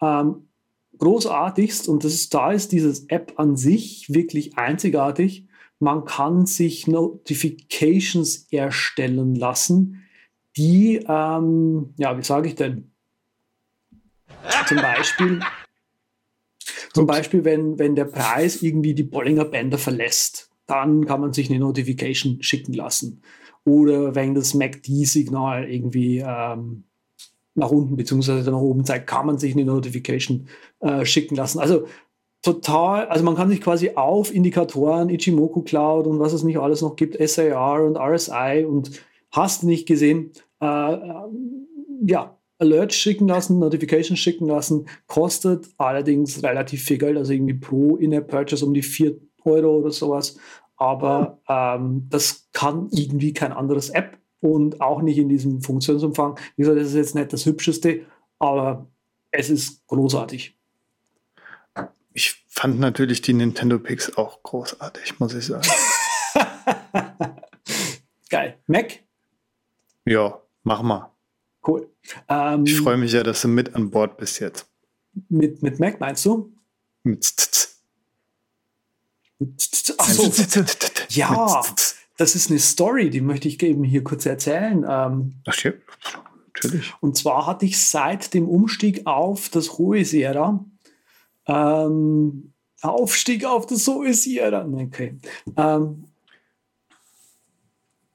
[0.00, 0.48] Ähm,
[0.98, 5.46] großartigst, und das ist, da ist dieses App an sich wirklich einzigartig.
[5.78, 10.01] Man kann sich Notifications erstellen lassen,
[10.56, 12.92] die, ähm, ja, wie sage ich denn?
[14.66, 15.40] Zum Beispiel,
[16.92, 21.50] zum Beispiel, wenn, wenn der Preis irgendwie die Bollinger Bänder verlässt, dann kann man sich
[21.50, 23.22] eine Notification schicken lassen.
[23.64, 26.84] Oder wenn das MACD-Signal irgendwie ähm,
[27.54, 28.50] nach unten bzw.
[28.50, 30.48] nach oben zeigt, kann man sich eine Notification
[30.80, 31.58] äh, schicken lassen.
[31.58, 31.86] Also
[32.42, 36.82] total, also man kann sich quasi auf Indikatoren, Ichimoku Cloud und was es nicht alles
[36.82, 39.02] noch gibt, SAR und RSI und
[39.32, 41.28] hast nicht gesehen, äh, äh,
[42.06, 47.96] ja, Alerts schicken lassen, Notifications schicken lassen, kostet allerdings relativ viel Geld, also irgendwie pro
[47.96, 50.36] In-App-Purchase um die 4 Euro oder sowas
[50.82, 56.36] aber ähm, das kann irgendwie kein anderes App und auch nicht in diesem Funktionsumfang.
[56.56, 58.04] Wie gesagt, das ist jetzt nicht das Hübscheste,
[58.40, 58.90] aber
[59.30, 60.58] es ist großartig.
[62.14, 65.68] Ich fand natürlich die Nintendo Picks auch großartig, muss ich sagen.
[68.28, 68.58] Geil.
[68.66, 69.04] Mac?
[70.04, 71.10] Ja, Mach mal.
[71.66, 71.88] Cool.
[72.28, 74.66] Ähm, Ich freue mich ja, dass du mit an Bord bist jetzt.
[75.28, 76.52] mit, mit Mac meinst du?
[77.02, 77.78] Mit Tz,
[79.98, 80.32] Ach so,
[81.08, 81.62] ja,
[82.16, 84.84] das ist eine Story, die möchte ich eben hier kurz erzählen.
[84.88, 85.72] Ähm, Ach ja,
[86.46, 86.92] natürlich.
[87.00, 90.64] Und zwar hatte ich seit dem Umstieg auf das hohe Sierra,
[91.46, 92.52] ähm,
[92.82, 95.18] Aufstieg auf das hohe Sierra, okay,
[95.56, 96.04] ähm,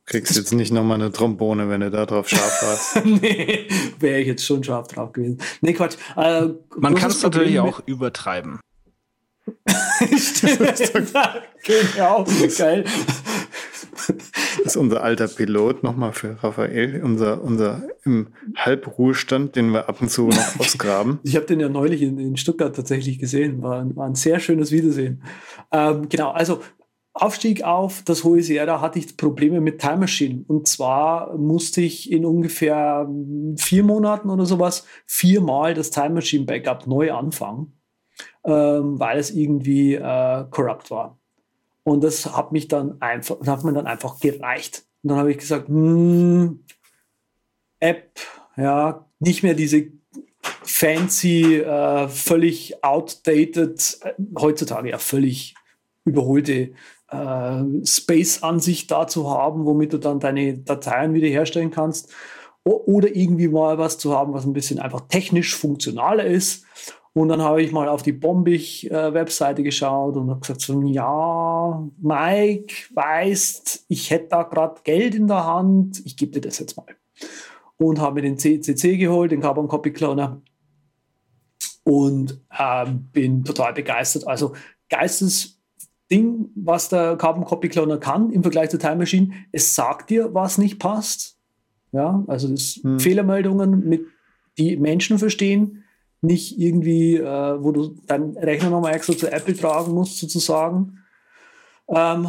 [0.08, 3.06] Kriegst jetzt nicht nochmal eine Trombone, wenn du da drauf scharf warst.
[3.22, 3.68] nee,
[4.00, 5.38] wäre ich jetzt schon scharf drauf gewesen.
[5.62, 5.98] Nee, Quatsch.
[6.16, 6.48] Äh,
[6.78, 8.60] Man kann es natürlich auch übertreiben.
[10.00, 11.14] mit-
[11.64, 12.26] genau,
[12.58, 12.86] geil.
[14.64, 20.02] Das ist unser alter Pilot, nochmal für Raphael, unser, unser im Halbruhestand, den wir ab
[20.02, 21.20] und zu noch ausgraben.
[21.24, 23.62] Ich habe den ja neulich in, in Stuttgart tatsächlich gesehen.
[23.62, 25.22] War, ein- war ein sehr schönes Wiedersehen.
[25.72, 26.62] Ähm, genau, also
[27.22, 30.46] Aufstieg auf das hohe Sierra hatte ich Probleme mit Time Machine.
[30.48, 33.10] Und zwar musste ich in ungefähr
[33.58, 37.80] vier Monaten oder sowas viermal das Time Machine Backup neu anfangen,
[38.44, 41.18] ähm, weil es irgendwie äh, corrupt war.
[41.84, 44.86] Und das hat mich dann einfach, hat mir dann einfach gereicht.
[45.02, 46.64] Und dann habe ich gesagt, hm,
[47.80, 48.20] App,
[48.58, 49.88] ja, nicht mehr diese
[50.64, 55.56] fancy, äh, völlig outdated, äh, heutzutage ja völlig
[56.06, 56.74] überholte
[57.10, 62.14] äh, Space-Ansicht dazu haben, womit du dann deine Dateien wiederherstellen kannst.
[62.64, 66.66] O oder irgendwie mal was zu haben, was ein bisschen einfach technisch funktionaler ist.
[67.14, 72.74] Und dann habe ich mal auf die Bombig-Webseite geschaut und habe gesagt, so, ja, Mike,
[72.94, 76.86] weißt, ich hätte da gerade Geld in der Hand, ich gebe dir das jetzt mal.
[77.78, 80.42] Und habe mir den CCC geholt, den Carbon Copy Cloner.
[81.84, 84.28] Und ähm, bin total begeistert.
[84.28, 84.54] Also
[86.10, 90.34] Geistesding, was der Carbon Copy Cloner kann im Vergleich zur Time Machine, es sagt dir,
[90.34, 91.38] was nicht passt.
[91.92, 93.00] Ja, also das Hm.
[93.00, 94.06] Fehlermeldungen, mit,
[94.58, 95.84] die Menschen verstehen,
[96.22, 101.00] nicht irgendwie, äh, wo du deinen Rechner nochmal extra zu Apple tragen musst, sozusagen.
[101.88, 102.28] Ähm,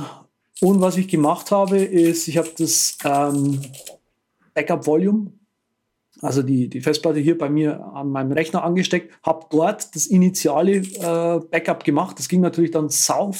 [0.60, 3.60] und was ich gemacht habe, ist, ich habe das ähm,
[4.54, 5.32] Backup Volume,
[6.20, 10.78] also die, die Festplatte hier bei mir an meinem Rechner angesteckt, habe dort das initiale
[10.78, 12.18] äh, Backup gemacht.
[12.18, 13.32] Das ging natürlich dann sau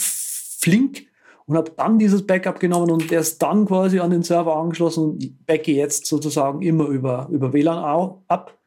[0.58, 1.06] flink
[1.46, 5.46] und habe dann dieses Backup genommen und erst dann quasi an den Server angeschlossen und
[5.46, 8.58] backe jetzt sozusagen immer über, über WLAN ab.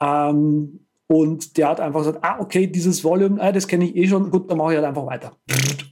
[0.00, 4.08] Ähm, und der hat einfach gesagt, ah, okay, dieses Volume, ah, das kenne ich eh
[4.08, 5.36] schon, gut, dann mache ich halt einfach weiter.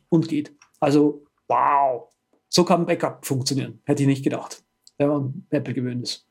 [0.09, 0.53] Und geht.
[0.81, 2.09] Also, wow.
[2.49, 3.81] So kann Backup funktionieren.
[3.85, 4.63] Hätte ich nicht gedacht,
[4.97, 6.27] wenn man an Apple gewöhnt ist.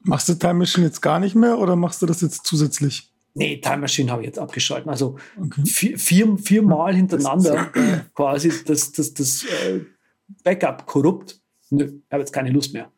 [0.00, 3.13] Machst du Time Machine jetzt gar nicht mehr oder machst du das jetzt zusätzlich?
[3.36, 4.88] Nee, Time Machine habe ich jetzt abgeschalten.
[4.88, 5.16] Also
[5.64, 7.66] vier, vier, viermal hintereinander
[8.14, 9.80] quasi das, das, das äh,
[10.44, 11.40] Backup korrupt.
[11.70, 12.90] Nö, ich habe jetzt keine Lust mehr.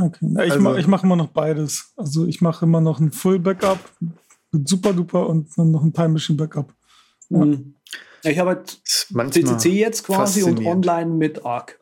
[0.00, 0.26] Okay.
[0.34, 1.92] Ja, ich Also- mache ich mach immer noch beides.
[1.96, 3.78] Also ich mache immer noch ein Full Backup
[4.50, 6.72] mit Super Duper und dann noch ein Time Machine Backup.
[7.28, 7.44] Ja.
[7.44, 7.74] Mhm.
[8.22, 11.78] Ich habe halt CCC jetzt quasi und online mit Arc.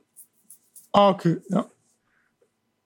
[0.91, 1.67] Ah, okay, ja.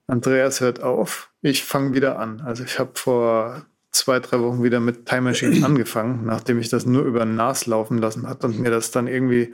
[0.06, 1.30] Andreas hört auf.
[1.40, 2.42] Ich fange wieder an.
[2.42, 3.64] Also ich habe vor
[3.96, 7.98] zwei, drei Wochen wieder mit Time Machine angefangen, nachdem ich das nur über NAS laufen
[7.98, 9.52] lassen hat und mir das dann irgendwie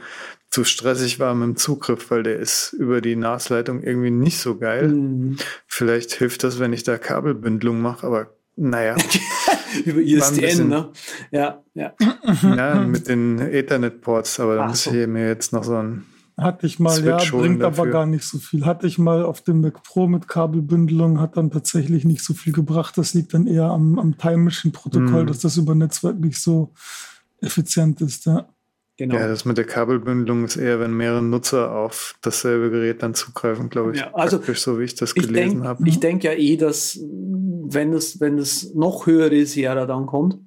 [0.51, 4.56] zu stressig war mit dem Zugriff, weil der ist über die NAS-Leitung irgendwie nicht so
[4.56, 4.89] geil.
[4.89, 5.36] Mhm.
[5.66, 8.97] Vielleicht hilft das, wenn ich da Kabelbündelung mache, aber naja.
[9.86, 10.90] Über ISDN, bisschen- ne?
[11.31, 11.94] Ja, ja.
[12.43, 14.93] ja, mit den Ethernet-Ports, aber da muss so.
[14.93, 16.05] ich mir jetzt noch so ein
[16.36, 17.92] Hatte ich mal, ja, Switch bringt aber dafür.
[17.92, 18.64] gar nicht so viel.
[18.64, 22.52] Hatte ich mal auf dem Mac Pro mit Kabelbündelung, hat dann tatsächlich nicht so viel
[22.52, 22.96] gebracht.
[22.96, 25.26] Das liegt dann eher am, am Time Machine Protokoll, Mhm.
[25.26, 26.72] dass das über Netzwerk nicht so
[27.40, 28.26] effizient ist.
[28.26, 28.48] Ja.
[28.98, 29.14] Genau.
[29.16, 33.68] Ja, das mit der Kabelbündelung ist eher, wenn mehrere Nutzer auf dasselbe Gerät dann zugreifen,
[33.70, 34.00] glaube ich.
[34.00, 35.88] Ja, also praktisch so wie ich das Ich gelesen denke habe.
[35.88, 40.38] ich denk ja eh, dass wenn das, wenn das noch höhere Sierra dann kommt,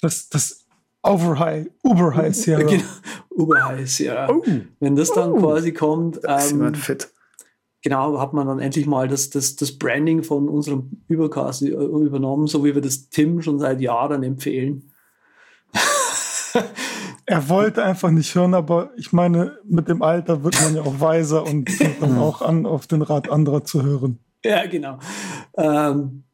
[0.00, 0.63] Das, das
[1.04, 2.62] Overhigh, Uberhigh Sierra.
[2.70, 2.84] Genau,
[3.30, 4.28] Uberhigh Sierra.
[4.80, 7.10] Wenn das dann quasi kommt, Da ist ähm, jemand fit.
[7.82, 12.46] genau, hat man dann endlich mal das, das, das Branding von unserem Übercast äh, übernommen,
[12.46, 14.92] so wie wir das Tim schon seit Jahren empfehlen.
[17.26, 21.00] Er wollte einfach nicht hören, aber ich meine, mit dem Alter wird man ja auch
[21.00, 24.18] weiser und fängt dann auch an, auf den Rat anderer zu hören.
[24.44, 24.98] Ja, genau.
[25.56, 26.24] Ähm,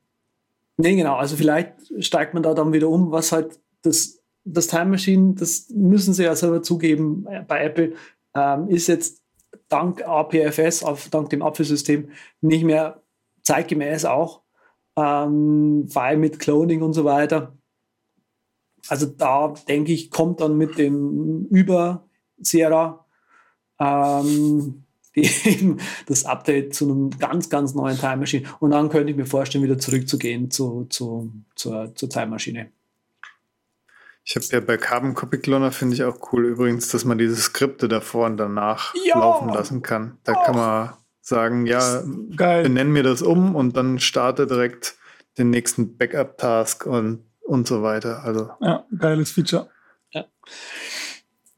[0.78, 1.14] nee, genau.
[1.14, 5.68] Also vielleicht steigt man da dann wieder um, was halt das, das Time Machine, das
[5.70, 7.94] müssen sie ja selber zugeben äh, bei Apple,
[8.34, 9.22] ähm, ist jetzt
[9.68, 12.10] dank APFS, auf, dank dem Apfelsystem,
[12.40, 13.02] nicht mehr
[13.42, 14.42] zeitgemäß auch,
[14.96, 17.56] ähm, weil mit Cloning und so weiter.
[18.88, 22.08] Also da denke ich, kommt dann mit dem Über
[22.38, 23.04] Sierra
[23.78, 24.84] ähm,
[25.14, 28.48] eben das Update zu einem ganz, ganz neuen Time Machine.
[28.60, 32.70] Und dann könnte ich mir vorstellen, wieder zurückzugehen zu, zu, zur, zur Time Maschine.
[34.24, 37.36] Ich habe ja bei Carbon Copy Cloner finde ich auch cool übrigens, dass man diese
[37.36, 39.18] Skripte davor und danach Ja!
[39.18, 40.18] laufen lassen kann.
[40.24, 42.02] Da kann man sagen, ja,
[42.36, 42.62] Geil.
[42.62, 44.96] benennen mir das um und dann starte direkt
[45.38, 48.22] den nächsten Backup-Task und, und so weiter.
[48.24, 49.68] Also Ja, geiles Feature.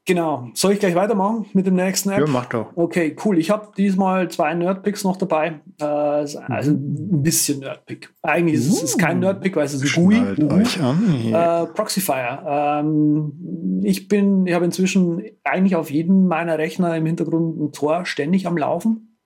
[0.04, 0.48] Genau.
[0.54, 2.18] Soll ich gleich weitermachen mit dem nächsten App?
[2.18, 2.76] ja, mach doch.
[2.76, 3.38] Okay, cool.
[3.38, 5.60] Ich habe diesmal zwei Nerdpicks noch dabei.
[5.80, 7.08] Äh, also Mhm.
[7.12, 8.12] ein bisschen Nerdpick.
[8.20, 10.20] Eigentlich ist es kein Nerdpick, weil es ist ein GUI.
[10.52, 10.98] Euch an.
[11.20, 11.36] hier.
[11.36, 12.42] Äh, Proxyfire.
[12.44, 18.04] Ähm, ich bin, ich habe inzwischen eigentlich auf jedem meiner Rechner im Hintergrund ein Tor
[18.04, 19.16] ständig am Laufen.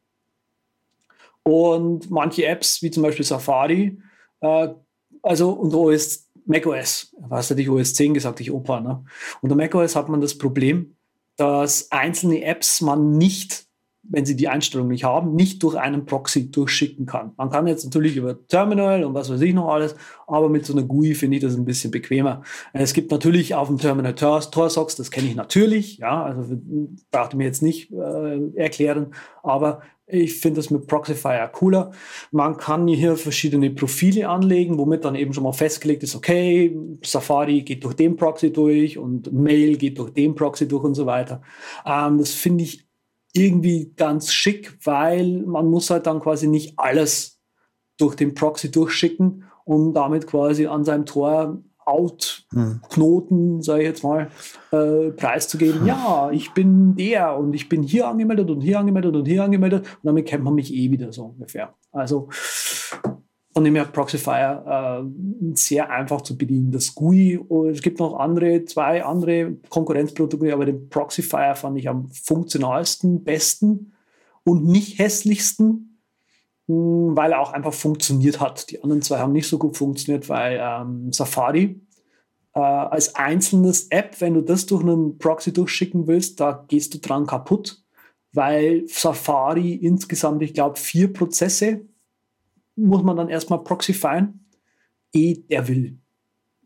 [1.43, 3.99] Und manche Apps, wie zum Beispiel Safari,
[4.41, 4.69] äh,
[5.23, 9.05] also und OS, macOS, was hatte ich OS 10 gesagt, ich Opa, ne?
[9.43, 10.97] Unter macOS hat man das Problem,
[11.37, 13.66] dass einzelne Apps man nicht,
[14.09, 17.33] wenn sie die Einstellung nicht haben, nicht durch einen Proxy durchschicken kann.
[17.37, 19.97] Man kann jetzt natürlich über Terminal und was weiß ich noch alles,
[20.27, 22.43] aber mit so einer GUI finde ich das ein bisschen bequemer.
[22.73, 26.57] Es gibt natürlich auf dem Terminal Tor, TorSocks, das kenne ich natürlich, ja, also
[27.11, 31.91] brauchte mir jetzt nicht äh, erklären, aber ich finde das mit Proxyfire cooler.
[32.31, 37.63] Man kann hier verschiedene Profile anlegen, womit dann eben schon mal festgelegt ist, okay, Safari
[37.63, 41.43] geht durch den Proxy durch und Mail geht durch den Proxy durch und so weiter.
[41.85, 42.86] Ähm, das finde ich
[43.37, 47.41] irgendwie ganz schick, weil man muss halt dann quasi nicht alles
[47.99, 54.29] durch den Proxy durchschicken, um damit quasi an seinem Tor Out-Knoten, sage ich jetzt mal,
[54.73, 55.87] äh, preiszugeben.
[55.87, 59.87] Ja, ich bin der und ich bin hier angemeldet und hier angemeldet und hier angemeldet
[59.87, 61.75] und damit kennt man mich eh wieder so ungefähr.
[61.93, 62.29] Also
[63.57, 66.73] von dem her Proxyfire äh, sehr einfach zu bedienen.
[66.73, 67.41] Das GUI,
[67.73, 73.95] es gibt noch andere, zwei andere Konkurrenzprodukte, aber den Proxyfire fand ich am funktionalsten, besten
[74.45, 76.03] und nicht hässlichsten,
[76.67, 78.71] mh, weil er auch einfach funktioniert hat.
[78.71, 81.81] Die anderen zwei haben nicht so gut funktioniert, weil ähm, Safari
[82.55, 86.99] äh, als einzelnes App, wenn du das durch einen Proxy durchschicken willst, da gehst du
[86.99, 87.83] dran kaputt,
[88.35, 91.87] weil Safari insgesamt, ich glaube, vier Prozesse
[92.77, 94.47] muss man dann erstmal proxyfieren,
[95.13, 95.99] eh der will.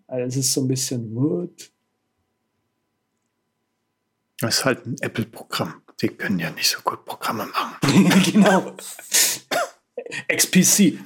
[0.07, 1.73] Also es ist so ein bisschen, what?
[4.41, 5.83] Das ist halt ein Apple-Programm.
[6.01, 8.23] Die können ja nicht so gut Programme machen.
[8.33, 8.75] genau.
[10.29, 10.99] XPC.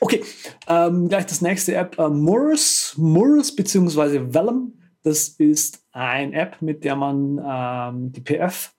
[0.00, 0.24] okay,
[0.66, 4.80] ähm, gleich das nächste App, äh, Morris, Morris beziehungsweise Vellum.
[5.02, 8.74] Das ist ein App, mit der man ähm, die PF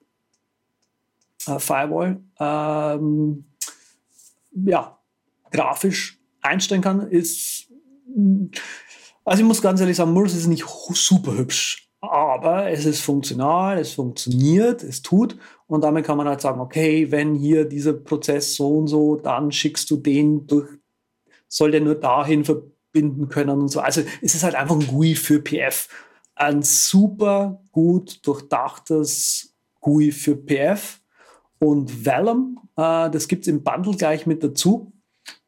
[1.46, 3.44] äh, Firewall ähm,
[4.64, 4.98] ja,
[5.50, 7.08] grafisch einstellen kann.
[7.10, 7.72] Ist,
[9.24, 13.78] also ich muss ganz ehrlich sagen, Morris ist nicht super hübsch, aber es ist funktional,
[13.78, 15.36] es funktioniert, es tut
[15.66, 19.52] und damit kann man halt sagen, okay, wenn hier dieser Prozess so und so, dann
[19.52, 20.68] schickst du den durch,
[21.48, 23.80] soll der nur dahin verbinden können und so.
[23.80, 25.88] Also es ist halt einfach ein GUI für PF.
[26.34, 31.00] Ein super gut durchdachtes GUI für PF
[31.58, 34.92] und Vellum, äh, das gibt es im Bundle gleich mit dazu.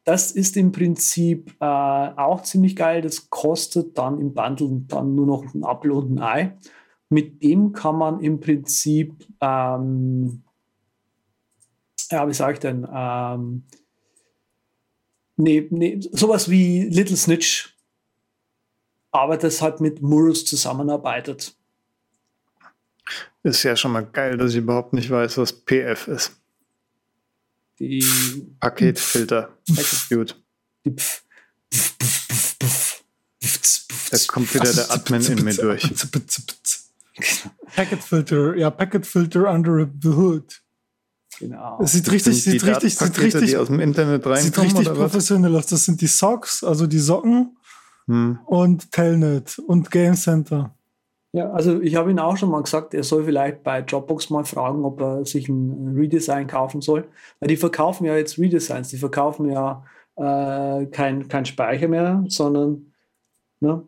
[0.04, 3.02] Das ist im Prinzip äh, auch ziemlich geil.
[3.02, 6.56] Das kostet dann im Bundle dann nur noch ein Apfel und ein Ei.
[7.10, 10.44] Mit dem kann man im Prinzip, ähm,
[12.10, 13.64] ja, wie sage ich denn, ähm,
[15.36, 17.76] nee, nee, sowas wie Little Snitch,
[19.10, 21.57] aber das halt mit Murus zusammenarbeitet.
[23.42, 26.32] Ist ja schon mal geil, dass ich überhaupt nicht weiß, was PF ist.
[27.78, 28.04] Die
[28.60, 29.50] Paketfilter.
[30.10, 30.42] Gut.
[30.84, 31.22] Die Pf
[34.10, 35.82] Da kommt wieder der Admin in mir durch.
[37.74, 40.62] Packet Filter, ja, Packet Filter under the hood.
[41.38, 41.78] Genau.
[41.82, 44.88] Es sieht Das richtig, sieht richtig, sieht richtig, die aus dem Internet sieht reinkommen richtig
[44.88, 45.10] oder was?
[45.12, 45.66] professionell aus.
[45.66, 47.56] Das sind die Socks, also die Socken
[48.06, 48.38] Hm.
[48.46, 50.74] und Telnet und Game Center.
[51.38, 54.44] Ja, also ich habe ihn auch schon mal gesagt, er soll vielleicht bei Dropbox mal
[54.44, 57.06] fragen, ob er sich ein Redesign kaufen soll.
[57.38, 59.84] Weil die verkaufen ja jetzt Redesigns, die verkaufen ja
[60.16, 62.92] äh, kein, kein Speicher mehr, sondern
[63.60, 63.86] ne?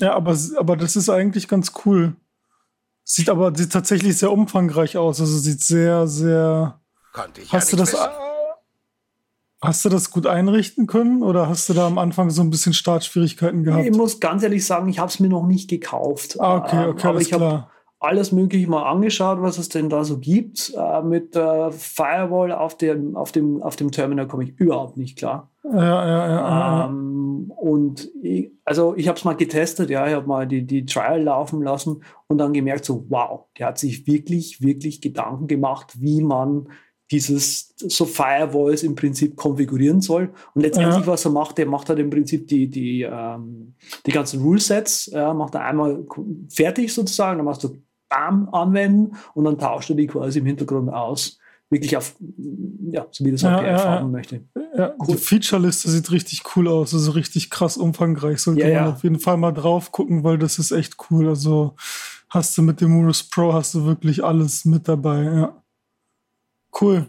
[0.00, 2.16] Ja, aber, aber das ist eigentlich ganz cool.
[3.04, 5.20] Sieht aber sieht tatsächlich sehr umfangreich aus.
[5.20, 6.80] Also sieht sehr, sehr.
[7.12, 8.25] Konnte ich Hast du ja das, nicht äh,
[9.62, 12.74] hast du das gut einrichten können oder hast du da am Anfang so ein bisschen
[12.74, 13.86] Startschwierigkeiten gehabt?
[13.86, 16.38] Ich muss ganz ehrlich sagen, ich habe es mir noch nicht gekauft.
[16.40, 17.66] Ah, okay, Ähm, okay, aber alles ich habe
[17.98, 20.72] alles Mögliche mal angeschaut, was es denn da so gibt.
[20.76, 25.16] Äh, mit der Firewall auf dem, auf dem, auf dem Terminal komme ich überhaupt nicht
[25.16, 25.50] klar.
[25.64, 26.86] Ja, ja, ja.
[26.86, 30.66] Ähm, und Und ich, also ich habe es mal getestet, ja, ich habe mal die,
[30.66, 35.46] die Trial laufen lassen und dann gemerkt, so wow, der hat sich wirklich, wirklich Gedanken
[35.46, 36.68] gemacht, wie man
[37.10, 40.30] dieses so Firewalls im Prinzip konfigurieren soll.
[40.54, 41.06] Und letztendlich, ja.
[41.06, 43.74] was er macht, der macht halt im Prinzip die, die, ähm,
[44.04, 46.04] die ganzen Rule-Sets, ja, macht er einmal
[46.50, 47.76] fertig sozusagen, dann machst du
[48.08, 51.38] BAM anwenden und dann tauscht er die quasi im Hintergrund aus.
[51.68, 52.14] Wirklich auf,
[52.92, 54.44] ja, so wie das ja, auch ja, haben möchte.
[54.76, 55.06] Ja, cool.
[55.08, 58.38] Die Feature-Liste sieht richtig cool aus, also richtig krass umfangreich.
[58.38, 61.28] Sollte Ja, man auf jeden Fall mal drauf gucken, weil das ist echt cool.
[61.28, 61.74] Also
[62.28, 65.62] hast du mit dem Urus Pro hast du wirklich alles mit dabei, ja.
[66.80, 67.06] Cool.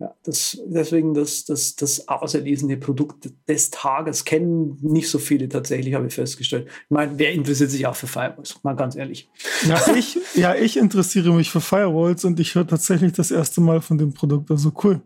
[0.00, 5.94] Ja, das, deswegen das, das, das auserlesene Produkt des Tages kennen nicht so viele tatsächlich,
[5.94, 6.66] habe ich festgestellt.
[6.66, 8.58] Ich meine, wer interessiert sich auch für Firewalls?
[8.64, 9.30] Mal ganz ehrlich.
[9.66, 13.80] Ja, ich, ja, ich interessiere mich für Firewalls und ich höre tatsächlich das erste Mal
[13.80, 14.50] von dem Produkt.
[14.50, 15.00] Also cool.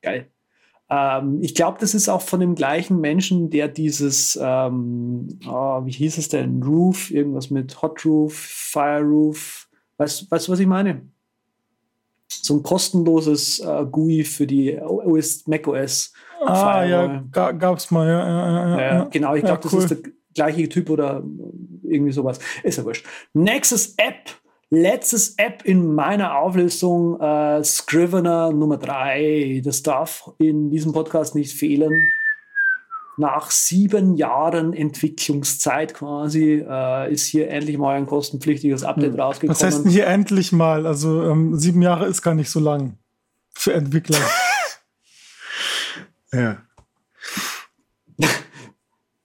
[0.00, 0.30] Geil.
[0.88, 5.92] Ähm, ich glaube, das ist auch von dem gleichen Menschen, der dieses, ähm, oh, wie
[5.92, 6.62] hieß es denn?
[6.62, 9.68] Roof, irgendwas mit Hot Roof, Fire Roof.
[9.98, 11.02] Weißt du, was ich meine?
[12.28, 16.12] So ein kostenloses äh, GUI für die OS, macOS.
[16.44, 19.80] Ah, ja, ga, gab's mal, ja, ja, ja, ja, genau, ich glaube, cool.
[19.82, 21.22] das ist der gleiche Typ oder
[21.82, 22.38] irgendwie sowas.
[22.62, 23.06] Ist ja wurscht.
[23.32, 24.30] Nächstes App,
[24.70, 29.62] letztes App in meiner Auflistung, äh, Scrivener Nummer 3.
[29.64, 32.08] Das darf in diesem Podcast nicht fehlen.
[33.18, 39.56] Nach sieben Jahren Entwicklungszeit quasi äh, ist hier endlich mal ein kostenpflichtiges Update rausgekommen.
[39.56, 40.86] Was heißt denn hier endlich mal?
[40.86, 42.98] Also ähm, sieben Jahre ist gar nicht so lang
[43.54, 44.18] für Entwickler.
[46.32, 46.58] Ja.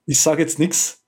[0.06, 1.04] ich sage jetzt nichts.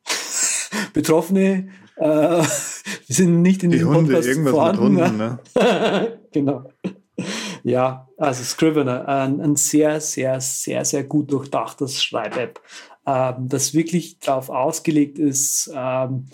[0.92, 2.44] Betroffene äh,
[3.08, 4.94] sind nicht in Die diesem Hunde, Podcast irgendwas vorhanden.
[4.96, 6.20] mit Hunden, ne?
[6.34, 6.70] genau.
[7.64, 12.62] Ja, also Scrivener, ein, ein sehr, sehr, sehr, sehr gut durchdachtes Schreib-App,
[13.06, 16.28] ähm, das wirklich darauf ausgelegt ist, ähm,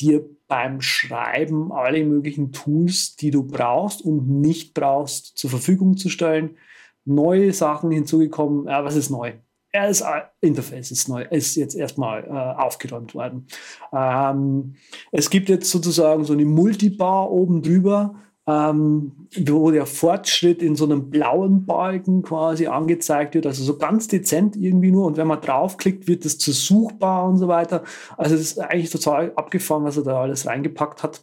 [0.00, 6.08] dir beim Schreiben alle möglichen Tools, die du brauchst und nicht brauchst, zur Verfügung zu
[6.08, 6.56] stellen.
[7.04, 8.66] Neue Sachen hinzugekommen.
[8.66, 9.34] Ja, was ist neu?
[9.72, 10.02] Ja, das
[10.40, 13.46] Interface ist neu, ist jetzt erstmal äh, aufgeräumt worden.
[13.92, 14.74] Ähm,
[15.12, 20.84] es gibt jetzt sozusagen so eine Multibar oben drüber, ähm, wo der Fortschritt in so
[20.84, 25.06] einem blauen Balken quasi angezeigt wird, also so ganz dezent irgendwie nur.
[25.06, 27.84] Und wenn man draufklickt, wird das zu suchbar und so weiter.
[28.16, 31.22] Also es ist eigentlich total abgefahren, was er da alles reingepackt hat.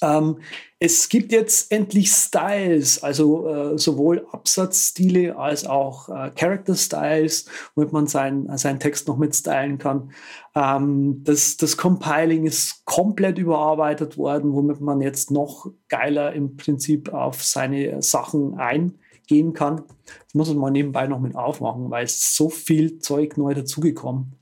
[0.00, 0.38] Ähm,
[0.78, 7.92] es gibt jetzt endlich Styles, also äh, sowohl Absatzstile als auch äh, Character Styles, womit
[7.92, 10.12] man seinen seinen Text noch mit stylen kann.
[10.54, 17.12] Ähm, das, das Compiling ist komplett überarbeitet worden, womit man jetzt noch geiler im Prinzip
[17.12, 19.82] auf seine Sachen eingehen kann.
[20.06, 23.54] Das muss man mal nebenbei noch mit aufmachen, weil es ist so viel Zeug neu
[23.54, 24.41] dazugekommen.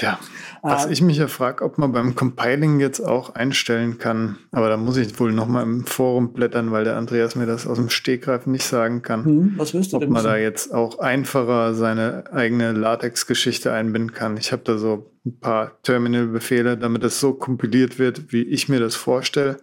[0.00, 0.18] Tja,
[0.62, 4.70] was Ähm, ich mich ja frage, ob man beim Compiling jetzt auch einstellen kann, aber
[4.70, 7.90] da muss ich wohl nochmal im Forum blättern, weil der Andreas mir das aus dem
[7.90, 9.24] Stegreif nicht sagen kann.
[9.26, 10.42] Hm, was wirst du ob man da wissen?
[10.42, 14.38] jetzt auch einfacher seine eigene LaTeX-Geschichte einbinden kann.
[14.38, 18.80] Ich habe da so ein paar Terminal-Befehle, damit es so kompiliert wird, wie ich mir
[18.80, 19.58] das vorstelle.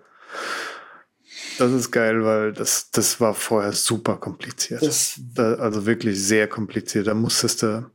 [1.58, 4.84] Das ist geil, weil das, das war vorher super kompliziert.
[4.84, 7.08] Das- da, also wirklich sehr kompliziert.
[7.08, 7.90] Da musstest du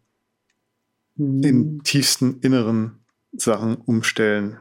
[1.17, 1.43] Hm.
[1.43, 4.59] in tiefsten inneren Sachen umstellen,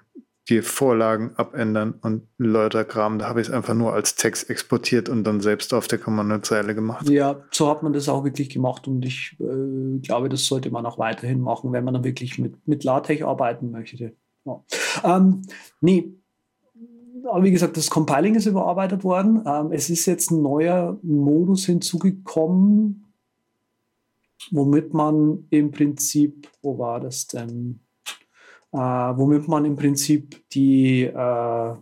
[0.49, 3.19] die Vorlagen abändern und lauter Kram.
[3.19, 6.75] Da habe ich es einfach nur als Text exportiert und dann selbst auf der Kommandozeile
[6.75, 7.07] gemacht.
[7.09, 10.85] Ja, so hat man das auch wirklich gemacht und ich äh, glaube, das sollte man
[10.85, 14.13] auch weiterhin machen, wenn man dann wirklich mit, mit LaTeX arbeiten möchte.
[14.45, 14.63] Ja.
[15.03, 15.43] Ähm,
[15.79, 16.15] nee,
[17.29, 19.43] aber wie gesagt, das Compiling ist überarbeitet worden.
[19.45, 23.10] Ähm, es ist jetzt ein neuer Modus hinzugekommen,
[24.51, 27.79] womit man im Prinzip, wo war das denn?
[28.71, 31.75] Äh, womit man im Prinzip die, äh,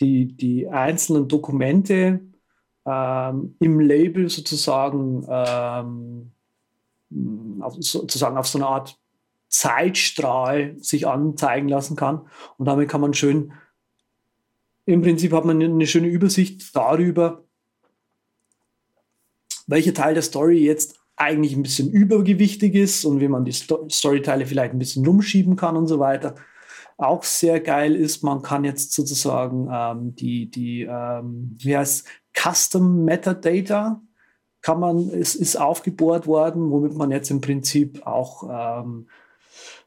[0.00, 2.20] die, die einzelnen Dokumente
[2.86, 6.32] ähm, im Label sozusagen ähm,
[7.78, 8.98] sozusagen auf so eine Art
[9.48, 12.28] Zeitstrahl sich anzeigen lassen kann.
[12.58, 13.52] Und damit kann man schön,
[14.84, 17.44] im Prinzip hat man eine schöne Übersicht darüber,
[19.66, 23.88] welcher Teil der Story jetzt eigentlich ein bisschen übergewichtig ist und wie man die Sto
[23.88, 26.34] Storyteile vielleicht ein bisschen rumschieben kann und so weiter.
[26.98, 33.04] Auch sehr geil ist, man kann jetzt sozusagen ähm, die, die ähm, wie heißt Custom
[33.04, 34.00] Metadata
[34.62, 39.06] kann man, es ist aufgebohrt worden, womit man jetzt im Prinzip auch ähm,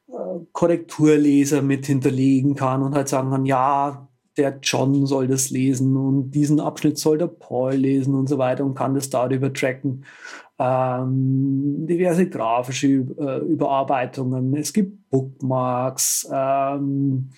[0.08, 4.08] äh, Korrekturleser mit hinterlegen kann und halt sagen kann, ja,
[4.38, 8.64] der John soll das lesen und diesen Abschnitt soll der Paul lesen und so weiter
[8.64, 10.06] und kann das darüber tracken.
[10.60, 16.28] Ähm, diverse grafische äh, Überarbeitungen, es gibt Bookmarks.
[16.32, 17.30] Ähm,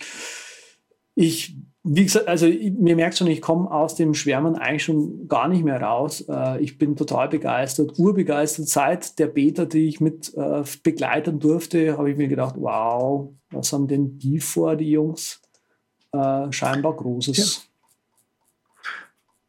[1.14, 5.28] ich, wie gesagt, also ich, mir merkt schon, ich komme aus dem Schwärmen eigentlich schon
[5.28, 6.26] gar nicht mehr raus.
[6.28, 8.68] Äh, ich bin total begeistert, urbegeistert.
[8.68, 13.72] Seit der Beta, die ich mit äh, begleiten durfte, habe ich mir gedacht, wow, was
[13.72, 15.42] haben denn die vor, die Jungs?
[16.12, 17.38] Äh, scheinbar Großes.
[17.38, 18.84] Ja.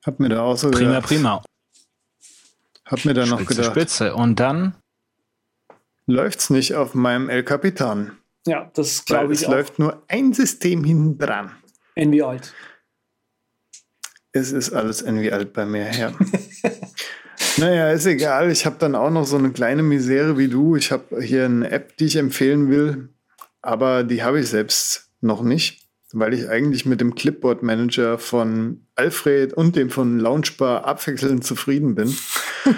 [0.04, 1.42] Hab mir da auch so Prima, gedacht, prima.
[2.86, 4.14] Hab mir da noch Spitze, gedacht, Spitze.
[4.14, 4.74] Und dann
[6.06, 8.18] läuft's nicht auf meinem El Capitan.
[8.46, 9.52] Ja, das glaube es ich auch.
[9.52, 11.52] läuft nur ein System hinten dran.
[11.94, 12.52] Envy alt.
[14.32, 16.12] Es ist alles irgendwie alt bei mir, ja.
[17.58, 18.50] naja, ist egal.
[18.50, 20.74] Ich habe dann auch noch so eine kleine Misere wie du.
[20.74, 23.10] Ich habe hier eine App, die ich empfehlen will,
[23.60, 25.81] aber die habe ich selbst noch nicht,
[26.12, 31.94] weil ich eigentlich mit dem Clipboard Manager von Alfred und dem von Launchbar abwechselnd zufrieden
[31.94, 32.14] bin.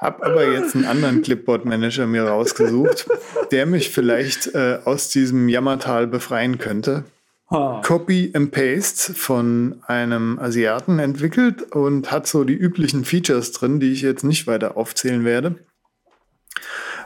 [0.00, 3.06] Hab aber jetzt einen anderen Clipboard-Manager mir rausgesucht,
[3.50, 7.04] der mich vielleicht äh, aus diesem Jammertal befreien könnte.
[7.50, 7.82] Ha.
[7.84, 13.92] Copy and Paste von einem Asiaten entwickelt und hat so die üblichen Features drin, die
[13.92, 15.56] ich jetzt nicht weiter aufzählen werde.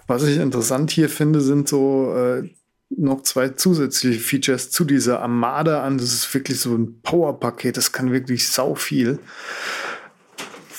[0.06, 2.50] Was ich interessant hier finde, sind so äh,
[2.90, 5.98] noch zwei zusätzliche Features zu dieser Armada an.
[5.98, 9.18] Das ist wirklich so ein Power-Paket, das kann wirklich sau viel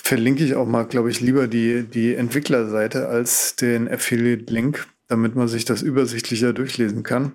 [0.05, 5.47] verlinke ich auch mal, glaube ich, lieber die, die Entwicklerseite als den Affiliate-Link, damit man
[5.47, 7.31] sich das übersichtlicher durchlesen kann.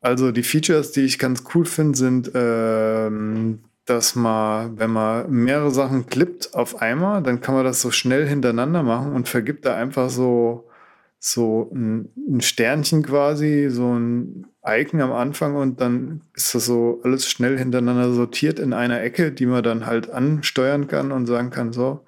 [0.00, 5.70] Also die Features, die ich ganz cool finde, sind, ähm, dass man, wenn man mehrere
[5.70, 9.76] Sachen klippt auf einmal, dann kann man das so schnell hintereinander machen und vergibt da
[9.76, 10.66] einfach so,
[11.18, 17.00] so ein, ein Sternchen quasi, so ein Icon am Anfang und dann ist das so
[17.04, 21.50] alles schnell hintereinander sortiert in einer Ecke, die man dann halt ansteuern kann und sagen
[21.50, 22.04] kann, so,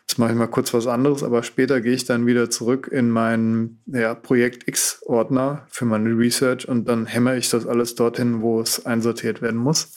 [0.00, 3.10] jetzt mache ich mal kurz was anderes, aber später gehe ich dann wieder zurück in
[3.10, 8.60] meinen ja, Projekt X-Ordner für meine Research und dann hämmer ich das alles dorthin, wo
[8.60, 9.92] es einsortiert werden muss.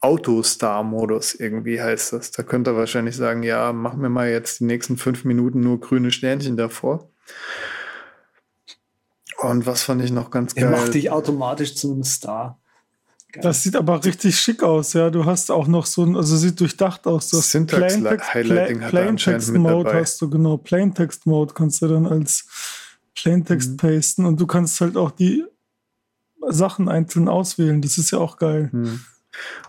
[0.00, 2.30] Autostar-Modus irgendwie heißt das.
[2.30, 5.80] Da könnt ihr wahrscheinlich sagen, ja, mach mir mal jetzt die nächsten fünf Minuten nur
[5.80, 7.10] grüne Sternchen davor.
[9.40, 10.70] Und was fand ich noch ganz Er geil?
[10.80, 12.60] macht dich automatisch zu einem Star.
[13.32, 13.42] Geil.
[13.42, 15.10] Das sieht aber richtig schick aus, ja.
[15.10, 17.28] Du hast auch noch so ein, also sieht durchdacht aus.
[17.28, 20.00] Du hast Syntax Plaintext- Highlighting hat er Plain anscheinend Text mit Mode dabei.
[20.00, 20.56] hast du, genau.
[20.56, 22.46] Plaintext Mode kannst du dann als
[23.14, 23.76] Plaintext Mhm.
[23.76, 25.44] pasten und du kannst halt auch die
[26.48, 27.82] Sachen einzeln auswählen.
[27.82, 28.70] Das ist ja auch geil.
[28.72, 29.00] Hm.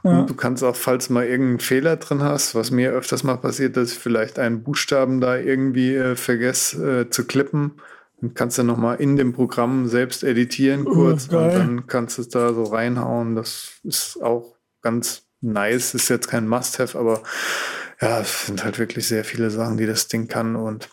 [0.04, 0.20] Ja.
[0.22, 3.76] Und du kannst auch, falls mal irgendeinen Fehler drin hast, was mir öfters mal passiert,
[3.76, 7.74] dass ich vielleicht einen Buchstaben da irgendwie äh, vergesse äh, zu klippen,
[8.22, 11.58] dann kannst du nochmal in dem Programm selbst editieren Oh, kurz und geil.
[11.58, 13.36] dann kannst du es da so reinhauen.
[13.36, 15.94] Das ist auch ganz nice.
[15.94, 17.24] Ist jetzt kein Must-Have, aber
[18.02, 20.90] ja, es sind halt wirklich sehr viele Sachen, die das Ding kann und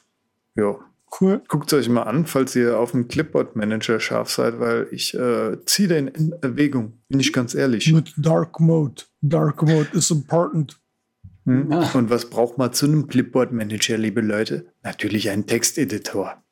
[0.55, 0.77] ja.
[1.21, 1.41] Cool.
[1.49, 5.89] Guckt euch mal an, falls ihr auf dem Clipboard-Manager scharf seid, weil ich äh, ziehe
[5.89, 7.91] den in Erwägung, bin ich ganz ehrlich.
[7.93, 9.03] Mit Dark Mode.
[9.23, 10.79] Dark Mode is important.
[11.45, 11.71] Hm?
[11.71, 11.91] Ja.
[11.95, 14.67] Und was braucht man zu einem Clipboard-Manager, liebe Leute?
[14.83, 16.43] Natürlich einen Texteditor.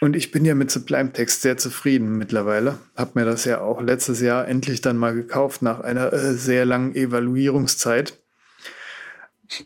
[0.00, 2.78] Und ich bin ja mit Sublime Text sehr zufrieden mittlerweile.
[2.94, 6.66] Hab mir das ja auch letztes Jahr endlich dann mal gekauft nach einer äh, sehr
[6.66, 8.18] langen Evaluierungszeit.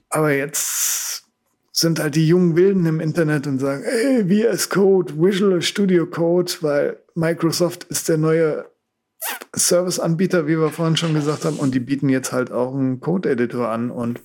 [0.09, 1.25] Aber jetzt
[1.73, 6.53] sind halt die jungen Wilden im Internet und sagen, ey, VS Code, Visual Studio Code,
[6.61, 8.67] weil Microsoft ist der neue
[9.55, 13.69] Serviceanbieter, wie wir vorhin schon gesagt haben, und die bieten jetzt halt auch einen Code-Editor
[13.69, 14.21] an und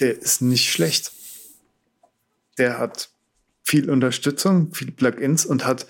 [0.00, 1.12] der ist nicht schlecht.
[2.56, 3.10] Der hat
[3.68, 5.86] viel Unterstützung, viel Plugins und hat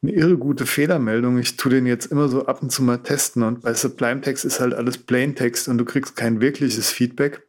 [0.00, 1.38] eine irre gute Fehlermeldung.
[1.38, 4.44] Ich tue den jetzt immer so ab und zu mal testen und bei Sublime Text
[4.44, 7.42] ist halt alles Plaintext und du kriegst kein wirkliches Feedback.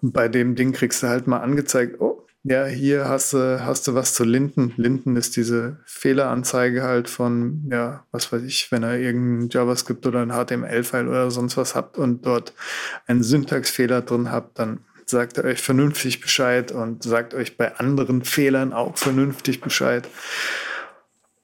[0.00, 3.86] Und bei dem Ding kriegst du halt mal angezeigt, oh, ja, hier hast du, hast
[3.86, 4.72] du was zu Linden.
[4.76, 10.22] Linden ist diese Fehleranzeige halt von, ja, was weiß ich, wenn ihr irgendein JavaScript oder
[10.22, 12.54] ein HTML-File oder sonst was habt und dort
[13.06, 18.72] einen Syntaxfehler drin habt, dann sagt euch vernünftig Bescheid und sagt euch bei anderen Fehlern
[18.72, 20.08] auch vernünftig Bescheid.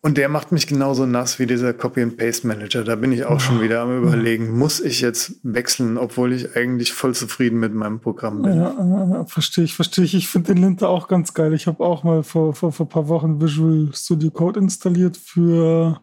[0.00, 2.84] Und der macht mich genauso nass wie dieser Copy-and-Paste-Manager.
[2.84, 6.92] Da bin ich auch schon wieder am überlegen, muss ich jetzt wechseln, obwohl ich eigentlich
[6.92, 8.54] voll zufrieden mit meinem Programm bin.
[8.54, 10.14] Ja, ja, ja, verstehe ich, verstehe ich.
[10.14, 11.52] Ich finde den Linter auch ganz geil.
[11.52, 16.00] Ich habe auch mal vor, vor, vor ein paar Wochen Visual Studio Code installiert für,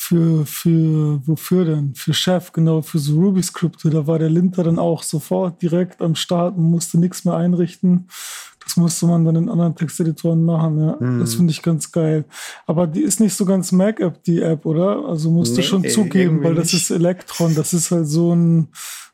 [0.00, 1.92] für, für, wofür denn?
[1.96, 3.90] Für Chef, genau, für so Ruby-Skripte.
[3.90, 8.06] Da war der Linter dann auch sofort direkt am Start und musste nichts mehr einrichten.
[8.64, 10.96] Das musste man dann in anderen Texteditoren machen, ja.
[11.00, 11.18] Mhm.
[11.18, 12.24] Das finde ich ganz geil.
[12.66, 15.04] Aber die ist nicht so ganz Mac-App, die App, oder?
[15.04, 16.82] Also musst du Nee, schon ey, zugeben, weil das nicht.
[16.84, 17.56] ist Electron.
[17.56, 18.68] Das ist halt so ein,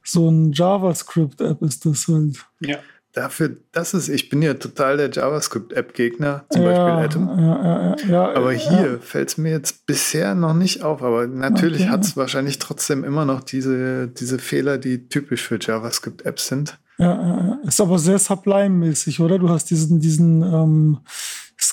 [0.05, 2.45] so ein JavaScript-App ist das halt.
[2.61, 2.77] Ja.
[3.15, 7.39] Dafür, das ist, ich bin ja total der JavaScript-App-Gegner, zum ja, Beispiel Atom.
[7.39, 11.01] Ja, ja, Aber hier fällt es mir jetzt bisher noch nicht auf.
[11.01, 11.91] Aber natürlich Okay.
[11.91, 16.79] hat es wahrscheinlich trotzdem immer noch diese, diese Fehler, die typisch für JavaScript-Apps sind.
[16.99, 17.61] Ja.
[17.65, 19.39] Ist aber sehr Sublime-mäßig, oder?
[19.39, 20.99] Du hast diesen, diesen ähm,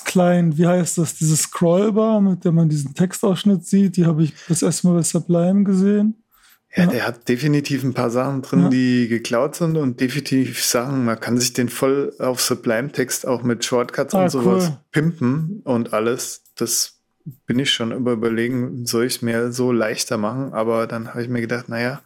[0.06, 4.34] kleinen, wie heißt das, diese Scrollbar, mit der man diesen Textausschnitt sieht, die habe ich
[4.48, 6.21] das erste Mal bei Sublime gesehen.
[6.76, 8.70] Ja, der hat definitiv ein paar Sachen drin, Ja.
[8.70, 13.66] die geklaut sind und definitiv Sachen, man kann sich den voll auf Sublime-Text auch mit
[13.66, 14.78] Shortcuts Ah, und sowas cool.
[14.92, 16.44] pimpen und alles.
[16.56, 17.02] Das
[17.46, 20.54] bin ich schon über überlegen, soll ich es mir so leichter machen?
[20.54, 22.02] Aber dann habe ich mir gedacht, naja,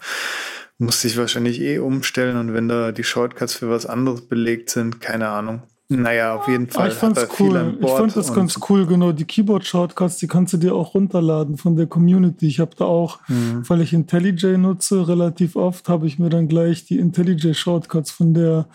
[0.78, 5.00] muss ich wahrscheinlich eh umstellen und wenn da die Shortcuts für was anderes belegt sind,
[5.00, 5.62] keine Ahnung.
[5.88, 6.88] Naja, auf jeden Fall.
[6.90, 7.78] ich fand's cool.
[7.80, 9.12] Ich fand das ganz cool, genau.
[9.12, 12.48] Die Keyboard-Shortcuts, die kannst du dir auch runterladen von der Community.
[12.48, 13.64] Ich habe da auch, Mhm.
[13.70, 18.68] weil ich IntelliJ nutze, relativ oft habe ich mir dann gleich die IntelliJ-Shortcuts von der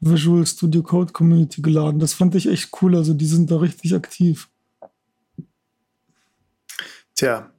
[0.00, 1.98] Visual Studio Code Community geladen.
[2.00, 2.96] Das fand ich echt cool.
[2.96, 4.48] Also die sind da richtig aktiv.
[7.14, 7.50] Tja,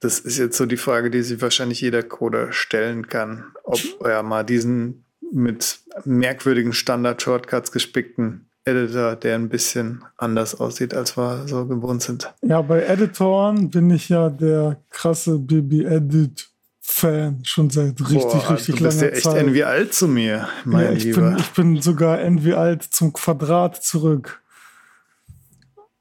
[0.00, 4.22] das ist jetzt so die Frage, die sich wahrscheinlich jeder Coder stellen kann, ob er
[4.22, 11.66] mal diesen mit merkwürdigen Standard-Shortcuts gespickten Editor, der ein bisschen anders aussieht, als wir so
[11.66, 12.32] gewohnt sind.
[12.42, 18.84] Ja, bei Editoren bin ich ja der krasse BB-Edit-Fan schon seit richtig, Boah, richtig du
[18.84, 19.36] bist langer ja echt Zeit.
[19.36, 21.30] envy alt zu mir, mein ja, ich, Lieber.
[21.30, 24.40] bin, ich bin sogar Envy alt zum Quadrat zurück.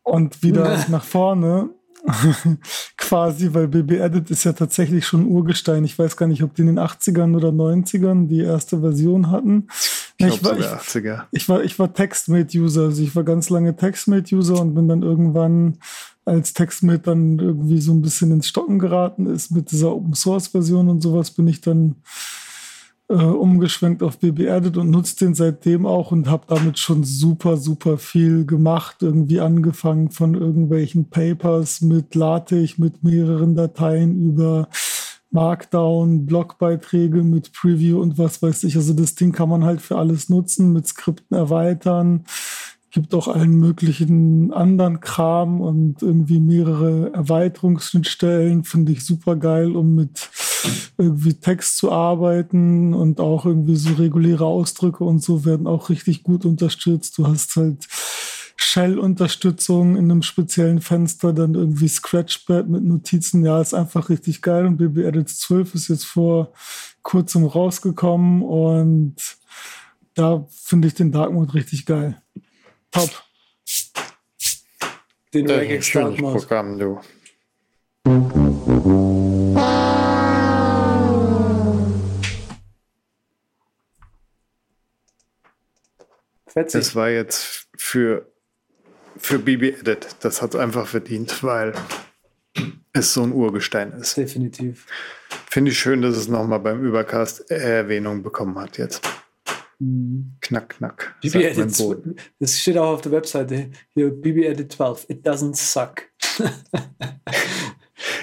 [0.03, 1.69] Und wieder nach vorne.
[2.97, 5.83] Quasi, weil BB Edit ist ja tatsächlich schon Urgestein.
[5.83, 9.67] Ich weiß gar nicht, ob die in den 80ern oder 90ern die erste Version hatten.
[10.17, 11.23] ich glaube war, sogar 80er.
[11.31, 15.77] ich war, ich war TextMate-User, also ich war ganz lange TextMate-User und bin dann irgendwann,
[16.25, 21.01] als TextMate dann irgendwie so ein bisschen ins Stocken geraten ist mit dieser Open-Source-Version und
[21.01, 21.95] sowas, bin ich dann
[23.11, 24.47] äh, umgeschwenkt auf BB
[24.77, 28.97] und nutze den seitdem auch und habe damit schon super, super viel gemacht.
[29.01, 34.69] Irgendwie angefangen von irgendwelchen Papers mit LaTeX, mit mehreren Dateien über
[35.29, 38.75] Markdown, Blogbeiträge mit Preview und was weiß ich.
[38.75, 42.25] Also das Ding kann man halt für alles nutzen, mit Skripten erweitern.
[42.91, 48.65] Gibt auch allen möglichen anderen Kram und irgendwie mehrere Erweiterungsschnittstellen.
[48.65, 50.29] Finde ich super geil, um mit
[50.97, 56.23] irgendwie Text zu arbeiten und auch irgendwie so reguläre Ausdrücke und so werden auch richtig
[56.23, 57.17] gut unterstützt.
[57.17, 57.87] Du hast halt
[58.57, 63.43] Shell-Unterstützung in einem speziellen Fenster, dann irgendwie Scratchpad mit Notizen.
[63.43, 64.65] Ja, ist einfach richtig geil.
[64.65, 66.51] Und BB Edit 12 ist jetzt vor
[67.01, 69.15] kurzem rausgekommen und
[70.13, 72.20] da finde ich den Dark Mode richtig geil.
[72.91, 73.09] Top.
[75.33, 76.19] Den Das ist ein schönes.
[76.19, 76.99] Programm, du.
[86.47, 86.81] Fetzig.
[86.81, 88.29] Das war jetzt für,
[89.15, 90.17] für BB Edit.
[90.19, 91.73] Das hat einfach verdient, weil
[92.91, 94.17] es so ein Urgestein ist.
[94.17, 94.85] Definitiv.
[95.49, 99.01] Finde ich schön, dass es nochmal beim Übercast Erwähnung bekommen hat jetzt.
[99.81, 100.33] Mhm.
[100.41, 101.15] Knack, knack.
[101.21, 101.81] BB Edit,
[102.39, 103.71] das steht auch auf der Webseite.
[103.95, 105.07] Hier, BB Edit 12.
[105.09, 106.03] It doesn't suck.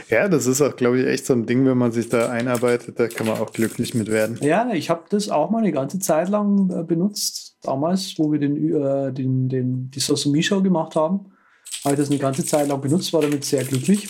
[0.09, 2.99] Ja, das ist auch, glaube ich, echt so ein Ding, wenn man sich da einarbeitet,
[2.99, 4.39] da kann man auch glücklich mit werden.
[4.41, 7.59] Ja, ich habe das auch mal eine ganze Zeit lang äh, benutzt.
[7.63, 11.31] Damals, wo wir den, äh, den, den, die Sosumi Show gemacht haben,
[11.85, 14.09] habe ich das eine ganze Zeit lang benutzt, war damit sehr glücklich.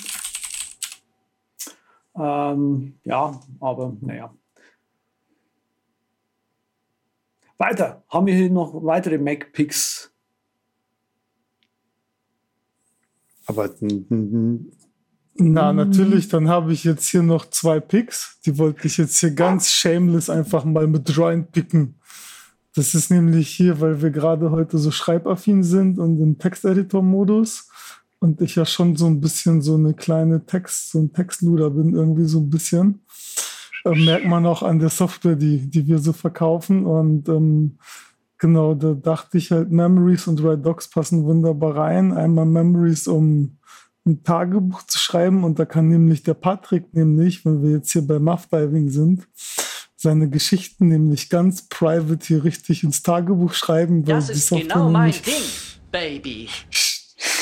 [2.16, 4.32] Ähm, ja, aber naja.
[7.58, 8.04] Weiter.
[8.08, 10.12] Haben wir hier noch weitere Mac-Picks?
[13.46, 13.70] Aber
[15.34, 18.40] Na, natürlich, dann habe ich jetzt hier noch zwei Picks.
[18.44, 21.94] Die wollte ich jetzt hier ganz shameless einfach mal mit rein picken.
[22.74, 27.68] Das ist nämlich hier, weil wir gerade heute so schreibaffin sind und im Texteditor-Modus
[28.20, 31.94] und ich ja schon so ein bisschen so eine kleine Text, so ein Textluder bin,
[31.94, 33.00] irgendwie so ein bisschen.
[33.84, 36.86] Äh, merkt man auch an der Software, die, die wir so verkaufen.
[36.86, 37.78] Und ähm,
[38.38, 42.12] genau, da dachte ich halt, Memories und Write Docs passen wunderbar rein.
[42.12, 43.58] Einmal Memories, um
[44.08, 48.06] ein Tagebuch zu schreiben und da kann nämlich der Patrick nämlich, wenn wir jetzt hier
[48.06, 49.28] bei Muff Diving sind,
[49.96, 54.06] seine Geschichten nämlich ganz private hier richtig ins Tagebuch schreiben.
[54.06, 55.34] Weil Das die ist Software genau mein Ding,
[55.90, 56.48] Baby.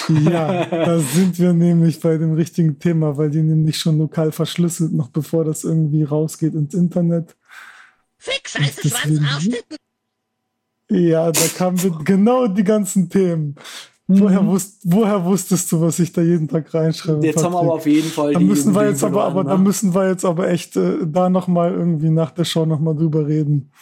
[0.09, 4.93] Ja, da sind wir nämlich bei dem richtigen Thema, weil die nämlich schon lokal verschlüsselt,
[4.93, 7.37] noch bevor das irgendwie rausgeht ins Internet.
[8.19, 13.57] Fix, heißt es, Schwanz, Deswegen- Ja, da kamen genau die ganzen Themen.
[14.09, 17.27] Woher, wusst, woher wusstest du, was ich da jeden Tag reinschreibe?
[17.27, 19.57] Jetzt haben wir aber auf jeden Fall da die müssen wir jetzt aber, aber da
[19.57, 19.65] ne?
[19.65, 22.95] müssen wir jetzt aber echt äh, da noch mal irgendwie nach der Show noch mal
[22.95, 23.73] drüber reden.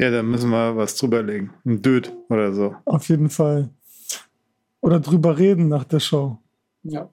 [0.00, 1.52] Ja, da müssen wir was drüber legen.
[1.64, 2.74] Ein Död oder so.
[2.84, 3.70] Auf jeden Fall.
[4.80, 6.38] Oder drüber reden nach der Show.
[6.82, 7.10] Ja.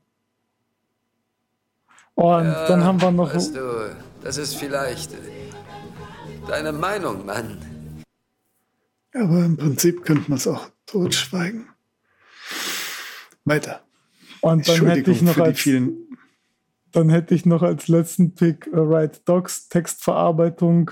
[2.16, 3.34] Und dann haben wir noch.
[3.34, 5.18] Weißt du, das ist vielleicht äh,
[6.48, 7.58] deine Meinung, Mann.
[9.14, 11.68] Aber im Prinzip könnte man es auch totschweigen.
[13.44, 13.82] Weiter.
[14.42, 16.18] Und dann hätte ich noch für die als, vielen.
[16.92, 20.92] dann hätte ich noch als letzten Pick äh, Write Docs, Textverarbeitung.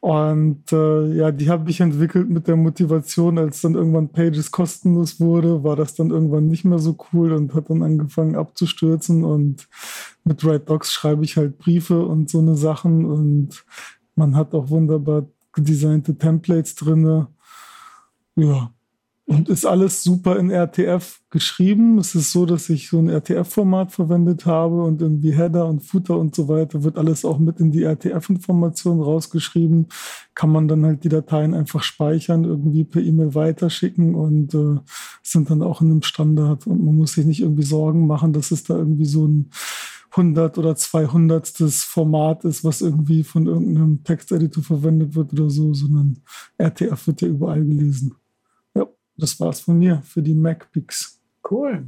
[0.00, 5.20] Und äh, ja, die habe ich entwickelt mit der Motivation, als dann irgendwann Pages kostenlos
[5.20, 9.24] wurde, war das dann irgendwann nicht mehr so cool und hat dann angefangen abzustürzen.
[9.24, 9.68] Und
[10.24, 13.04] mit Write Docs schreibe ich halt Briefe und so eine Sachen.
[13.04, 13.64] Und
[14.14, 17.28] man hat auch wunderbar gedesignte Templates drinne.
[18.36, 18.70] Ja,
[19.26, 21.98] und ist alles super in RTF geschrieben.
[21.98, 26.16] Es ist so, dass ich so ein RTF-Format verwendet habe und irgendwie Header und Footer
[26.16, 29.88] und so weiter wird alles auch mit in die RTF-Information rausgeschrieben.
[30.34, 34.78] Kann man dann halt die Dateien einfach speichern, irgendwie per E-Mail weiterschicken und äh,
[35.24, 36.68] sind dann auch in einem Standard.
[36.68, 39.50] Und man muss sich nicht irgendwie Sorgen machen, dass es da irgendwie so ein
[40.12, 46.22] 100 oder 200 Format ist, was irgendwie von irgendeinem Texteditor verwendet wird oder so, sondern
[46.58, 48.14] RTF wird ja überall gelesen.
[49.16, 51.20] Das war's von mir für die MacPix.
[51.50, 51.86] Cool.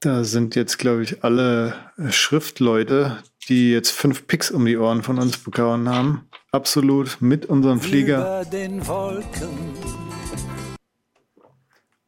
[0.00, 3.18] Da sind jetzt, glaube ich, alle äh, Schriftleute,
[3.48, 6.28] die jetzt fünf Picks um die Ohren von uns bekommen haben.
[6.52, 8.42] Absolut mit unserem Flieger.
[8.42, 9.48] Über den Wolken.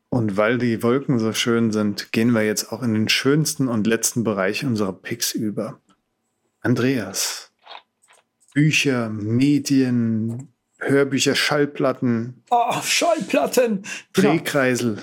[0.09, 3.87] Und weil die Wolken so schön sind, gehen wir jetzt auch in den schönsten und
[3.87, 5.81] letzten Bereich unserer Picks über.
[6.61, 7.53] Andreas.
[8.55, 10.49] Bücher, Medien,
[10.81, 13.82] Hörbücher, Schallplatten, Oh, Schallplatten.
[14.12, 14.31] Genau.
[14.32, 14.98] Drehkreisel.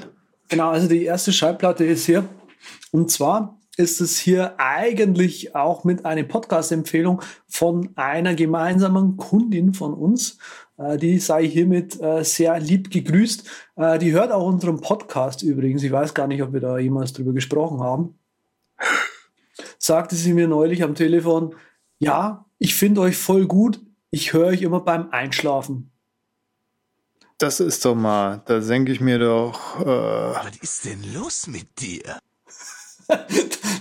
[0.49, 2.27] Genau, also die erste Schallplatte ist hier.
[2.91, 9.93] Und zwar ist es hier eigentlich auch mit einer Podcast-Empfehlung von einer gemeinsamen Kundin von
[9.93, 10.39] uns.
[10.77, 13.47] Äh, Die sei hiermit äh, sehr lieb gegrüßt.
[13.75, 15.83] Äh, Die hört auch unseren Podcast übrigens.
[15.83, 18.17] Ich weiß gar nicht, ob wir da jemals drüber gesprochen haben.
[19.79, 21.55] Sagte sie mir neulich am Telefon,
[21.99, 23.79] ja, ich finde euch voll gut.
[24.09, 25.91] Ich höre euch immer beim Einschlafen.
[27.37, 31.79] Das ist doch mal, da denke ich mir doch, äh, Was ist denn los mit
[31.81, 32.19] dir?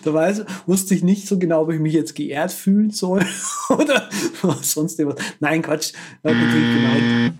[0.04, 3.26] Da weiß, wusste ich nicht so genau, ob ich mich jetzt geehrt fühlen soll
[3.70, 4.08] oder
[4.42, 5.24] was sonst irgendwas.
[5.40, 5.94] Nein, Quatsch.
[6.22, 7.34] Hat natürlich gemeint,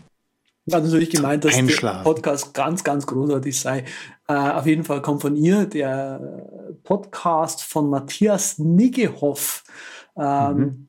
[0.72, 2.02] hat natürlich gemeint dass der.
[2.02, 3.84] Podcast ganz, ganz großartig sei.
[4.26, 6.48] Äh, auf jeden Fall kommt von ihr der
[6.82, 9.62] Podcast von Matthias Niggehoff.
[10.16, 10.88] Ähm,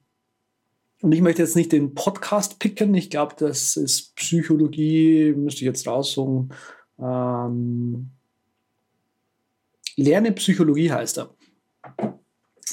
[1.01, 2.93] Und ich möchte jetzt nicht den Podcast picken.
[2.95, 6.53] Ich glaube, das ist Psychologie, müsste ich jetzt raussuchen.
[6.99, 8.11] Ähm,
[9.95, 11.29] Lerne Psychologie heißt er.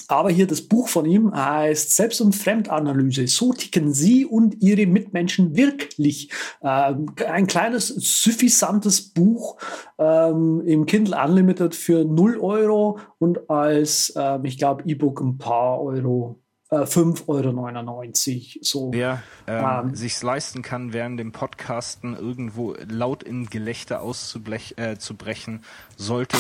[0.09, 3.27] Aber hier das Buch von ihm heißt Selbst- und Fremdanalyse.
[3.27, 6.31] So ticken Sie und Ihre Mitmenschen wirklich.
[6.63, 9.57] Ähm, ein kleines, suffisantes Buch
[9.99, 15.81] ähm, im Kindle Unlimited für 0 Euro und als, ähm, ich glaube, E-Book ein paar
[15.81, 16.44] Euro.
[16.75, 18.63] Äh, 5,99 Euro.
[18.63, 18.93] So.
[18.93, 19.95] Wer ähm, Ähm.
[19.95, 25.63] sich's leisten kann, während dem Podcasten irgendwo laut in Gelächter auszubrechen, äh, zu brechen,
[25.97, 26.37] sollte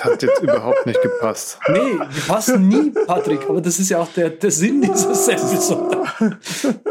[0.00, 1.60] hat jetzt überhaupt nicht gepasst.
[1.68, 6.02] Nee, wir passen nie, Patrick, aber das ist ja auch der, der Sinn dieses Episode.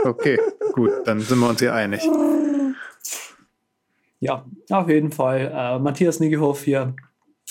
[0.04, 0.40] Okay,
[0.74, 2.08] gut, dann sind wir uns hier einig.
[4.20, 5.52] Ja, auf jeden Fall.
[5.54, 6.96] Äh, Matthias Niggehoff hier.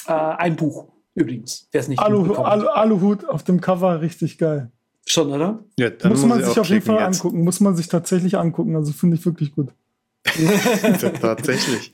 [0.06, 2.34] Äh, ein Buch übrigens, wer es nicht Alu.
[2.34, 4.70] Alu, Aluhut auf dem Cover, richtig geil.
[5.06, 5.64] Schon, oder?
[5.78, 7.16] Ja, dann muss man ich sich auf jeden Fall jetzt.
[7.20, 7.42] angucken.
[7.42, 8.76] Muss man sich tatsächlich angucken.
[8.76, 9.70] Also finde ich wirklich gut.
[11.20, 11.92] Tatsächlich.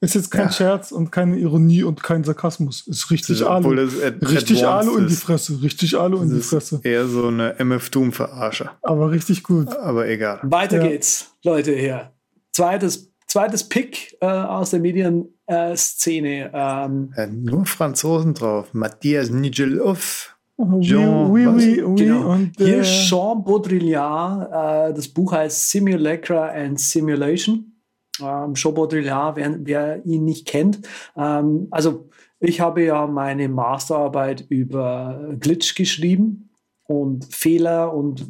[0.00, 0.52] Ist jetzt kein Ja.
[0.52, 2.86] Scherz und keine Ironie und kein Sarkasmus.
[2.86, 3.74] Ist richtig Alu.
[3.74, 5.24] Das ad- Richtig Alu in die ist.
[5.24, 5.60] Fresse.
[5.60, 6.80] Richtig Alu in die ist Fresse.
[6.84, 8.70] eher so eine MF Doom-Verarsche.
[8.82, 9.68] Aber richtig gut.
[9.76, 10.38] Aber egal.
[10.44, 10.86] Weiter Ja.
[10.88, 12.12] geht's, Leute, hier.
[12.52, 15.28] Zweites, zweites Pick äh, aus der Medienszene.
[15.48, 16.50] Äh, Szene.
[16.52, 18.68] ähm, Äh, nur Franzosen drauf.
[18.74, 20.36] Matthias Nigelov.
[20.58, 21.94] Oui, Jean, oui, oui, oui.
[21.94, 22.32] genau.
[22.32, 24.90] Und, Hier äh, Jean Baudrillard.
[24.90, 27.72] Äh, das Buch heißt Simulacra and Simulation.
[28.20, 30.80] Ähm, Jean Baudrillard, wer, wer ihn nicht kennt.
[31.16, 32.08] Ähm, also
[32.40, 36.47] ich habe ja meine Masterarbeit über Glitch geschrieben.
[36.88, 38.26] Und Fehler und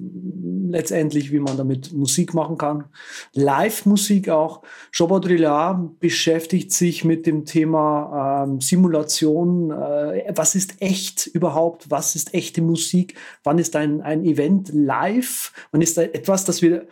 [0.68, 2.86] letztendlich, wie man damit Musik machen kann.
[3.32, 4.62] Live-Musik auch.
[4.90, 9.70] Jean Baudrillard beschäftigt sich mit dem Thema ähm, Simulation.
[9.70, 11.88] Äh, was ist echt überhaupt?
[11.88, 13.14] Was ist echte Musik?
[13.44, 15.52] Wann ist ein, ein Event live?
[15.70, 16.88] Wann ist da etwas, das wir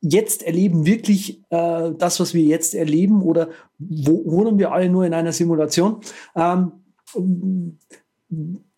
[0.00, 3.20] jetzt erleben, wirklich äh, das, was wir jetzt erleben?
[3.22, 6.00] Oder wo, wohnen wir alle nur in einer Simulation?
[6.34, 6.72] Ähm,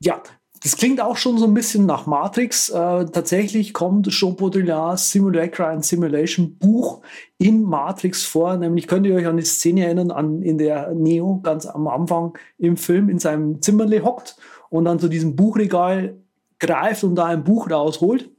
[0.01, 0.23] ja,
[0.63, 2.69] das klingt auch schon so ein bisschen nach Matrix.
[2.69, 7.01] Äh, tatsächlich kommt Jean Baudrillards Simulacra and Simulation Buch
[7.39, 8.57] in Matrix vor.
[8.59, 12.37] Nämlich könnt ihr euch an die Szene erinnern, an, in der Neo ganz am Anfang
[12.59, 14.37] im Film in seinem Zimmerle hockt
[14.69, 16.19] und dann zu diesem Buchregal
[16.59, 18.31] greift und da ein Buch rausholt.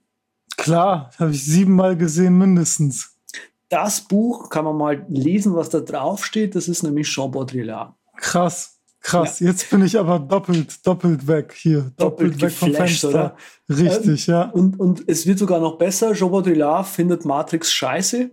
[0.57, 3.17] Klar, habe ich siebenmal gesehen mindestens.
[3.69, 6.55] Das Buch kann man mal lesen, was da drauf steht.
[6.55, 7.95] Das ist nämlich Jean Baudrillard.
[8.17, 8.80] Krass.
[9.01, 9.47] Krass, ja.
[9.47, 11.91] jetzt bin ich aber doppelt, doppelt weg hier.
[11.97, 13.09] Doppelt, doppelt weg vom Fenster.
[13.09, 13.35] Oder?
[13.67, 14.41] Richtig, ähm, ja.
[14.51, 16.13] Und, und es wird sogar noch besser.
[16.13, 18.29] Jean Baudrillard findet Matrix scheiße.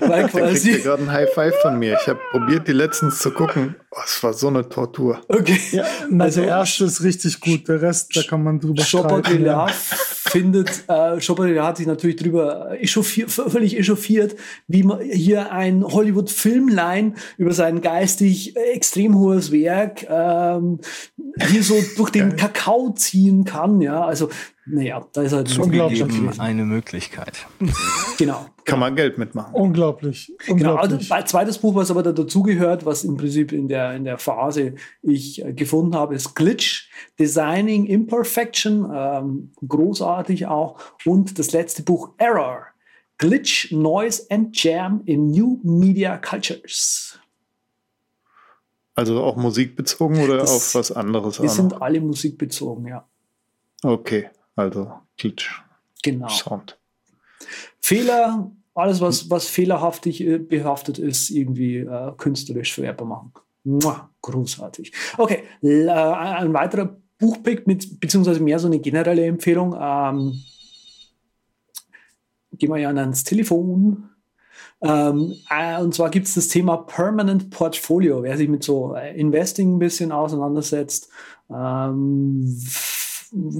[0.00, 0.70] Weil quasi.
[0.72, 1.96] Ich gerade ein High Five von mir.
[2.00, 3.76] Ich habe probiert, die letztens zu gucken.
[3.92, 5.20] Oh, es war so eine Tortur.
[5.28, 5.60] Okay.
[5.70, 5.84] Ja,
[6.18, 7.68] also, der erste ist richtig gut.
[7.68, 9.72] Der Rest, da kann man drüber Jean Baudrillard
[10.30, 14.36] findet, äh, Baudrillard hat sich natürlich drüber echauffiert, völlig echauffiert,
[14.66, 20.80] wie man hier ein Hollywood-Filmline über sein geistig extrem hohes Werk ähm,
[21.48, 23.80] hier so durch den Kakao ziehen kann.
[23.80, 24.28] Ja, also
[24.70, 26.02] naja, da ist halt unglaublich
[26.38, 27.46] eine Möglichkeit.
[28.18, 28.46] Genau.
[28.64, 29.54] Kann man Geld mitmachen.
[29.54, 30.32] Unglaublich.
[30.48, 30.74] Genau.
[30.74, 34.74] Also, zweites Buch, was aber da dazugehört, was im Prinzip in der, in der Phase
[35.02, 40.80] ich äh, gefunden habe, ist Glitch, Designing Imperfection, ähm, großartig auch.
[41.04, 42.66] Und das letzte Buch Error,
[43.18, 47.20] Glitch, Noise and Jam in New Media Cultures.
[48.96, 51.38] Also auch musikbezogen oder das, auf was anderes?
[51.38, 53.06] Die sind alle musikbezogen, ja.
[53.84, 54.28] Okay.
[54.58, 55.62] Also Glitch.
[56.02, 56.28] Genau.
[56.28, 56.76] Sound.
[57.80, 63.32] Fehler, alles was, was fehlerhaftig äh, behaftet ist, irgendwie äh, künstlerisch verwertbar machen.
[63.62, 64.92] Mua, großartig.
[65.16, 69.76] Okay, äh, ein weiterer Buchpick mit, beziehungsweise mehr so eine generelle Empfehlung.
[69.80, 70.42] Ähm,
[72.54, 74.10] gehen wir ja ans Telefon.
[74.80, 78.24] Ähm, äh, und zwar gibt es das Thema Permanent Portfolio.
[78.24, 81.10] Wer sich mit so äh, Investing ein bisschen auseinandersetzt,
[81.48, 82.44] ähm,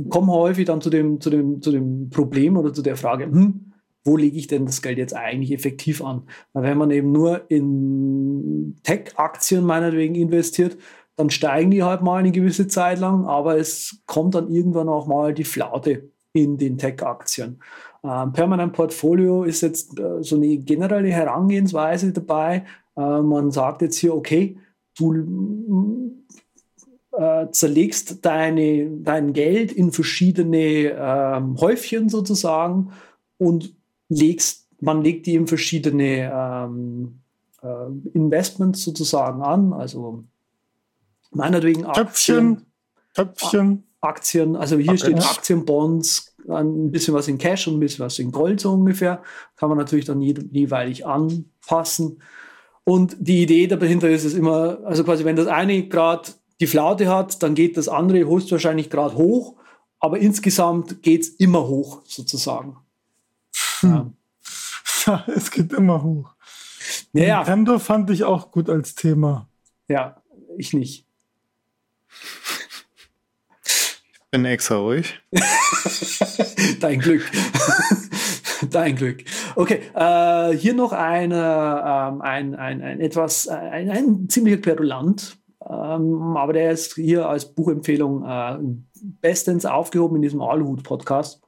[0.09, 3.73] komme häufig dann zu dem, zu, dem, zu dem Problem oder zu der Frage, hm,
[4.05, 6.23] wo lege ich denn das Geld jetzt eigentlich effektiv an?
[6.53, 10.79] Weil wenn man eben nur in Tech-Aktien meinetwegen investiert,
[11.17, 15.07] dann steigen die halt mal eine gewisse Zeit lang, aber es kommt dann irgendwann auch
[15.07, 17.61] mal die Flaute in den Tech-Aktien.
[18.05, 22.65] Ähm, Permanent Portfolio ist jetzt äh, so eine generelle Herangehensweise dabei.
[22.97, 24.57] Äh, man sagt jetzt hier, okay,
[24.97, 26.15] du
[27.13, 32.93] äh, zerlegst deine, dein Geld in verschiedene ähm, Häufchen sozusagen
[33.39, 33.75] und
[34.09, 37.21] legst, man legt die in verschiedene ähm,
[37.63, 40.25] äh, Investments sozusagen an, also
[41.31, 42.67] meinetwegen Aktien.
[43.15, 43.85] Töpfchen.
[44.01, 44.99] Aktien, also hier okay.
[44.99, 48.73] steht Aktien, Bonds, ein bisschen was in Cash und ein bisschen was in Gold so
[48.73, 49.23] ungefähr.
[49.57, 52.23] Kann man natürlich dann jeweilig anpassen.
[52.85, 56.31] Und die Idee dahinter ist es immer, also quasi, wenn das eine gerade
[56.61, 59.57] die Flaute hat, dann geht das andere höchstwahrscheinlich gerade hoch,
[60.01, 62.77] aber insgesamt geht es immer hoch, sozusagen.
[63.81, 64.15] Hm.
[65.07, 65.25] Ja.
[65.35, 66.35] es geht immer hoch.
[67.13, 67.79] Ja, Nintendo ja.
[67.79, 69.49] fand ich auch gut als Thema.
[69.89, 70.23] Ja,
[70.57, 71.07] ich nicht.
[74.15, 75.19] Ich bin extra ruhig.
[76.81, 77.31] Dein Glück.
[78.71, 79.25] Dein Glück.
[79.55, 85.38] Okay, äh, hier noch eine, ähm, ein, ein, ein etwas, ein, ein ziemlicher Querulant,
[85.69, 88.59] ähm, aber der ist hier als Buchempfehlung äh,
[89.21, 91.43] bestens aufgehoben in diesem Aluhut-Podcast.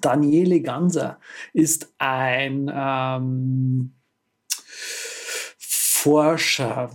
[0.00, 1.18] Daniele Ganser
[1.52, 3.94] ist ein ähm,
[5.58, 6.90] Forscher,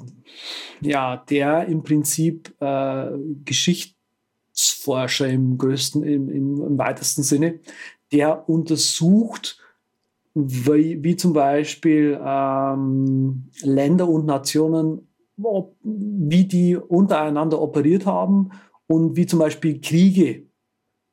[0.81, 3.07] ja, der im Prinzip äh,
[3.43, 7.59] Geschichtsforscher im größten, im, im, weitesten Sinne,
[8.11, 9.57] der untersucht,
[10.35, 15.07] wie, wie zum Beispiel ähm, Länder und Nationen
[15.41, 18.51] ob, wie die untereinander operiert haben
[18.87, 20.43] und wie zum Beispiel Kriege,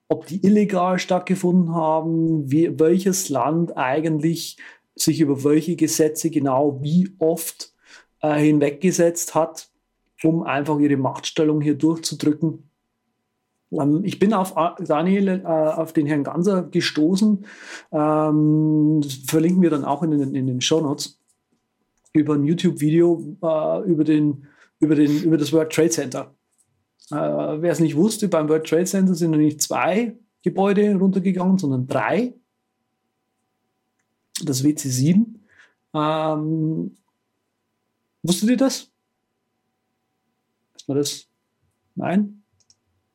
[0.09, 4.59] ob die illegal stattgefunden haben, wie, welches Land eigentlich
[4.97, 7.73] sich über welche Gesetze genau wie oft
[8.21, 9.71] äh, hinweggesetzt hat,
[10.23, 12.71] um einfach ihre Machtstellung hier durchzudrücken.
[13.73, 17.47] Ähm, ich bin auf Daniel, äh, auf den Herrn Ganser gestoßen,
[17.93, 21.20] ähm, verlinken wir dann auch in den, in den Show Notes
[22.13, 24.47] über ein YouTube-Video äh, über, den,
[24.81, 26.35] über, den, über das World Trade Center.
[27.11, 31.87] Äh, Wer es nicht wusste, beim World Trade Center sind nicht zwei Gebäude runtergegangen, sondern
[31.87, 32.35] drei.
[34.43, 35.27] Das WC7.
[35.93, 36.97] Ähm,
[38.23, 38.91] wusstet ihr das?
[40.77, 41.29] Ist das?
[41.95, 42.43] Nein?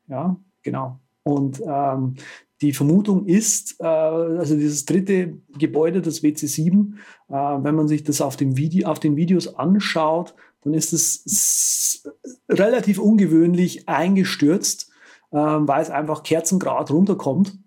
[0.06, 1.00] Ja, genau.
[1.26, 2.14] Und ähm,
[2.62, 6.92] die Vermutung ist, äh, also dieses dritte Gebäude, das WC7,
[7.28, 12.08] äh, wenn man sich das auf, dem Video, auf den Videos anschaut, dann ist es
[12.48, 14.88] relativ ungewöhnlich eingestürzt,
[15.32, 17.58] äh, weil es einfach kerzengrad runterkommt.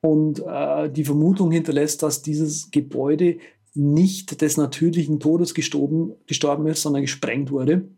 [0.00, 3.38] Und äh, die Vermutung hinterlässt, dass dieses Gebäude
[3.74, 7.88] nicht des natürlichen Todes gestorben, gestorben ist, sondern gesprengt wurde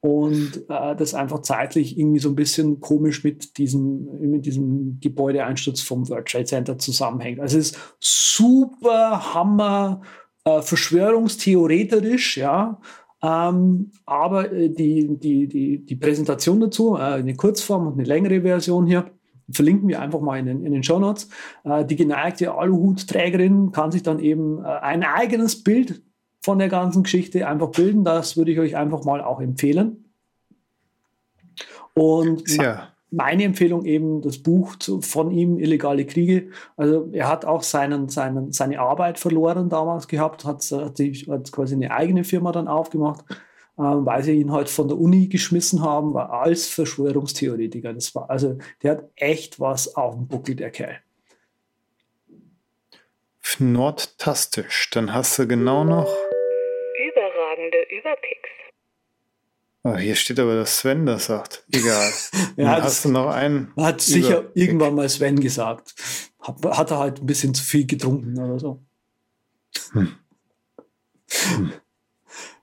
[0.00, 5.80] und äh, das einfach zeitlich irgendwie so ein bisschen komisch mit diesem, mit diesem Gebäudeeinsturz
[5.80, 7.40] vom World Trade Center zusammenhängt.
[7.40, 10.02] Also es ist super Hammer
[10.44, 12.80] äh, verschwörungstheoretisch, ja.
[13.20, 18.42] Ähm, aber äh, die, die, die, die Präsentation dazu, äh, eine Kurzform und eine längere
[18.42, 19.10] Version hier,
[19.50, 21.28] verlinken wir einfach mal in den, in den Show Notes.
[21.64, 26.02] Äh, die geneigte Aluhutträgerin kann sich dann eben äh, ein eigenes Bild
[26.48, 28.04] von der ganzen Geschichte einfach bilden.
[28.04, 30.06] Das würde ich euch einfach mal auch empfehlen.
[31.92, 32.88] Und ja.
[33.10, 36.48] meine Empfehlung eben das Buch von ihm, Illegale Kriege.
[36.78, 41.74] Also er hat auch seinen, seinen, seine Arbeit verloren damals gehabt, hat, hat, hat quasi
[41.74, 46.14] eine eigene Firma dann aufgemacht, äh, weil sie ihn halt von der Uni geschmissen haben,
[46.14, 47.92] war als Verschwörungstheoretiker.
[47.92, 50.96] Das war, also der hat echt was auf dem Buckel, der Kerl.
[53.58, 54.88] Nordtastisch.
[54.92, 56.08] Dann hast du genau noch.
[57.90, 58.50] Überpicks.
[59.84, 61.64] Oh, hier steht aber, dass Sven das sagt.
[61.72, 62.10] Egal.
[62.56, 63.72] Ja, hast du noch einen.
[63.76, 64.56] Hat sicher Überpick.
[64.56, 65.94] irgendwann mal Sven gesagt.
[66.40, 68.82] Hat, hat er halt ein bisschen zu viel getrunken oder so.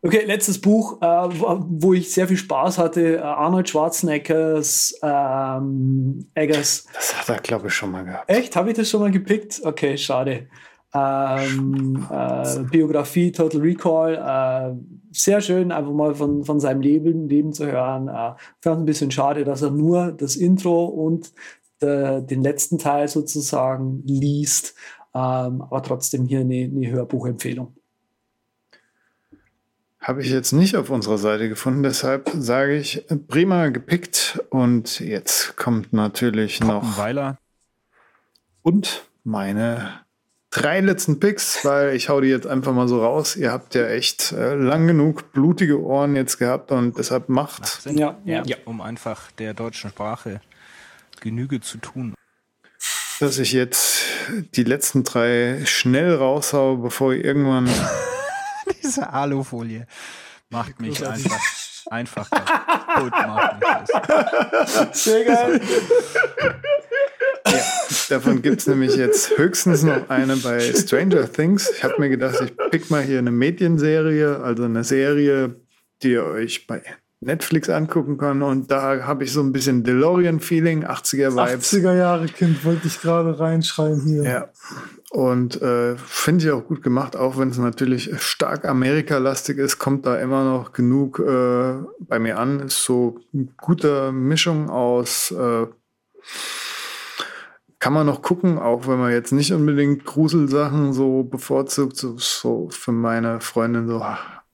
[0.02, 3.16] Okay, letztes Buch, äh, wo wo ich sehr viel Spaß hatte.
[3.16, 6.86] äh, Arnold Schwarzeneggers ähm, Eggers.
[6.94, 8.30] Das hat er, glaube ich, schon mal gehabt.
[8.30, 8.56] Echt?
[8.56, 9.62] Habe ich das schon mal gepickt?
[9.64, 10.48] Okay, schade.
[10.94, 14.14] Ähm, äh, Biografie Total Recall.
[14.16, 14.76] Äh,
[15.22, 18.08] sehr schön, einfach mal von, von seinem Leben, Leben zu hören.
[18.08, 21.32] Äh, fand ein bisschen schade, dass er nur das Intro und
[21.82, 24.76] der, den letzten Teil sozusagen liest.
[25.14, 27.76] Ähm, aber trotzdem hier eine, eine Hörbuchempfehlung.
[30.00, 34.44] Habe ich jetzt nicht auf unserer Seite gefunden, deshalb sage ich äh, prima gepickt.
[34.50, 36.98] Und jetzt kommt natürlich noch.
[36.98, 37.38] Weiler.
[38.62, 40.05] Und meine
[40.56, 43.36] drei letzten Picks, weil ich hau die jetzt einfach mal so raus.
[43.36, 47.98] Ihr habt ja echt äh, lang genug blutige Ohren jetzt gehabt und deshalb macht, Sinn.
[47.98, 48.44] Ja, ja.
[48.64, 50.40] Um einfach der deutschen Sprache
[51.20, 52.14] Genüge zu tun.
[53.20, 54.04] dass ich jetzt
[54.56, 57.70] die letzten drei schnell raushaue, bevor irgendwann.
[58.84, 59.88] Diese Alufolie
[60.50, 61.40] macht mich einfach,
[61.90, 63.12] einfach kaputt.
[63.12, 65.04] Macht mich das.
[65.04, 65.62] Sehr geil.
[68.10, 71.72] Davon gibt es nämlich jetzt höchstens noch eine bei Stranger Things.
[71.76, 75.56] Ich habe mir gedacht, ich pick mal hier eine Medienserie, also eine Serie,
[76.04, 76.84] die ihr euch bei
[77.22, 78.42] Netflix angucken kann.
[78.42, 81.74] Und da habe ich so ein bisschen DeLorean-Feeling, 80er-Vibes.
[81.74, 84.24] 80er Jahre Kind wollte ich gerade reinschreiben hier.
[84.24, 84.50] Ja.
[85.12, 90.06] Und äh, finde ich auch gut gemacht, auch wenn es natürlich stark Amerika-lastig ist, kommt
[90.06, 92.60] da immer noch genug äh, bei mir an.
[92.60, 95.68] Ist so eine gute Mischung aus, äh,
[97.86, 102.68] kann man noch gucken, auch wenn man jetzt nicht unbedingt Gruselsachen so bevorzugt, so, so
[102.72, 104.04] für meine Freundin so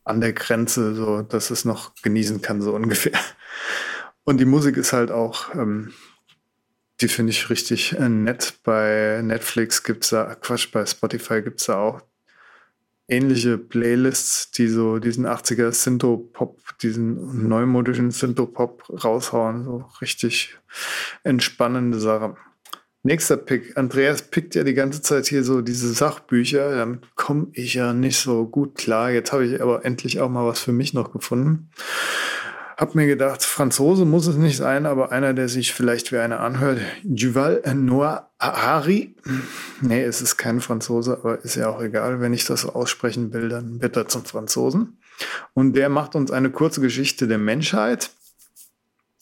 [0.04, 3.18] an der Grenze, so dass es noch genießen kann, so ungefähr.
[4.26, 5.94] Und die Musik ist halt auch ähm,
[7.00, 8.56] die finde ich richtig äh, nett.
[8.66, 12.02] Bei Netflix gibt es da, Quatsch, bei Spotify gibt es da auch
[13.08, 19.64] ähnliche Playlists, die so diesen 80er Synthopop, diesen neumodischen Synthopop raushauen.
[19.64, 20.58] So richtig
[21.24, 22.36] entspannende Sache.
[23.04, 23.78] Nächster Pick.
[23.78, 26.76] Andreas pickt ja die ganze Zeit hier so diese Sachbücher.
[26.76, 29.10] Damit komme ich ja nicht so gut klar.
[29.10, 31.72] Jetzt habe ich aber endlich auch mal was für mich noch gefunden.
[32.78, 36.40] Hab mir gedacht, Franzose muss es nicht sein, aber einer, der sich vielleicht wie einer
[36.40, 36.80] anhört.
[37.04, 39.16] Yuval Noah Harari.
[39.82, 42.22] Nee, es ist kein Franzose, aber ist ja auch egal.
[42.22, 45.00] Wenn ich das so aussprechen will, dann bitte zum Franzosen.
[45.54, 48.12] Und der macht uns eine kurze Geschichte der Menschheit.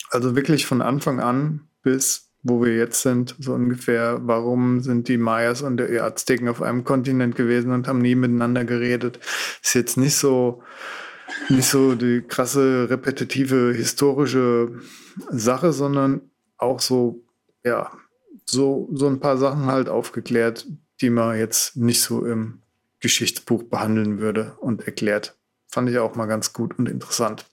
[0.10, 5.18] Also wirklich von Anfang an bis wo wir jetzt sind, so ungefähr, warum sind die
[5.18, 9.20] Mayas und die Azteken auf einem Kontinent gewesen und haben nie miteinander geredet.
[9.62, 10.64] Ist jetzt nicht so,
[11.50, 14.72] nicht so die krasse, repetitive, historische
[15.30, 16.22] Sache, sondern
[16.58, 17.24] auch so,
[17.64, 17.92] ja,
[18.46, 20.66] so, so ein paar Sachen halt aufgeklärt,
[21.02, 22.62] die man jetzt nicht so im
[23.00, 25.38] Geschichtsbuch behandeln würde und erklärt.
[25.68, 27.46] Fand ich auch mal ganz gut und interessant.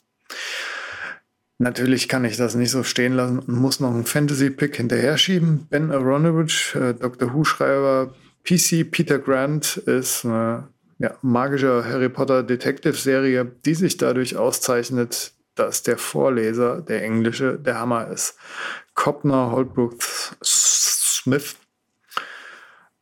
[1.58, 5.66] Natürlich kann ich das nicht so stehen lassen und muss noch einen Fantasy-Pick hinterher schieben.
[5.70, 7.32] Ben Aronovich, äh, Dr.
[7.32, 8.14] Who-Schreiber,
[8.44, 10.68] PC Peter Grant ist eine
[10.98, 17.80] ja, magische Harry Potter Detective-Serie, die sich dadurch auszeichnet, dass der Vorleser, der Englische, der
[17.80, 18.36] Hammer ist.
[18.94, 19.96] Copner Holbrook
[20.42, 21.56] Smith,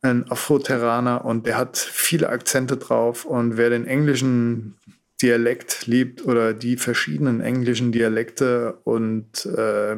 [0.01, 4.77] ein Afro-Terraner und der hat viele Akzente drauf und wer den englischen
[5.21, 9.97] Dialekt liebt oder die verschiedenen englischen Dialekte und äh,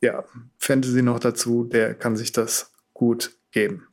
[0.00, 0.24] ja,
[0.58, 3.86] Fantasy noch dazu, der kann sich das gut geben.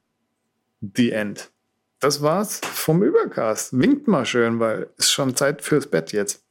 [0.81, 1.51] The End.
[1.99, 3.77] Das war's vom Übercast.
[3.77, 6.43] Winkt mal schön, weil es schon Zeit fürs Bett jetzt.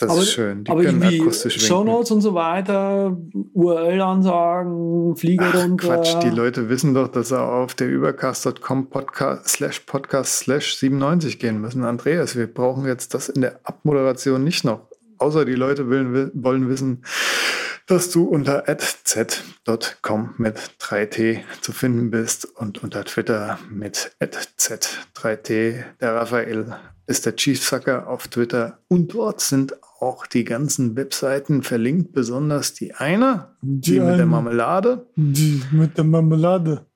[0.00, 0.64] Das aber, ist schön.
[0.64, 1.64] Die aber können irgendwie akustisch.
[1.66, 3.16] Shownotes und so weiter,
[3.52, 5.86] URL-Ansagen, Flieger Ach, runter.
[5.86, 11.38] Quatsch, die Leute wissen doch, dass sie auf der übercast.com podcast slash podcast slash 97
[11.38, 11.84] gehen müssen.
[11.84, 14.80] Andreas, wir brauchen jetzt das in der Abmoderation nicht noch.
[15.18, 17.04] Außer die Leute wollen, wollen wissen,
[17.86, 25.84] dass du unter z.com mit 3t zu finden bist und unter Twitter mit z3t.
[26.00, 32.12] Der Raphael ist der Chiefsucker auf Twitter und dort sind auch die ganzen Webseiten verlinkt,
[32.12, 34.26] besonders die eine, die, Die mit der eine.
[34.26, 36.86] Marmelade Die mit der Marmelade.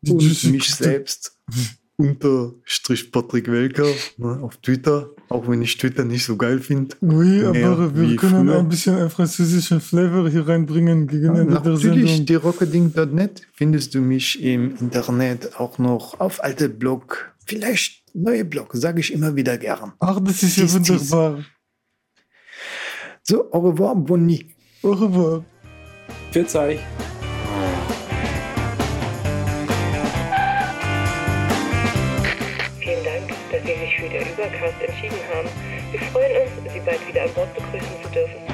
[0.00, 1.36] Die und mich selbst
[1.98, 3.86] unter Strich Patrick Welker
[4.18, 6.94] ne, auf Twitter, auch wenn ich Twitter nicht so geil finde.
[7.00, 8.58] Oui, aber wir können früher.
[8.60, 12.26] ein bisschen ein französischen Flavor hier reinbringen gegen Ja, Ende der natürlich, Sendung.
[12.26, 18.70] die rockeding.net findest du mich im Internet auch noch auf alte Blog, vielleicht neue Blog,
[18.74, 19.92] sage ich immer wieder gern.
[19.98, 21.44] Ach, das ist ja wunderbar.
[23.24, 24.46] So, au revoir, Bonnie.
[24.82, 25.44] Au revoir.
[26.30, 26.78] Pfiat
[36.88, 38.47] bald wieder an Bord begrüßen zu dürfen.